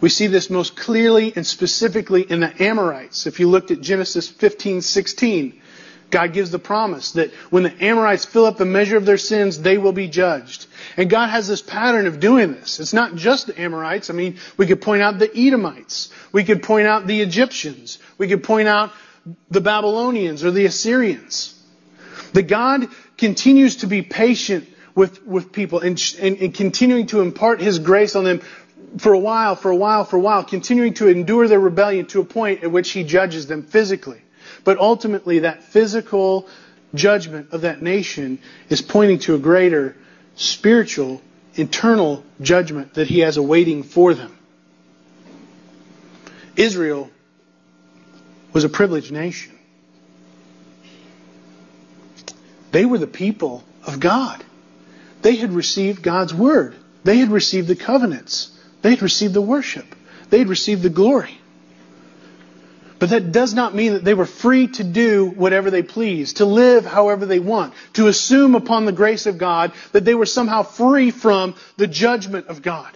We 0.00 0.08
see 0.08 0.26
this 0.26 0.50
most 0.50 0.76
clearly 0.76 1.32
and 1.34 1.46
specifically 1.46 2.22
in 2.22 2.40
the 2.40 2.62
Amorites. 2.62 3.26
If 3.26 3.40
you 3.40 3.48
looked 3.48 3.70
at 3.70 3.80
Genesis 3.80 4.30
15:16, 4.30 5.54
God 6.14 6.32
gives 6.32 6.52
the 6.52 6.60
promise 6.60 7.10
that 7.12 7.32
when 7.50 7.64
the 7.64 7.84
Amorites 7.84 8.24
fill 8.24 8.46
up 8.46 8.56
the 8.56 8.64
measure 8.64 8.96
of 8.96 9.04
their 9.04 9.18
sins, 9.18 9.60
they 9.60 9.78
will 9.78 9.92
be 9.92 10.06
judged. 10.06 10.66
And 10.96 11.10
God 11.10 11.26
has 11.30 11.48
this 11.48 11.60
pattern 11.60 12.06
of 12.06 12.20
doing 12.20 12.52
this. 12.52 12.78
It's 12.78 12.92
not 12.92 13.16
just 13.16 13.48
the 13.48 13.60
Amorites. 13.60 14.10
I 14.10 14.12
mean, 14.12 14.38
we 14.56 14.68
could 14.68 14.80
point 14.80 15.02
out 15.02 15.18
the 15.18 15.28
Edomites. 15.36 16.10
We 16.30 16.44
could 16.44 16.62
point 16.62 16.86
out 16.86 17.08
the 17.08 17.20
Egyptians. 17.20 17.98
We 18.16 18.28
could 18.28 18.44
point 18.44 18.68
out 18.68 18.92
the 19.50 19.60
Babylonians 19.60 20.44
or 20.44 20.52
the 20.52 20.66
Assyrians. 20.66 21.60
The 22.32 22.42
God 22.42 22.86
continues 23.18 23.78
to 23.78 23.88
be 23.88 24.02
patient 24.02 24.68
with, 24.94 25.26
with 25.26 25.50
people 25.50 25.80
and, 25.80 26.00
and, 26.20 26.36
and 26.36 26.54
continuing 26.54 27.08
to 27.08 27.22
impart 27.22 27.60
His 27.60 27.80
grace 27.80 28.14
on 28.14 28.22
them 28.22 28.40
for 28.98 29.14
a 29.14 29.18
while, 29.18 29.56
for 29.56 29.72
a 29.72 29.76
while, 29.76 30.04
for 30.04 30.16
a 30.16 30.20
while, 30.20 30.44
continuing 30.44 30.94
to 30.94 31.08
endure 31.08 31.48
their 31.48 31.58
rebellion 31.58 32.06
to 32.06 32.20
a 32.20 32.24
point 32.24 32.62
at 32.62 32.70
which 32.70 32.92
He 32.92 33.02
judges 33.02 33.48
them 33.48 33.64
physically. 33.64 34.20
But 34.64 34.78
ultimately, 34.78 35.40
that 35.40 35.62
physical 35.62 36.48
judgment 36.94 37.52
of 37.52 37.62
that 37.62 37.82
nation 37.82 38.38
is 38.68 38.80
pointing 38.80 39.18
to 39.20 39.34
a 39.34 39.38
greater 39.38 39.96
spiritual, 40.36 41.20
internal 41.54 42.24
judgment 42.40 42.94
that 42.94 43.06
he 43.06 43.20
has 43.20 43.36
awaiting 43.36 43.82
for 43.82 44.14
them. 44.14 44.36
Israel 46.56 47.10
was 48.52 48.64
a 48.64 48.68
privileged 48.68 49.12
nation. 49.12 49.52
They 52.70 52.84
were 52.84 52.98
the 52.98 53.06
people 53.06 53.64
of 53.86 54.00
God. 54.00 54.42
They 55.22 55.36
had 55.36 55.52
received 55.52 56.02
God's 56.02 56.34
word. 56.34 56.74
They 57.04 57.18
had 57.18 57.30
received 57.30 57.68
the 57.68 57.76
covenants. 57.76 58.50
They 58.82 58.90
had 58.90 59.02
received 59.02 59.34
the 59.34 59.40
worship. 59.40 59.86
They 60.30 60.38
had 60.38 60.48
received 60.48 60.82
the 60.82 60.90
glory. 60.90 61.38
But 63.04 63.10
that 63.10 63.32
does 63.32 63.52
not 63.52 63.74
mean 63.74 63.92
that 63.92 64.02
they 64.02 64.14
were 64.14 64.24
free 64.24 64.66
to 64.66 64.82
do 64.82 65.26
whatever 65.26 65.70
they 65.70 65.82
please, 65.82 66.32
to 66.34 66.46
live 66.46 66.86
however 66.86 67.26
they 67.26 67.38
want, 67.38 67.74
to 67.92 68.06
assume 68.06 68.54
upon 68.54 68.86
the 68.86 68.92
grace 68.92 69.26
of 69.26 69.36
God 69.36 69.72
that 69.92 70.06
they 70.06 70.14
were 70.14 70.24
somehow 70.24 70.62
free 70.62 71.10
from 71.10 71.54
the 71.76 71.86
judgment 71.86 72.46
of 72.46 72.62
God. 72.62 72.90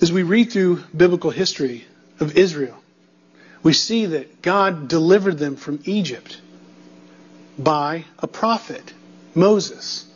As 0.00 0.10
we 0.10 0.24
read 0.24 0.50
through 0.50 0.82
biblical 0.96 1.30
history 1.30 1.84
of 2.18 2.36
Israel, 2.36 2.76
we 3.62 3.72
see 3.72 4.06
that 4.06 4.42
God 4.42 4.88
delivered 4.88 5.38
them 5.38 5.54
from 5.54 5.78
Egypt 5.84 6.40
by 7.56 8.04
a 8.18 8.26
prophet, 8.26 8.92
Moses. 9.36 10.09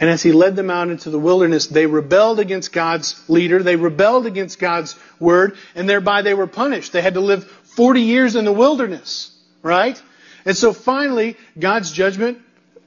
And 0.00 0.08
as 0.08 0.22
he 0.22 0.32
led 0.32 0.54
them 0.54 0.70
out 0.70 0.90
into 0.90 1.10
the 1.10 1.18
wilderness, 1.18 1.66
they 1.66 1.86
rebelled 1.86 2.38
against 2.38 2.72
God's 2.72 3.20
leader. 3.28 3.62
They 3.62 3.76
rebelled 3.76 4.26
against 4.26 4.58
God's 4.58 4.96
word, 5.18 5.56
and 5.74 5.88
thereby 5.88 6.22
they 6.22 6.34
were 6.34 6.46
punished. 6.46 6.92
They 6.92 7.02
had 7.02 7.14
to 7.14 7.20
live 7.20 7.44
40 7.44 8.02
years 8.02 8.36
in 8.36 8.44
the 8.44 8.52
wilderness, 8.52 9.36
right? 9.62 10.00
And 10.44 10.56
so 10.56 10.72
finally, 10.72 11.36
God's 11.58 11.90
judgment 11.90 12.38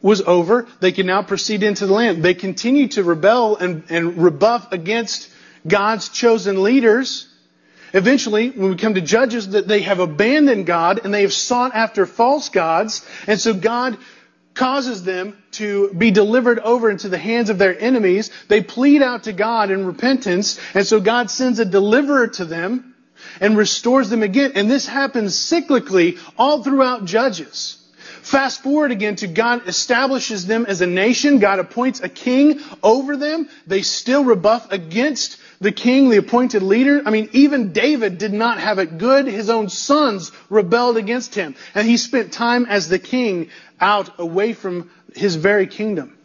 was 0.01 0.21
over. 0.21 0.67
They 0.79 0.91
can 0.91 1.05
now 1.05 1.21
proceed 1.21 1.63
into 1.63 1.85
the 1.85 1.93
land. 1.93 2.23
They 2.23 2.33
continue 2.33 2.87
to 2.89 3.03
rebel 3.03 3.57
and, 3.57 3.83
and 3.89 4.17
rebuff 4.17 4.71
against 4.71 5.29
God's 5.67 6.09
chosen 6.09 6.63
leaders. 6.63 7.27
Eventually, 7.93 8.49
when 8.49 8.71
we 8.71 8.77
come 8.77 8.93
to 8.93 9.01
Judges, 9.01 9.49
that 9.49 9.67
they 9.67 9.81
have 9.81 9.99
abandoned 9.99 10.65
God 10.65 11.01
and 11.03 11.13
they 11.13 11.23
have 11.23 11.33
sought 11.33 11.75
after 11.75 12.05
false 12.05 12.49
gods. 12.49 13.05
And 13.27 13.39
so 13.39 13.53
God 13.53 13.97
causes 14.53 15.03
them 15.03 15.37
to 15.51 15.93
be 15.93 16.11
delivered 16.11 16.59
over 16.59 16.89
into 16.89 17.09
the 17.09 17.17
hands 17.17 17.49
of 17.49 17.57
their 17.57 17.77
enemies. 17.79 18.31
They 18.47 18.61
plead 18.61 19.01
out 19.01 19.23
to 19.23 19.33
God 19.33 19.71
in 19.71 19.85
repentance. 19.85 20.59
And 20.73 20.85
so 20.85 20.99
God 20.99 21.29
sends 21.29 21.59
a 21.59 21.65
deliverer 21.65 22.27
to 22.27 22.45
them 22.45 22.95
and 23.39 23.57
restores 23.57 24.09
them 24.09 24.23
again. 24.23 24.53
And 24.55 24.69
this 24.69 24.87
happens 24.87 25.35
cyclically 25.35 26.19
all 26.37 26.63
throughout 26.63 27.05
Judges. 27.05 27.77
Fast 28.21 28.61
forward 28.61 28.91
again 28.91 29.15
to 29.17 29.27
God 29.27 29.67
establishes 29.67 30.45
them 30.45 30.65
as 30.67 30.81
a 30.81 30.87
nation. 30.87 31.39
God 31.39 31.59
appoints 31.59 32.01
a 32.01 32.09
king 32.09 32.59
over 32.83 33.17
them. 33.17 33.49
They 33.65 33.81
still 33.81 34.23
rebuff 34.23 34.71
against 34.71 35.37
the 35.61 35.71
king, 35.71 36.09
the 36.09 36.17
appointed 36.17 36.63
leader. 36.63 37.01
I 37.05 37.11
mean, 37.11 37.29
even 37.31 37.71
David 37.71 38.17
did 38.17 38.33
not 38.33 38.59
have 38.59 38.79
it 38.79 38.97
good. 38.97 39.27
His 39.27 39.49
own 39.49 39.69
sons 39.69 40.31
rebelled 40.49 40.97
against 40.97 41.35
him. 41.35 41.55
And 41.75 41.87
he 41.87 41.97
spent 41.97 42.33
time 42.33 42.65
as 42.65 42.89
the 42.89 42.99
king 42.99 43.49
out 43.79 44.19
away 44.19 44.53
from 44.53 44.89
his 45.15 45.35
very 45.35 45.67
kingdom. 45.67 46.17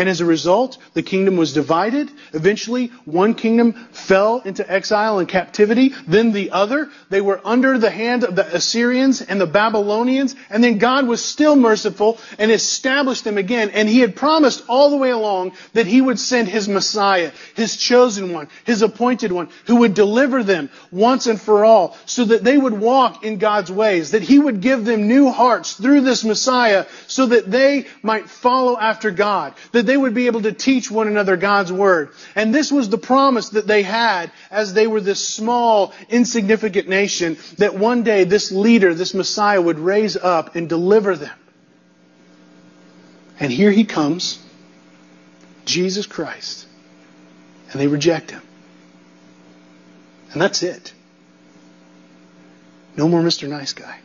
And 0.00 0.08
as 0.08 0.22
a 0.22 0.24
result, 0.24 0.78
the 0.94 1.02
kingdom 1.02 1.36
was 1.36 1.52
divided. 1.52 2.10
Eventually, 2.32 2.86
one 3.04 3.34
kingdom 3.34 3.74
fell 3.92 4.38
into 4.38 4.64
exile 4.66 5.18
and 5.18 5.28
captivity. 5.28 5.92
Then 6.08 6.32
the 6.32 6.52
other, 6.52 6.88
they 7.10 7.20
were 7.20 7.38
under 7.44 7.76
the 7.76 7.90
hand 7.90 8.24
of 8.24 8.34
the 8.34 8.46
Assyrians 8.46 9.20
and 9.20 9.38
the 9.38 9.46
Babylonians. 9.46 10.34
And 10.48 10.64
then 10.64 10.78
God 10.78 11.06
was 11.06 11.22
still 11.22 11.54
merciful 11.54 12.16
and 12.38 12.50
established 12.50 13.24
them 13.24 13.36
again. 13.36 13.68
And 13.74 13.90
He 13.90 14.00
had 14.00 14.16
promised 14.16 14.64
all 14.70 14.88
the 14.88 14.96
way 14.96 15.10
along 15.10 15.52
that 15.74 15.86
He 15.86 16.00
would 16.00 16.18
send 16.18 16.48
His 16.48 16.66
Messiah, 16.66 17.30
His 17.54 17.76
chosen 17.76 18.32
one, 18.32 18.48
His 18.64 18.80
appointed 18.80 19.32
one, 19.32 19.50
who 19.66 19.76
would 19.80 19.92
deliver 19.92 20.42
them 20.42 20.70
once 20.90 21.26
and 21.26 21.38
for 21.38 21.62
all 21.62 21.94
so 22.06 22.24
that 22.24 22.42
they 22.42 22.56
would 22.56 22.72
walk 22.72 23.22
in 23.22 23.36
God's 23.36 23.70
ways, 23.70 24.12
that 24.12 24.22
He 24.22 24.38
would 24.38 24.62
give 24.62 24.86
them 24.86 25.08
new 25.08 25.28
hearts 25.28 25.74
through 25.74 26.00
this 26.00 26.24
Messiah 26.24 26.86
so 27.06 27.26
that 27.26 27.50
they 27.50 27.84
might 28.02 28.30
follow 28.30 28.78
after 28.78 29.10
God, 29.10 29.52
that 29.72 29.89
they 29.90 29.96
would 29.96 30.14
be 30.14 30.26
able 30.26 30.42
to 30.42 30.52
teach 30.52 30.88
one 30.88 31.08
another 31.08 31.36
God's 31.36 31.72
Word. 31.72 32.10
And 32.36 32.54
this 32.54 32.70
was 32.70 32.88
the 32.88 32.96
promise 32.96 33.48
that 33.48 33.66
they 33.66 33.82
had 33.82 34.30
as 34.48 34.72
they 34.72 34.86
were 34.86 35.00
this 35.00 35.18
small, 35.26 35.92
insignificant 36.08 36.88
nation, 36.88 37.38
that 37.58 37.74
one 37.74 38.04
day 38.04 38.22
this 38.22 38.52
leader, 38.52 38.94
this 38.94 39.14
Messiah 39.14 39.60
would 39.60 39.80
raise 39.80 40.16
up 40.16 40.54
and 40.54 40.68
deliver 40.68 41.16
them. 41.16 41.36
And 43.40 43.50
here 43.50 43.72
he 43.72 43.82
comes, 43.82 44.38
Jesus 45.64 46.06
Christ. 46.06 46.68
And 47.72 47.80
they 47.80 47.88
reject 47.88 48.30
him. 48.30 48.42
And 50.30 50.40
that's 50.40 50.62
it. 50.62 50.92
No 52.96 53.08
more 53.08 53.22
Mr. 53.22 53.48
Nice 53.48 53.72
Guy 53.72 53.98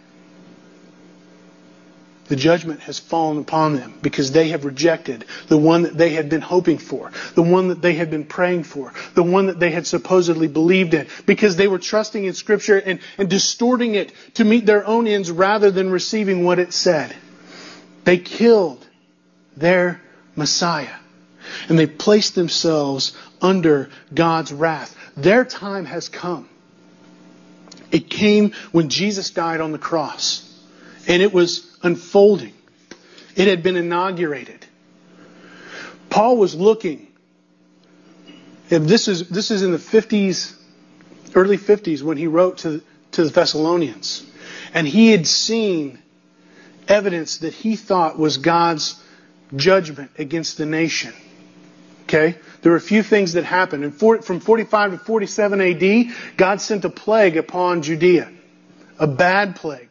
the 2.27 2.35
judgment 2.35 2.79
has 2.81 2.97
fallen 2.97 3.37
upon 3.37 3.75
them 3.75 3.93
because 4.01 4.31
they 4.31 4.49
have 4.49 4.65
rejected 4.65 5.25
the 5.47 5.57
one 5.57 5.83
that 5.83 5.97
they 5.97 6.11
had 6.11 6.29
been 6.29 6.41
hoping 6.41 6.77
for, 6.77 7.11
the 7.35 7.43
one 7.43 7.67
that 7.67 7.81
they 7.81 7.93
had 7.93 8.09
been 8.09 8.25
praying 8.25 8.63
for, 8.63 8.93
the 9.13 9.23
one 9.23 9.47
that 9.47 9.59
they 9.59 9.69
had 9.69 9.85
supposedly 9.85 10.47
believed 10.47 10.93
in, 10.93 11.07
because 11.25 11.55
they 11.55 11.67
were 11.67 11.79
trusting 11.79 12.25
in 12.25 12.33
Scripture 12.33 12.77
and, 12.77 12.99
and 13.17 13.29
distorting 13.29 13.95
it 13.95 14.11
to 14.35 14.43
meet 14.43 14.65
their 14.65 14.85
own 14.85 15.07
ends 15.07 15.29
rather 15.29 15.69
than 15.69 15.89
receiving 15.89 16.43
what 16.43 16.59
it 16.59 16.73
said. 16.73 17.15
They 18.05 18.17
killed 18.17 18.85
their 19.55 20.01
Messiah 20.35 20.95
and 21.69 21.77
they 21.77 21.87
placed 21.87 22.35
themselves 22.35 23.15
under 23.41 23.89
God's 24.13 24.51
wrath. 24.51 24.95
Their 25.15 25.45
time 25.45 25.85
has 25.85 26.09
come. 26.09 26.49
It 27.91 28.09
came 28.09 28.53
when 28.71 28.89
Jesus 28.89 29.29
died 29.29 29.61
on 29.61 29.71
the 29.71 29.77
cross. 29.77 30.41
And 31.07 31.21
it 31.21 31.33
was 31.33 31.77
unfolding. 31.83 32.53
It 33.35 33.47
had 33.47 33.63
been 33.63 33.75
inaugurated. 33.75 34.65
Paul 36.09 36.37
was 36.37 36.55
looking. 36.55 37.07
And 38.71 38.87
this 38.87 39.07
is, 39.07 39.27
this 39.29 39.51
is 39.51 39.61
in 39.61 39.71
the 39.71 39.77
50s, 39.77 40.55
early 41.35 41.57
50s, 41.57 42.01
when 42.01 42.17
he 42.17 42.27
wrote 42.27 42.59
to, 42.59 42.81
to 43.11 43.23
the 43.23 43.29
Thessalonians. 43.29 44.25
And 44.73 44.87
he 44.87 45.11
had 45.11 45.27
seen 45.27 45.99
evidence 46.87 47.39
that 47.39 47.53
he 47.53 47.75
thought 47.75 48.17
was 48.17 48.37
God's 48.37 49.01
judgment 49.55 50.11
against 50.17 50.57
the 50.57 50.65
nation. 50.65 51.13
Okay? 52.03 52.37
There 52.61 52.71
were 52.71 52.77
a 52.77 52.81
few 52.81 53.03
things 53.03 53.33
that 53.33 53.43
happened. 53.43 53.83
And 53.83 53.93
from 53.93 54.39
45 54.39 54.91
to 54.91 54.97
47 54.99 55.61
AD, 55.61 56.37
God 56.37 56.61
sent 56.61 56.85
a 56.85 56.89
plague 56.89 57.37
upon 57.37 57.81
Judea. 57.81 58.31
A 58.99 59.07
bad 59.07 59.55
plague. 59.55 59.84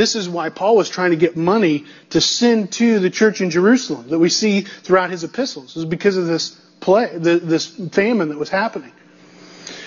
This 0.00 0.16
is 0.16 0.30
why 0.30 0.48
Paul 0.48 0.76
was 0.76 0.88
trying 0.88 1.10
to 1.10 1.16
get 1.18 1.36
money 1.36 1.84
to 2.08 2.22
send 2.22 2.72
to 2.72 3.00
the 3.00 3.10
church 3.10 3.42
in 3.42 3.50
Jerusalem 3.50 4.08
that 4.08 4.18
we 4.18 4.30
see 4.30 4.62
throughout 4.62 5.10
his 5.10 5.24
epistles. 5.24 5.76
It 5.76 5.80
was 5.80 5.84
because 5.84 6.16
of 6.16 6.24
this 6.24 6.58
play, 6.80 7.10
this 7.18 7.66
famine 7.66 8.30
that 8.30 8.38
was 8.38 8.48
happening. 8.48 8.92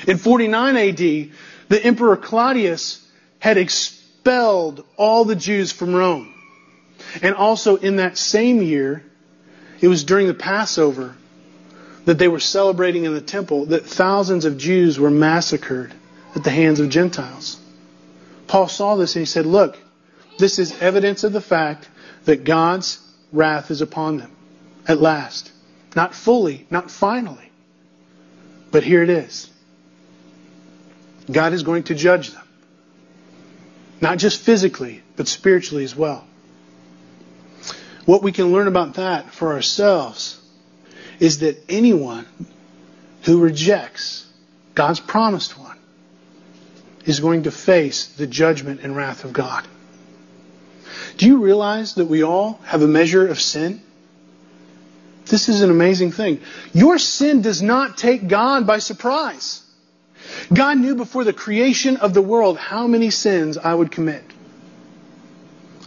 In 0.07 0.19
49 0.19 0.77
AD, 0.77 0.97
the 0.97 1.83
Emperor 1.83 2.15
Claudius 2.15 3.03
had 3.39 3.57
expelled 3.57 4.85
all 4.97 5.25
the 5.25 5.35
Jews 5.35 5.71
from 5.71 5.95
Rome. 5.95 6.31
And 7.23 7.33
also 7.33 7.77
in 7.77 7.95
that 7.95 8.15
same 8.15 8.61
year, 8.61 9.03
it 9.81 9.87
was 9.87 10.03
during 10.03 10.27
the 10.27 10.35
Passover 10.35 11.15
that 12.05 12.19
they 12.19 12.27
were 12.27 12.39
celebrating 12.39 13.05
in 13.05 13.15
the 13.15 13.21
temple 13.21 13.65
that 13.65 13.87
thousands 13.87 14.45
of 14.45 14.59
Jews 14.59 14.99
were 14.99 15.09
massacred 15.09 15.91
at 16.35 16.43
the 16.43 16.51
hands 16.51 16.79
of 16.79 16.89
Gentiles. 16.89 17.59
Paul 18.45 18.67
saw 18.67 18.95
this 18.95 19.15
and 19.15 19.23
he 19.23 19.25
said, 19.25 19.47
Look, 19.47 19.79
this 20.37 20.59
is 20.59 20.79
evidence 20.81 21.23
of 21.23 21.33
the 21.33 21.41
fact 21.41 21.89
that 22.25 22.43
God's 22.43 22.99
wrath 23.31 23.71
is 23.71 23.81
upon 23.81 24.17
them 24.17 24.31
at 24.87 24.99
last. 24.99 25.51
Not 25.95 26.15
fully, 26.15 26.65
not 26.69 26.89
finally. 26.89 27.51
But 28.71 28.83
here 28.83 29.03
it 29.03 29.09
is. 29.09 29.49
God 31.31 31.53
is 31.53 31.63
going 31.63 31.83
to 31.83 31.95
judge 31.95 32.31
them. 32.31 32.47
Not 34.01 34.17
just 34.17 34.41
physically, 34.41 35.01
but 35.15 35.27
spiritually 35.27 35.83
as 35.83 35.95
well. 35.95 36.27
What 38.05 38.23
we 38.23 38.31
can 38.31 38.51
learn 38.51 38.67
about 38.67 38.95
that 38.95 39.33
for 39.33 39.53
ourselves 39.53 40.41
is 41.19 41.39
that 41.39 41.63
anyone 41.69 42.25
who 43.23 43.39
rejects 43.39 44.27
God's 44.75 44.99
promised 44.99 45.57
one 45.57 45.77
is 47.05 47.19
going 47.19 47.43
to 47.43 47.51
face 47.51 48.07
the 48.07 48.27
judgment 48.27 48.81
and 48.81 48.95
wrath 48.95 49.23
of 49.23 49.31
God. 49.31 49.65
Do 51.17 51.27
you 51.27 51.43
realize 51.43 51.95
that 51.95 52.05
we 52.05 52.23
all 52.23 52.59
have 52.65 52.81
a 52.81 52.87
measure 52.87 53.27
of 53.27 53.39
sin? 53.39 53.81
This 55.25 55.49
is 55.49 55.61
an 55.61 55.69
amazing 55.69 56.11
thing. 56.11 56.41
Your 56.73 56.97
sin 56.97 57.41
does 57.41 57.61
not 57.61 57.97
take 57.97 58.27
God 58.27 58.67
by 58.67 58.79
surprise. 58.79 59.61
God 60.53 60.77
knew 60.77 60.95
before 60.95 61.23
the 61.23 61.33
creation 61.33 61.97
of 61.97 62.13
the 62.13 62.21
world 62.21 62.57
how 62.57 62.87
many 62.87 63.09
sins 63.09 63.57
I 63.57 63.73
would 63.73 63.91
commit. 63.91 64.23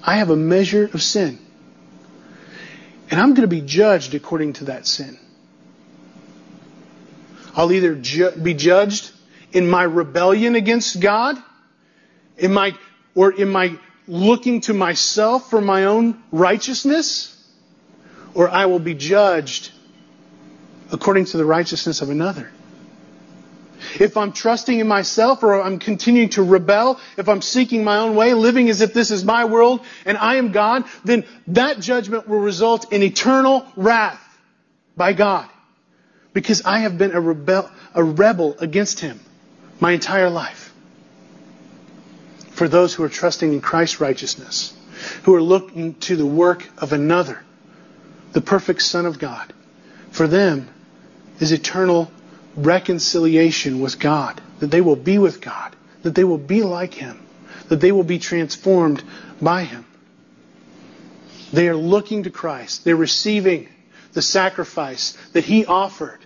I 0.02 0.16
have 0.16 0.30
a 0.30 0.36
measure 0.36 0.84
of 0.92 1.02
sin. 1.02 1.38
And 3.10 3.20
I'm 3.20 3.30
going 3.30 3.48
to 3.48 3.54
be 3.54 3.60
judged 3.60 4.14
according 4.14 4.54
to 4.54 4.64
that 4.66 4.86
sin. 4.86 5.18
I'll 7.54 7.72
either 7.72 7.94
ju- 7.94 8.32
be 8.32 8.54
judged 8.54 9.10
in 9.52 9.68
my 9.68 9.82
rebellion 9.82 10.54
against 10.54 11.00
God, 11.00 11.36
in 12.36 12.52
my, 12.52 12.74
or 13.14 13.32
in 13.32 13.48
my 13.48 13.78
looking 14.08 14.60
to 14.62 14.74
myself 14.74 15.50
for 15.50 15.60
my 15.60 15.84
own 15.84 16.22
righteousness, 16.30 17.32
or 18.34 18.48
I 18.48 18.66
will 18.66 18.78
be 18.78 18.94
judged 18.94 19.72
according 20.92 21.24
to 21.26 21.36
the 21.36 21.44
righteousness 21.44 22.02
of 22.02 22.10
another. 22.10 22.50
If 24.00 24.16
I'm 24.16 24.32
trusting 24.32 24.78
in 24.78 24.88
myself 24.88 25.42
or 25.42 25.60
I'm 25.62 25.78
continuing 25.78 26.30
to 26.30 26.42
rebel, 26.42 27.00
if 27.16 27.28
I'm 27.28 27.42
seeking 27.42 27.84
my 27.84 27.98
own 27.98 28.16
way, 28.16 28.34
living 28.34 28.68
as 28.68 28.80
if 28.80 28.92
this 28.92 29.10
is 29.10 29.24
my 29.24 29.44
world 29.44 29.80
and 30.04 30.16
I 30.16 30.36
am 30.36 30.52
God, 30.52 30.84
then 31.04 31.24
that 31.48 31.80
judgment 31.80 32.28
will 32.28 32.40
result 32.40 32.92
in 32.92 33.02
eternal 33.02 33.66
wrath 33.76 34.22
by 34.96 35.12
God. 35.12 35.48
Because 36.32 36.62
I 36.64 36.80
have 36.80 36.98
been 36.98 37.12
a 37.12 37.20
rebel, 37.20 37.70
a 37.94 38.04
rebel 38.04 38.56
against 38.58 39.00
Him 39.00 39.20
my 39.80 39.92
entire 39.92 40.30
life. 40.30 40.65
For 42.56 42.68
those 42.68 42.94
who 42.94 43.02
are 43.04 43.10
trusting 43.10 43.52
in 43.52 43.60
Christ's 43.60 44.00
righteousness, 44.00 44.72
who 45.24 45.34
are 45.34 45.42
looking 45.42 45.92
to 45.96 46.16
the 46.16 46.24
work 46.24 46.66
of 46.78 46.94
another, 46.94 47.44
the 48.32 48.40
perfect 48.40 48.80
Son 48.80 49.04
of 49.04 49.18
God. 49.18 49.52
For 50.10 50.26
them 50.26 50.66
is 51.38 51.52
eternal 51.52 52.10
reconciliation 52.56 53.80
with 53.80 53.98
God, 53.98 54.40
that 54.60 54.70
they 54.70 54.80
will 54.80 54.96
be 54.96 55.18
with 55.18 55.42
God, 55.42 55.76
that 56.02 56.14
they 56.14 56.24
will 56.24 56.38
be 56.38 56.62
like 56.62 56.94
Him, 56.94 57.20
that 57.68 57.82
they 57.82 57.92
will 57.92 58.04
be 58.04 58.18
transformed 58.18 59.04
by 59.40 59.64
Him. 59.64 59.84
They 61.52 61.68
are 61.68 61.76
looking 61.76 62.22
to 62.22 62.30
Christ. 62.30 62.84
They're 62.84 62.96
receiving 62.96 63.68
the 64.14 64.22
sacrifice 64.22 65.14
that 65.34 65.44
He 65.44 65.66
offered 65.66 66.24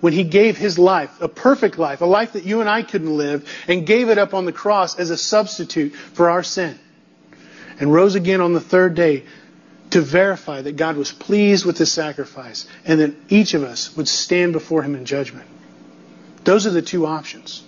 when 0.00 0.12
He 0.12 0.24
gave 0.24 0.56
His 0.56 0.78
life, 0.78 1.20
a 1.20 1.28
perfect 1.28 1.78
life, 1.78 2.00
a 2.00 2.06
life 2.06 2.32
that 2.32 2.44
you 2.44 2.60
and 2.60 2.68
I 2.68 2.82
couldn't 2.82 3.16
live, 3.16 3.48
and 3.66 3.86
gave 3.86 4.08
it 4.08 4.18
up 4.18 4.34
on 4.34 4.44
the 4.44 4.52
cross 4.52 4.98
as 4.98 5.10
a 5.10 5.16
substitute 5.16 5.94
for 5.94 6.30
our 6.30 6.42
sin. 6.42 6.78
And 7.80 7.92
rose 7.92 8.14
again 8.14 8.40
on 8.40 8.52
the 8.52 8.60
third 8.60 8.94
day 8.94 9.24
to 9.90 10.00
verify 10.00 10.60
that 10.62 10.76
God 10.76 10.96
was 10.96 11.12
pleased 11.12 11.64
with 11.64 11.78
His 11.78 11.92
sacrifice 11.92 12.66
and 12.84 13.00
that 13.00 13.14
each 13.28 13.54
of 13.54 13.62
us 13.62 13.96
would 13.96 14.08
stand 14.08 14.52
before 14.52 14.82
Him 14.82 14.94
in 14.94 15.04
judgment. 15.04 15.46
Those 16.44 16.66
are 16.66 16.70
the 16.70 16.82
two 16.82 17.06
options. 17.06 17.62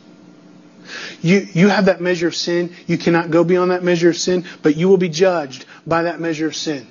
You, 1.22 1.46
you 1.52 1.68
have 1.68 1.86
that 1.86 2.00
measure 2.00 2.28
of 2.28 2.34
sin. 2.34 2.74
You 2.86 2.98
cannot 2.98 3.30
go 3.30 3.44
beyond 3.44 3.70
that 3.70 3.82
measure 3.82 4.10
of 4.10 4.16
sin, 4.16 4.44
but 4.62 4.76
you 4.76 4.88
will 4.88 4.96
be 4.96 5.08
judged 5.08 5.64
by 5.86 6.04
that 6.04 6.20
measure 6.20 6.46
of 6.46 6.56
sin. 6.56 6.86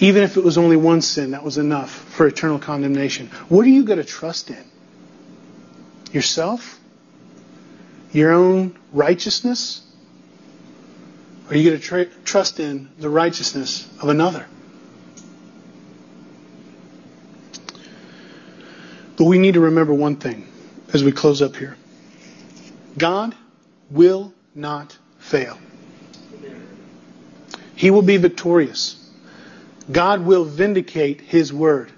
Even 0.00 0.22
if 0.22 0.38
it 0.38 0.42
was 0.42 0.56
only 0.56 0.76
one 0.76 1.02
sin, 1.02 1.32
that 1.32 1.44
was 1.44 1.58
enough 1.58 1.90
for 1.90 2.26
eternal 2.26 2.58
condemnation. 2.58 3.28
What 3.48 3.66
are 3.66 3.70
you 3.70 3.84
going 3.84 3.98
to 3.98 4.04
trust 4.04 4.50
in? 4.50 4.64
Yourself? 6.10 6.78
Your 8.10 8.32
own 8.32 8.78
righteousness? 8.92 9.82
Or 11.46 11.52
are 11.52 11.56
you 11.56 11.68
going 11.68 11.80
to 11.80 11.86
tra- 11.86 12.06
trust 12.24 12.60
in 12.60 12.88
the 12.98 13.10
righteousness 13.10 13.88
of 14.00 14.08
another? 14.08 14.46
But 19.16 19.24
we 19.26 19.38
need 19.38 19.54
to 19.54 19.60
remember 19.60 19.92
one 19.92 20.16
thing 20.16 20.48
as 20.94 21.04
we 21.04 21.12
close 21.12 21.42
up 21.42 21.56
here 21.56 21.76
God 22.96 23.34
will 23.90 24.32
not 24.54 24.96
fail, 25.18 25.58
He 27.74 27.90
will 27.90 28.02
be 28.02 28.16
victorious. 28.16 28.99
God 29.92 30.24
will 30.24 30.44
vindicate 30.44 31.20
His 31.20 31.52
word. 31.52 31.90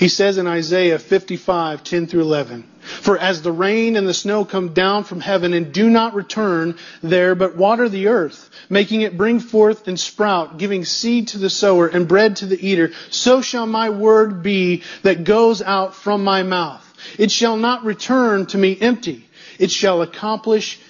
He 0.00 0.08
says 0.08 0.38
in 0.38 0.46
Isaiah 0.46 0.98
55, 0.98 1.84
10 1.84 2.06
through 2.06 2.22
11, 2.22 2.62
For 2.80 3.18
as 3.18 3.42
the 3.42 3.52
rain 3.52 3.96
and 3.96 4.08
the 4.08 4.14
snow 4.14 4.46
come 4.46 4.72
down 4.72 5.04
from 5.04 5.20
heaven 5.20 5.52
and 5.52 5.74
do 5.74 5.90
not 5.90 6.14
return 6.14 6.76
there, 7.02 7.34
but 7.34 7.54
water 7.54 7.86
the 7.86 8.08
earth, 8.08 8.48
making 8.70 9.02
it 9.02 9.18
bring 9.18 9.40
forth 9.40 9.88
and 9.88 10.00
sprout, 10.00 10.56
giving 10.56 10.86
seed 10.86 11.28
to 11.28 11.38
the 11.38 11.50
sower 11.50 11.86
and 11.86 12.08
bread 12.08 12.36
to 12.36 12.46
the 12.46 12.66
eater, 12.66 12.92
so 13.10 13.42
shall 13.42 13.66
my 13.66 13.90
word 13.90 14.42
be 14.42 14.84
that 15.02 15.24
goes 15.24 15.60
out 15.60 15.94
from 15.94 16.24
my 16.24 16.42
mouth. 16.42 16.86
It 17.18 17.30
shall 17.30 17.58
not 17.58 17.84
return 17.84 18.46
to 18.46 18.56
me 18.56 18.78
empty. 18.80 19.28
It 19.58 19.70
shall 19.70 20.00
accomplish, 20.00 20.80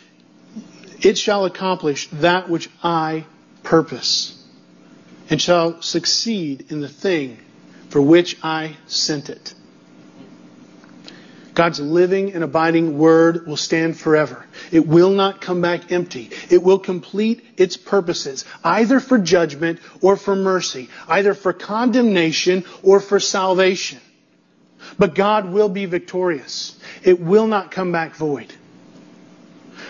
it 1.01 1.19
shall 1.19 1.47
accomplish 1.47 2.07
that 2.11 2.49
which 2.49 2.71
I 2.81 3.25
purpose 3.65 4.40
and 5.31 5.41
shall 5.41 5.81
succeed 5.81 6.67
in 6.71 6.81
the 6.81 6.89
thing 6.89 7.39
for 7.89 8.03
which 8.03 8.37
I 8.43 8.77
sent 8.87 9.31
it. 9.31 9.55
God's 11.55 11.81
living 11.81 12.33
and 12.33 12.45
abiding 12.45 12.97
word 12.99 13.47
will 13.47 13.57
stand 13.57 13.99
forever. 13.99 14.47
It 14.71 14.87
will 14.87 15.11
not 15.11 15.41
come 15.41 15.61
back 15.61 15.93
empty. 15.93 16.31
It 16.49 16.63
will 16.63 16.79
complete 16.79 17.45
its 17.57 17.77
purposes, 17.77 18.45
either 18.63 19.01
for 19.01 19.19
judgment 19.19 19.81
or 20.01 20.17
for 20.17 20.37
mercy, 20.37 20.89
either 21.09 21.35
for 21.35 21.53
condemnation 21.53 22.65
or 22.83 23.01
for 23.01 23.21
salvation. 23.21 24.01
But 24.99 25.15
God 25.15 25.53
will 25.53 25.69
be 25.69 25.87
victorious. 25.87 26.79
It 27.03 27.21
will 27.21 27.47
not 27.47 27.71
come 27.71 27.93
back 27.93 28.15
void. 28.15 28.53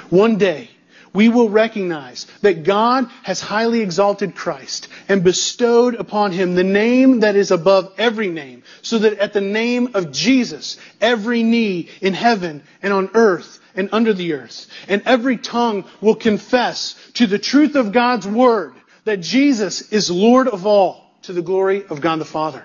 One 0.09 0.39
day, 0.39 0.71
we 1.13 1.29
will 1.29 1.49
recognize 1.49 2.27
that 2.43 2.63
God 2.63 3.11
has 3.23 3.41
highly 3.41 3.81
exalted 3.81 4.35
Christ 4.35 4.89
and 5.09 5.25
bestowed 5.25 5.97
upon 5.97 6.33
him 6.33 6.55
the 6.55 6.65
name 6.65 7.21
that 7.21 7.37
is 7.37 7.51
above 7.51 7.93
every 7.99 8.29
name, 8.29 8.63
so 8.83 8.99
that 8.99 9.19
at 9.19 9.33
the 9.33 9.41
name 9.41 9.91
of 9.95 10.13
Jesus, 10.13 10.79
every 11.01 11.43
knee 11.43 11.89
in 12.01 12.15
heaven 12.15 12.63
and 12.83 12.93
on 12.93 13.11
earth 13.15 13.61
and 13.75 13.89
under 13.93 14.13
the 14.13 14.35
earth, 14.35 14.69
and 14.89 15.03
every 15.05 15.37
tongue 15.37 15.85
will 16.01 16.15
confess 16.15 16.95
to 17.15 17.27
the 17.27 17.39
truth 17.39 17.75
of 17.75 17.93
God's 17.93 18.27
word 18.27 18.75
that 19.05 19.21
Jesus 19.21 19.93
is 19.93 20.11
Lord 20.11 20.49
of 20.49 20.67
all 20.67 21.11
to 21.23 21.33
the 21.33 21.43
glory 21.43 21.85
of 21.87 22.01
God 22.01 22.21
the 22.21 22.25
Father. 22.25 22.65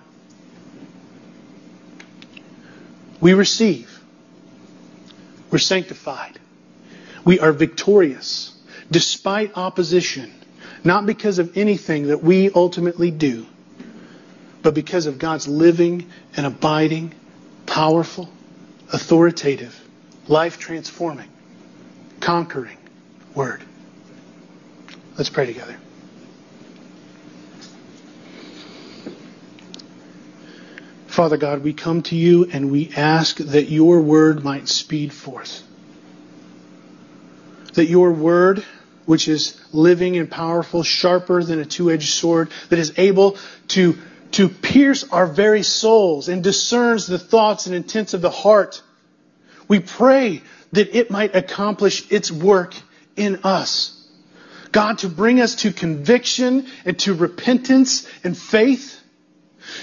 We 3.19 3.33
receive. 3.33 3.91
We're 5.49 5.57
sanctified. 5.57 6.39
We 7.25 7.39
are 7.39 7.51
victorious 7.51 8.53
despite 8.91 9.57
opposition, 9.57 10.31
not 10.83 11.07
because 11.07 11.39
of 11.39 11.57
anything 11.57 12.07
that 12.07 12.23
we 12.23 12.51
ultimately 12.51 13.09
do, 13.09 13.47
but 14.61 14.75
because 14.75 15.07
of 15.07 15.17
God's 15.17 15.47
living 15.47 16.07
and 16.37 16.45
abiding, 16.45 17.13
powerful, 17.65 18.29
authoritative, 18.93 19.77
life 20.27 20.59
transforming, 20.59 21.29
conquering 22.19 22.77
word. 23.33 23.63
Let's 25.17 25.31
pray 25.31 25.47
together. 25.47 25.77
Father 31.07 31.37
God, 31.37 31.63
we 31.63 31.73
come 31.73 32.03
to 32.03 32.15
you 32.15 32.45
and 32.51 32.69
we 32.69 32.91
ask 32.95 33.37
that 33.37 33.69
your 33.69 34.01
word 34.01 34.43
might 34.43 34.67
speed 34.67 35.13
forth 35.13 35.64
that 37.75 37.85
your 37.85 38.11
word, 38.11 38.65
which 39.05 39.27
is 39.27 39.59
living 39.71 40.17
and 40.17 40.29
powerful, 40.29 40.83
sharper 40.83 41.43
than 41.43 41.59
a 41.59 41.65
two-edged 41.65 42.13
sword, 42.13 42.49
that 42.69 42.79
is 42.79 42.93
able 42.97 43.37
to, 43.69 43.97
to 44.31 44.49
pierce 44.49 45.03
our 45.11 45.27
very 45.27 45.63
souls 45.63 46.27
and 46.27 46.43
discerns 46.43 47.07
the 47.07 47.19
thoughts 47.19 47.67
and 47.67 47.75
intents 47.75 48.13
of 48.13 48.21
the 48.21 48.29
heart. 48.29 48.81
We 49.67 49.79
pray 49.79 50.41
that 50.71 50.95
it 50.95 51.09
might 51.11 51.35
accomplish 51.35 52.11
its 52.11 52.31
work 52.31 52.75
in 53.15 53.41
us. 53.43 53.91
God, 54.71 54.99
to 54.99 55.09
bring 55.09 55.39
us 55.39 55.55
to 55.55 55.71
conviction 55.71 56.67
and 56.83 56.99
to 56.99 57.13
repentance 57.13 58.07
and 58.23 58.37
faith, 58.37 58.99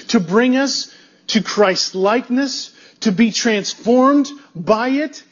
to 0.09 0.21
bring 0.21 0.57
us 0.57 0.95
to 1.29 1.43
Christ's 1.43 1.95
likeness, 1.95 2.75
to 3.01 3.13
be 3.13 3.33
transformed 3.33 4.29
by 4.55 4.89
it, 4.89 5.23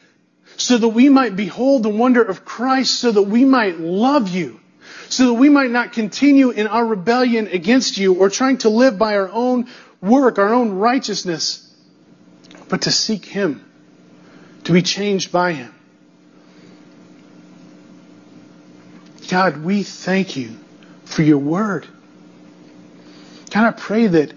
so 0.61 0.77
that 0.77 0.89
we 0.89 1.09
might 1.09 1.35
behold 1.35 1.83
the 1.83 1.89
wonder 1.89 2.23
of 2.23 2.45
Christ, 2.45 3.01
so 3.01 3.11
that 3.11 3.23
we 3.23 3.47
might 3.47 3.81
love 3.81 4.29
you, 4.29 4.61
so 5.09 5.29
that 5.29 5.33
we 5.33 5.49
might 5.49 5.71
not 5.71 5.95
continue 5.95 6.51
in 6.51 6.67
our 6.67 6.85
rebellion 6.85 7.47
against 7.47 7.97
you 7.97 8.13
or 8.17 8.29
trying 8.29 8.59
to 8.59 8.69
live 8.69 8.99
by 8.99 9.17
our 9.17 9.31
own 9.31 9.69
work, 10.03 10.39
our 10.39 10.53
own 10.53 10.73
righteousness, 10.73 11.67
but 12.69 12.83
to 12.83 12.91
seek 12.91 13.25
Him, 13.25 13.65
to 14.65 14.73
be 14.75 14.83
changed 14.83 15.33
by 15.33 15.55
Him. 15.55 15.75
God, 19.31 19.65
we 19.65 19.83
thank 19.83 20.37
you 20.37 20.59
for 21.07 21.23
your 21.23 21.39
word. 21.39 21.87
God, 23.51 23.65
I 23.67 23.71
pray 23.71 24.09
that 24.09 24.35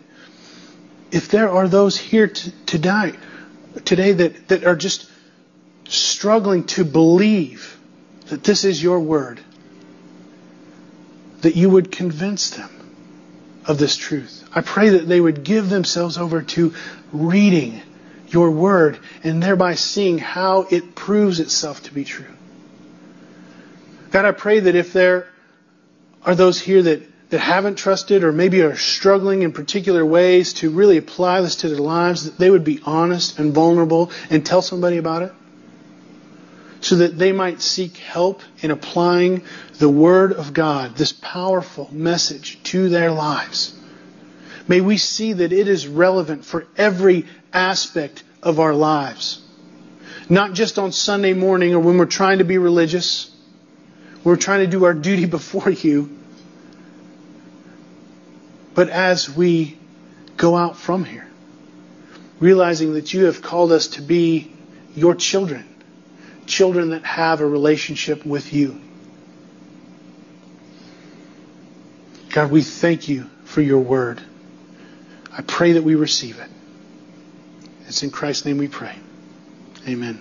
if 1.12 1.28
there 1.28 1.50
are 1.50 1.68
those 1.68 1.98
here 1.98 2.30
to, 2.30 2.52
today, 2.66 3.12
today 3.84 4.14
that, 4.14 4.48
that 4.48 4.64
are 4.64 4.78
just 4.78 5.10
struggling 5.88 6.64
to 6.66 6.86
believe 6.86 7.78
that 8.28 8.44
this 8.44 8.64
is 8.64 8.82
your 8.82 9.00
word, 9.00 9.40
that 11.42 11.56
you 11.56 11.70
would 11.70 11.92
convince 11.92 12.52
them 12.52 12.70
of 13.66 13.78
this 13.78 13.96
truth. 13.96 14.48
I 14.54 14.62
pray 14.62 14.90
that 14.90 15.08
they 15.08 15.20
would 15.20 15.44
give 15.44 15.70
themselves 15.70 16.18
over 16.18 16.42
to 16.42 16.74
reading 17.12 17.82
your 18.30 18.52
word 18.52 19.00
and 19.24 19.42
thereby 19.42 19.76
seeing 19.76 20.18
how 20.18 20.62
it 20.70 20.96
proves 20.96 21.40
itself 21.40 21.84
to 21.84 21.94
be 21.94 22.04
true. 22.04 22.26
God, 24.12 24.26
I 24.26 24.32
pray 24.32 24.62
that 24.62 24.76
if 24.76 24.94
there 24.94 25.28
are 26.24 26.36
those 26.36 26.60
here 26.60 26.82
that, 26.84 27.02
that 27.30 27.40
haven't 27.40 27.76
trusted 27.76 28.24
or 28.24 28.32
maybe 28.32 28.62
are 28.62 28.76
struggling 28.76 29.42
in 29.42 29.52
particular 29.52 30.06
ways 30.06 30.54
to 30.54 30.70
really 30.70 30.98
apply 30.98 31.42
this 31.42 31.58
to 31.58 31.70
their 31.70 31.80
lives, 31.80 32.26
that 32.26 32.38
they 32.38 32.50
would 32.50 32.64
be 32.64 32.80
honest 32.86 33.40
and 33.40 33.54
vulnerable 33.54 34.12
and 34.30 34.46
tell 34.46 34.62
somebody 34.62 34.98
about 34.98 35.24
it 35.24 35.34
so 36.84 36.98
that 36.98 37.18
they 37.18 37.32
might 37.32 37.62
seek 37.62 37.96
help 37.98 38.42
in 38.62 38.70
applying 38.70 39.44
the 39.80 39.88
Word 39.88 40.34
of 40.34 40.54
God, 40.54 40.96
this 40.96 41.14
powerful 41.14 41.90
message, 41.94 42.62
to 42.64 42.90
their 42.90 43.12
lives. 43.12 43.74
May 44.68 44.82
we 44.82 44.98
see 44.98 45.34
that 45.34 45.54
it 45.54 45.68
is 45.68 45.88
relevant 45.88 46.44
for 46.44 46.68
every 46.78 47.26
aspect 47.54 48.24
of 48.42 48.60
our 48.60 48.74
lives. 48.74 49.42
Not 50.30 50.54
just 50.54 50.78
on 50.78 50.92
Sunday 50.92 51.34
morning 51.34 51.74
or 51.74 51.80
when 51.80 51.98
we're 51.98 52.06
trying 52.06 52.40
to 52.40 52.44
be 52.44 52.58
religious. 52.58 53.32
We're 54.24 54.36
trying 54.36 54.62
to 54.62 54.68
do 54.68 54.84
our 54.86 54.94
duty 54.94 55.26
before 55.40 55.70
you. 55.70 56.18
But 58.74 58.90
as 58.90 59.34
we 59.34 59.78
go 60.36 60.58
out 60.58 60.78
from 60.78 61.06
here, 61.06 61.28
realizing 62.40 62.96
that 62.96 63.14
you 63.14 63.26
have 63.26 63.42
called 63.42 63.72
us 63.72 63.88
to 63.90 64.02
be 64.02 64.52
your 64.96 65.16
children, 65.16 65.73
children 66.48 66.90
that 66.90 67.04
have 67.04 67.42
a 67.42 67.46
relationship 67.46 68.26
with 68.26 68.54
you. 68.54 68.80
God, 72.32 72.52
we 72.52 72.64
thank 72.64 73.08
you 73.08 73.30
for 73.46 73.62
your 73.62 73.80
word. 73.80 74.22
I 75.38 75.42
pray 75.42 75.74
that 75.74 75.84
we 75.84 75.96
receive 75.96 76.40
it. 76.40 76.50
It's 77.88 78.04
in 78.04 78.12
Christ's 78.12 78.46
name 78.46 78.58
we 78.58 78.68
pray. 78.68 78.96
Amen. 79.88 80.20